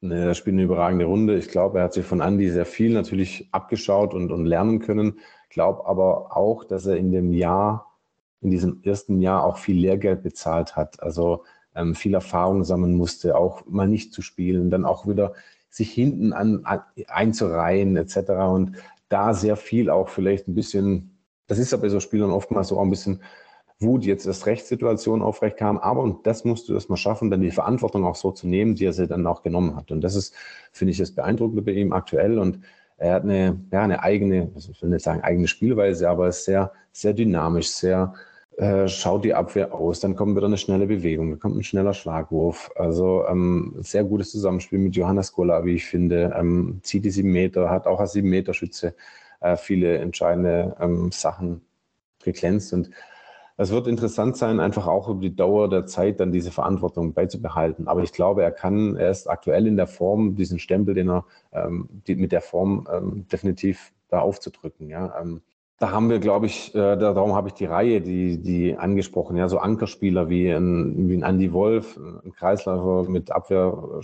er 0.00 0.34
spielt 0.34 0.54
eine 0.54 0.64
überragende 0.64 1.04
Runde. 1.04 1.36
Ich 1.36 1.48
glaube, 1.48 1.78
er 1.78 1.84
hat 1.84 1.92
sich 1.92 2.04
von 2.04 2.20
Andy 2.20 2.50
sehr 2.50 2.66
viel 2.66 2.92
natürlich 2.92 3.48
abgeschaut 3.52 4.14
und, 4.14 4.32
und 4.32 4.46
lernen 4.46 4.80
können. 4.80 5.20
Ich 5.44 5.54
glaube 5.54 5.86
aber 5.86 6.36
auch, 6.36 6.64
dass 6.64 6.86
er 6.86 6.96
in 6.96 7.12
dem 7.12 7.32
Jahr, 7.32 7.91
in 8.42 8.50
diesem 8.50 8.82
ersten 8.82 9.20
Jahr 9.20 9.44
auch 9.44 9.58
viel 9.58 9.78
Lehrgeld 9.78 10.22
bezahlt 10.22 10.76
hat. 10.76 11.02
Also 11.02 11.44
ähm, 11.74 11.94
viel 11.94 12.14
Erfahrung 12.14 12.64
sammeln 12.64 12.94
musste, 12.94 13.36
auch 13.36 13.64
mal 13.66 13.88
nicht 13.88 14.12
zu 14.12 14.22
spielen, 14.22 14.70
dann 14.70 14.84
auch 14.84 15.06
wieder 15.06 15.34
sich 15.70 15.90
hinten 15.90 16.32
an, 16.32 16.64
an 16.64 16.82
einzureihen 17.08 17.96
etc. 17.96 18.16
Und 18.52 18.76
da 19.08 19.32
sehr 19.32 19.56
viel 19.56 19.88
auch 19.88 20.08
vielleicht 20.08 20.48
ein 20.48 20.54
bisschen, 20.54 21.18
das 21.46 21.58
ist 21.58 21.72
ja 21.72 21.78
bei 21.78 21.88
so 21.88 22.00
Spielern 22.00 22.30
oftmals 22.30 22.68
so 22.68 22.78
auch 22.78 22.82
ein 22.82 22.90
bisschen 22.90 23.20
Wut, 23.80 24.04
jetzt 24.04 24.26
erst 24.26 24.46
Rechtssituation 24.46 25.22
aufrecht 25.22 25.56
kam. 25.56 25.78
Aber, 25.78 26.02
und 26.02 26.26
das 26.26 26.44
musst 26.44 26.68
du 26.68 26.74
erstmal 26.74 26.98
schaffen, 26.98 27.30
dann 27.30 27.40
die 27.40 27.50
Verantwortung 27.50 28.04
auch 28.04 28.16
so 28.16 28.30
zu 28.30 28.46
nehmen, 28.46 28.74
die 28.74 28.84
er 28.84 28.92
sie 28.92 29.08
dann 29.08 29.26
auch 29.26 29.42
genommen 29.42 29.76
hat. 29.76 29.90
Und 29.90 30.02
das 30.02 30.14
ist, 30.14 30.34
finde 30.72 30.92
ich, 30.92 30.98
das 30.98 31.12
Beeindruckende 31.12 31.62
bei 31.62 31.72
ihm 31.72 31.92
aktuell. 31.92 32.38
Und 32.38 32.60
er 32.96 33.14
hat 33.14 33.24
eine, 33.24 33.60
ja, 33.72 33.82
eine 33.82 34.02
eigene, 34.02 34.50
ich 34.56 34.82
will 34.82 34.90
nicht 34.90 35.04
sagen 35.04 35.22
eigene 35.22 35.48
Spielweise, 35.48 36.08
aber 36.08 36.28
ist 36.28 36.44
sehr, 36.44 36.72
sehr 36.92 37.12
dynamisch, 37.12 37.70
sehr, 37.70 38.14
äh, 38.56 38.86
schaut 38.88 39.24
die 39.24 39.34
Abwehr 39.34 39.74
aus, 39.74 40.00
dann 40.00 40.14
kommt 40.14 40.36
wieder 40.36 40.46
eine 40.46 40.58
schnelle 40.58 40.86
Bewegung, 40.86 41.30
dann 41.30 41.40
kommt 41.40 41.56
ein 41.56 41.64
schneller 41.64 41.94
Schlagwurf. 41.94 42.70
Also 42.76 43.24
ähm, 43.26 43.74
sehr 43.80 44.04
gutes 44.04 44.30
Zusammenspiel 44.30 44.78
mit 44.78 44.94
Johannes 44.96 45.32
Gola, 45.32 45.64
wie 45.64 45.74
ich 45.74 45.86
finde. 45.86 46.34
Ähm, 46.38 46.80
zieht 46.82 47.04
die 47.04 47.10
sieben 47.10 47.32
Meter, 47.32 47.70
hat 47.70 47.86
auch 47.86 48.00
als 48.00 48.12
sieben 48.12 48.28
Meter 48.30 48.54
Schütze 48.54 48.94
äh, 49.40 49.56
viele 49.56 49.98
entscheidende 49.98 50.76
ähm, 50.80 51.10
Sachen 51.12 51.62
geglänzt 52.22 52.72
und 52.72 52.90
es 53.56 53.70
wird 53.70 53.86
interessant 53.86 54.36
sein, 54.36 54.60
einfach 54.60 54.86
auch 54.86 55.08
über 55.08 55.20
die 55.20 55.36
Dauer 55.36 55.68
der 55.68 55.86
Zeit 55.86 56.20
dann 56.20 56.32
diese 56.32 56.50
Verantwortung 56.50 57.12
beizubehalten. 57.12 57.86
Aber 57.86 58.02
ich 58.02 58.12
glaube, 58.12 58.42
er 58.42 58.50
kann, 58.50 58.96
er 58.96 59.10
ist 59.10 59.28
aktuell 59.28 59.66
in 59.66 59.76
der 59.76 59.86
Form, 59.86 60.34
diesen 60.34 60.58
Stempel, 60.58 60.94
den 60.94 61.10
er 61.10 61.24
ähm, 61.52 61.88
die, 62.06 62.16
mit 62.16 62.32
der 62.32 62.40
Form 62.40 62.88
ähm, 62.90 63.26
definitiv 63.30 63.92
da 64.08 64.20
aufzudrücken. 64.20 64.88
Ja. 64.88 65.20
Ähm, 65.20 65.42
da 65.82 65.90
haben 65.90 66.10
wir, 66.10 66.20
glaube 66.20 66.46
ich, 66.46 66.72
äh, 66.76 66.96
darum 66.96 67.34
habe 67.34 67.48
ich 67.48 67.54
die 67.54 67.64
Reihe, 67.64 68.00
die, 68.00 68.40
die 68.40 68.76
angesprochen, 68.76 69.36
ja, 69.36 69.48
so 69.48 69.58
Ankerspieler 69.58 70.28
wie 70.28 70.48
ein, 70.48 71.08
wie 71.08 71.16
ein 71.16 71.24
Andy 71.24 71.52
Wolf, 71.52 71.96
ein 71.96 72.32
Kreisläufer 72.32 73.10
mit 73.10 73.32
Abwehr, 73.32 74.00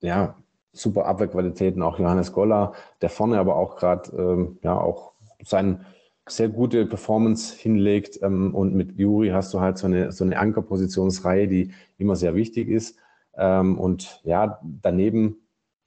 ja, 0.00 0.34
super 0.72 1.06
Abwehrqualitäten, 1.06 1.80
auch 1.80 2.00
Johannes 2.00 2.32
Goller, 2.32 2.72
der 3.02 3.08
vorne 3.08 3.38
aber 3.38 3.54
auch 3.54 3.76
gerade, 3.76 4.10
ähm, 4.16 4.58
ja, 4.64 4.76
auch 4.76 5.12
seinen 5.44 5.86
sehr 6.28 6.48
gute 6.48 6.86
Performance 6.86 7.54
hinlegt. 7.56 8.18
Ähm, 8.20 8.52
und 8.52 8.74
mit 8.74 8.98
Juri 8.98 9.28
hast 9.28 9.54
du 9.54 9.60
halt 9.60 9.78
so 9.78 9.86
eine, 9.86 10.10
so 10.10 10.24
eine 10.24 10.40
Ankerpositionsreihe, 10.40 11.46
die 11.46 11.70
immer 11.98 12.16
sehr 12.16 12.34
wichtig 12.34 12.68
ist. 12.68 12.96
Ähm, 13.36 13.78
und 13.78 14.20
ja, 14.24 14.58
daneben, 14.82 15.36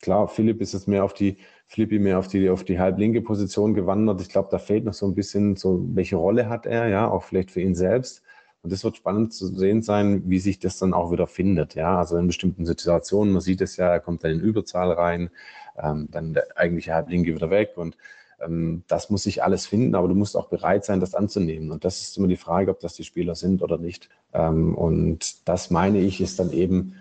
klar, 0.02 0.28
Philipp 0.28 0.62
ist 0.62 0.74
jetzt 0.74 0.88
mehr 0.88 1.04
auf 1.04 1.14
die, 1.14 1.38
Flippi 1.68 2.00
mehr 2.00 2.20
auf 2.20 2.28
die, 2.28 2.50
auf 2.50 2.64
die 2.64 2.80
halblinke 2.80 3.22
Position 3.22 3.74
gewandert. 3.74 4.22
Ich 4.22 4.30
glaube, 4.30 4.50
da 4.52 4.60
fehlt 4.60 4.86
noch 4.86 4.94
so 4.94 5.08
ein 5.08 5.16
bisschen 5.16 5.56
so, 5.56 5.84
welche 5.94 6.16
Rolle 6.16 6.48
hat 6.48 6.66
er, 6.66 6.88
ja, 6.88 7.10
auch 7.10 7.24
vielleicht 7.24 7.52
für 7.52 7.62
ihn 7.62 7.76
selbst. 7.76 8.22
Und 8.62 8.72
das 8.72 8.84
wird 8.84 8.98
spannend 8.98 9.34
zu 9.34 9.48
sehen 9.48 9.82
sein, 9.82 10.24
wie 10.26 10.40
sich 10.40 10.60
das 10.60 10.78
dann 10.80 10.94
auch 10.94 11.12
wieder 11.12 11.28
findet. 11.28 11.76
Ja, 11.76 11.98
also 12.00 12.18
in 12.18 12.28
bestimmten 12.28 12.66
Situationen, 12.66 13.34
man 13.34 13.42
sieht 13.42 13.62
es 13.62 13.78
ja, 13.78 13.88
er 13.88 14.00
kommt 14.00 14.24
dann 14.24 14.32
in 14.32 14.40
Überzahl 14.40 14.92
rein, 14.92 15.30
ähm, 15.78 16.08
dann 16.12 16.34
der 16.34 16.48
eigentliche 16.56 16.94
Halblinke 16.94 17.36
wieder 17.36 17.50
weg 17.50 17.74
und 17.76 17.98
ähm, 18.42 18.84
das 18.88 19.10
muss 19.10 19.24
sich 19.24 19.44
alles 19.44 19.68
finden, 19.68 19.96
aber 19.96 20.08
du 20.08 20.16
musst 20.16 20.36
auch 20.36 20.50
bereit 20.50 20.86
sein, 20.86 21.00
das 21.00 21.16
anzunehmen. 21.16 21.72
Und 21.72 21.86
das 21.86 22.02
ist 22.02 22.18
immer 22.18 22.28
die 22.28 22.38
Frage, 22.38 22.72
ob 22.72 22.80
das 22.80 22.96
die 22.96 23.04
Spieler 23.04 23.36
sind 23.36 23.62
oder 23.62 23.78
nicht. 23.78 24.10
Ähm, 24.34 24.76
und 24.76 25.48
das 25.48 25.70
meine 25.70 26.00
ich, 26.00 26.22
ist 26.22 26.40
dann 26.40 26.52
eben 26.52 26.96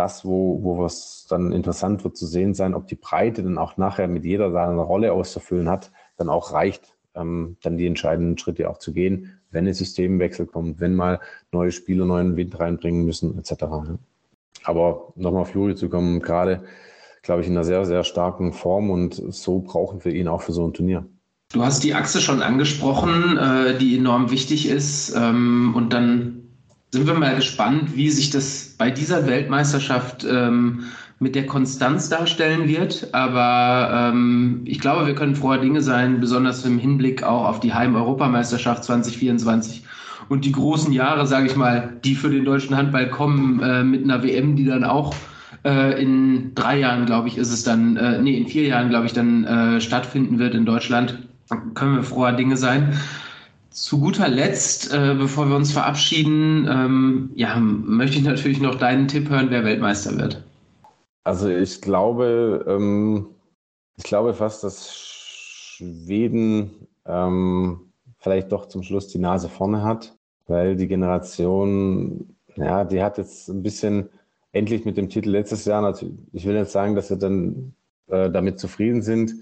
das, 0.00 0.24
wo, 0.24 0.62
wo 0.62 0.84
es 0.86 1.26
dann 1.28 1.52
interessant 1.52 2.04
wird 2.04 2.16
zu 2.16 2.26
sehen 2.26 2.54
sein, 2.54 2.74
ob 2.74 2.86
die 2.86 2.94
Breite 2.94 3.42
dann 3.42 3.58
auch 3.58 3.76
nachher 3.76 4.08
mit 4.08 4.24
jeder 4.24 4.50
seine 4.50 4.80
Rolle 4.80 5.12
auszufüllen 5.12 5.68
hat, 5.68 5.92
dann 6.16 6.30
auch 6.30 6.52
reicht, 6.52 6.94
ähm, 7.14 7.58
dann 7.62 7.76
die 7.76 7.86
entscheidenden 7.86 8.38
Schritte 8.38 8.70
auch 8.70 8.78
zu 8.78 8.94
gehen, 8.94 9.38
wenn 9.50 9.66
ein 9.66 9.74
Systemwechsel 9.74 10.46
kommt, 10.46 10.80
wenn 10.80 10.94
mal 10.94 11.20
neue 11.52 11.70
Spieler 11.70 12.06
neuen 12.06 12.36
Wind 12.36 12.58
reinbringen 12.58 13.04
müssen, 13.04 13.38
etc. 13.38 13.64
Aber 14.64 15.12
nochmal 15.16 15.42
auf 15.42 15.54
Juri 15.54 15.74
zu 15.74 15.90
kommen, 15.90 16.20
gerade 16.20 16.64
glaube 17.22 17.42
ich, 17.42 17.48
in 17.48 17.52
einer 17.52 17.64
sehr, 17.64 17.84
sehr 17.84 18.04
starken 18.04 18.54
Form 18.54 18.88
und 18.90 19.14
so 19.14 19.58
brauchen 19.60 20.02
wir 20.04 20.14
ihn 20.14 20.28
auch 20.28 20.40
für 20.40 20.52
so 20.52 20.66
ein 20.66 20.72
Turnier. 20.72 21.04
Du 21.52 21.62
hast 21.62 21.84
die 21.84 21.94
Achse 21.94 22.20
schon 22.20 22.42
angesprochen, 22.42 23.36
äh, 23.36 23.76
die 23.76 23.98
enorm 23.98 24.30
wichtig 24.30 24.68
ist. 24.68 25.14
Ähm, 25.14 25.74
und 25.76 25.92
dann 25.92 26.39
sind 26.92 27.06
wir 27.06 27.14
mal 27.14 27.36
gespannt, 27.36 27.96
wie 27.96 28.10
sich 28.10 28.30
das 28.30 28.74
bei 28.76 28.90
dieser 28.90 29.26
Weltmeisterschaft 29.26 30.26
ähm, 30.28 30.84
mit 31.20 31.34
der 31.34 31.46
Konstanz 31.46 32.08
darstellen 32.08 32.66
wird. 32.66 33.08
Aber 33.12 34.10
ähm, 34.12 34.62
ich 34.64 34.80
glaube, 34.80 35.06
wir 35.06 35.14
können 35.14 35.36
froher 35.36 35.58
Dinge 35.58 35.82
sein, 35.82 36.20
besonders 36.20 36.64
im 36.64 36.78
Hinblick 36.78 37.22
auch 37.22 37.46
auf 37.46 37.60
die 37.60 37.72
Heim-Europameisterschaft 37.72 38.84
2024 38.84 39.84
und 40.28 40.44
die 40.44 40.52
großen 40.52 40.92
Jahre, 40.92 41.26
sage 41.26 41.46
ich 41.46 41.56
mal, 41.56 41.98
die 42.04 42.14
für 42.14 42.30
den 42.30 42.44
deutschen 42.44 42.76
Handball 42.76 43.08
kommen, 43.10 43.60
äh, 43.60 43.84
mit 43.84 44.04
einer 44.04 44.22
WM, 44.22 44.56
die 44.56 44.64
dann 44.64 44.84
auch 44.84 45.14
äh, 45.64 46.00
in 46.00 46.54
drei 46.54 46.78
Jahren, 46.78 47.06
glaube 47.06 47.28
ich, 47.28 47.36
ist 47.36 47.52
es 47.52 47.62
dann, 47.64 47.96
äh, 47.96 48.20
nee, 48.20 48.36
in 48.36 48.48
vier 48.48 48.64
Jahren, 48.64 48.88
glaube 48.88 49.06
ich, 49.06 49.12
dann 49.12 49.44
äh, 49.44 49.80
stattfinden 49.80 50.38
wird 50.38 50.54
in 50.54 50.64
Deutschland. 50.64 51.18
Können 51.74 51.96
wir 51.96 52.02
froher 52.04 52.32
Dinge 52.32 52.56
sein. 52.56 52.96
Zu 53.70 54.00
guter 54.00 54.28
Letzt, 54.28 54.92
äh, 54.92 55.14
bevor 55.14 55.48
wir 55.48 55.54
uns 55.54 55.72
verabschieden, 55.72 56.68
ähm, 56.68 57.30
ja, 57.34 57.56
möchte 57.58 58.18
ich 58.18 58.24
natürlich 58.24 58.60
noch 58.60 58.74
deinen 58.74 59.06
Tipp 59.06 59.30
hören, 59.30 59.50
wer 59.50 59.64
Weltmeister 59.64 60.18
wird. 60.18 60.42
Also 61.22 61.48
ich 61.48 61.80
glaube, 61.80 62.64
ähm, 62.66 63.26
ich 63.96 64.02
glaube 64.02 64.34
fast, 64.34 64.64
dass 64.64 64.92
Schweden 64.92 66.88
ähm, 67.06 67.92
vielleicht 68.18 68.50
doch 68.50 68.66
zum 68.66 68.82
Schluss 68.82 69.06
die 69.08 69.18
Nase 69.18 69.48
vorne 69.48 69.82
hat, 69.82 70.16
weil 70.48 70.74
die 70.74 70.88
Generation, 70.88 72.36
ja, 72.56 72.84
die 72.84 73.02
hat 73.02 73.18
jetzt 73.18 73.48
ein 73.48 73.62
bisschen 73.62 74.08
endlich 74.52 74.84
mit 74.84 74.96
dem 74.96 75.08
Titel 75.08 75.30
letztes 75.30 75.64
Jahr, 75.64 75.80
natürlich, 75.80 76.18
ich 76.32 76.44
will 76.44 76.58
nicht 76.58 76.72
sagen, 76.72 76.96
dass 76.96 77.08
sie 77.08 77.18
dann 77.18 77.74
äh, 78.08 78.30
damit 78.30 78.58
zufrieden 78.58 79.02
sind. 79.02 79.34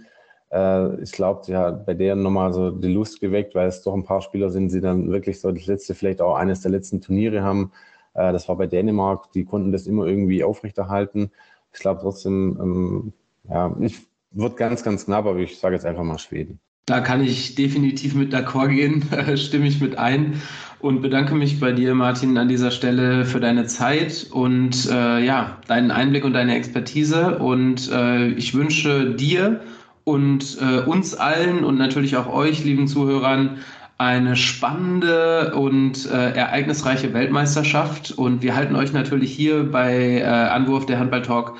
Äh, 0.50 1.02
ich 1.02 1.12
glaube, 1.12 1.56
hat 1.56 1.86
bei 1.86 1.94
denen 1.94 2.22
nochmal 2.22 2.52
so 2.52 2.70
die 2.70 2.92
Lust 2.92 3.20
geweckt, 3.20 3.54
weil 3.54 3.68
es 3.68 3.82
doch 3.82 3.94
ein 3.94 4.04
paar 4.04 4.22
Spieler 4.22 4.50
sind, 4.50 4.72
die 4.72 4.80
dann 4.80 5.10
wirklich 5.10 5.40
so 5.40 5.52
das 5.52 5.66
letzte, 5.66 5.94
vielleicht 5.94 6.20
auch 6.20 6.36
eines 6.36 6.60
der 6.60 6.70
letzten 6.70 7.00
Turniere 7.00 7.42
haben. 7.42 7.72
Äh, 8.14 8.32
das 8.32 8.48
war 8.48 8.56
bei 8.56 8.66
Dänemark, 8.66 9.32
die 9.32 9.44
konnten 9.44 9.72
das 9.72 9.86
immer 9.86 10.06
irgendwie 10.06 10.44
aufrechterhalten. 10.44 11.30
Ich 11.72 11.80
glaube 11.80 12.00
trotzdem, 12.02 12.58
ähm, 12.60 13.12
ja, 13.48 13.74
ich 13.80 13.98
wird 14.32 14.56
ganz, 14.56 14.82
ganz 14.82 15.06
knapp, 15.06 15.26
aber 15.26 15.38
ich 15.38 15.58
sage 15.58 15.74
jetzt 15.74 15.86
einfach 15.86 16.02
mal 16.02 16.18
Schweden. 16.18 16.60
Da 16.86 17.00
kann 17.00 17.22
ich 17.22 17.54
definitiv 17.54 18.14
mit 18.14 18.34
d'accord 18.34 18.68
gehen, 18.68 19.04
stimme 19.36 19.66
ich 19.66 19.80
mit 19.80 19.98
ein 19.98 20.40
und 20.80 21.02
bedanke 21.02 21.34
mich 21.34 21.60
bei 21.60 21.72
dir, 21.72 21.94
Martin, 21.94 22.38
an 22.38 22.48
dieser 22.48 22.70
Stelle 22.70 23.26
für 23.26 23.40
deine 23.40 23.66
Zeit 23.66 24.26
und 24.30 24.88
äh, 24.90 25.22
ja, 25.22 25.58
deinen 25.66 25.90
Einblick 25.90 26.24
und 26.24 26.32
deine 26.32 26.56
Expertise. 26.56 27.38
Und 27.38 27.90
äh, 27.92 28.28
ich 28.28 28.54
wünsche 28.54 29.14
dir 29.14 29.60
und 30.08 30.56
äh, 30.62 30.80
uns 30.80 31.14
allen 31.14 31.64
und 31.64 31.76
natürlich 31.76 32.16
auch 32.16 32.32
euch, 32.32 32.64
lieben 32.64 32.88
Zuhörern, 32.88 33.58
eine 33.98 34.36
spannende 34.36 35.54
und 35.54 36.10
äh, 36.10 36.30
ereignisreiche 36.30 37.12
Weltmeisterschaft. 37.12 38.12
Und 38.12 38.42
wir 38.42 38.56
halten 38.56 38.74
euch 38.74 38.94
natürlich 38.94 39.34
hier 39.34 39.70
bei 39.70 40.20
äh, 40.20 40.24
Anwurf 40.24 40.86
der 40.86 40.98
Handball 40.98 41.20
Talk 41.20 41.58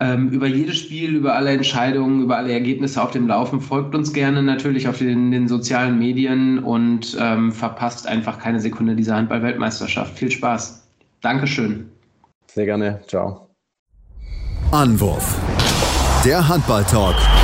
ähm, 0.00 0.30
über 0.30 0.48
jedes 0.48 0.78
Spiel, 0.78 1.14
über 1.14 1.36
alle 1.36 1.50
Entscheidungen, 1.50 2.22
über 2.22 2.36
alle 2.36 2.52
Ergebnisse 2.52 3.00
auf 3.00 3.12
dem 3.12 3.28
Laufen. 3.28 3.60
Folgt 3.60 3.94
uns 3.94 4.12
gerne 4.12 4.42
natürlich 4.42 4.88
auf 4.88 4.98
den, 4.98 5.30
den 5.30 5.46
sozialen 5.46 5.96
Medien 5.96 6.58
und 6.58 7.16
ähm, 7.20 7.52
verpasst 7.52 8.08
einfach 8.08 8.40
keine 8.40 8.58
Sekunde 8.58 8.96
dieser 8.96 9.14
Handball-Weltmeisterschaft. 9.14 10.18
Viel 10.18 10.32
Spaß. 10.32 10.84
Dankeschön. 11.20 11.88
Sehr 12.52 12.64
gerne. 12.64 13.02
Ciao. 13.06 13.50
Anwurf. 14.72 15.38
Der 16.24 16.48
Handball-Talk 16.48 17.43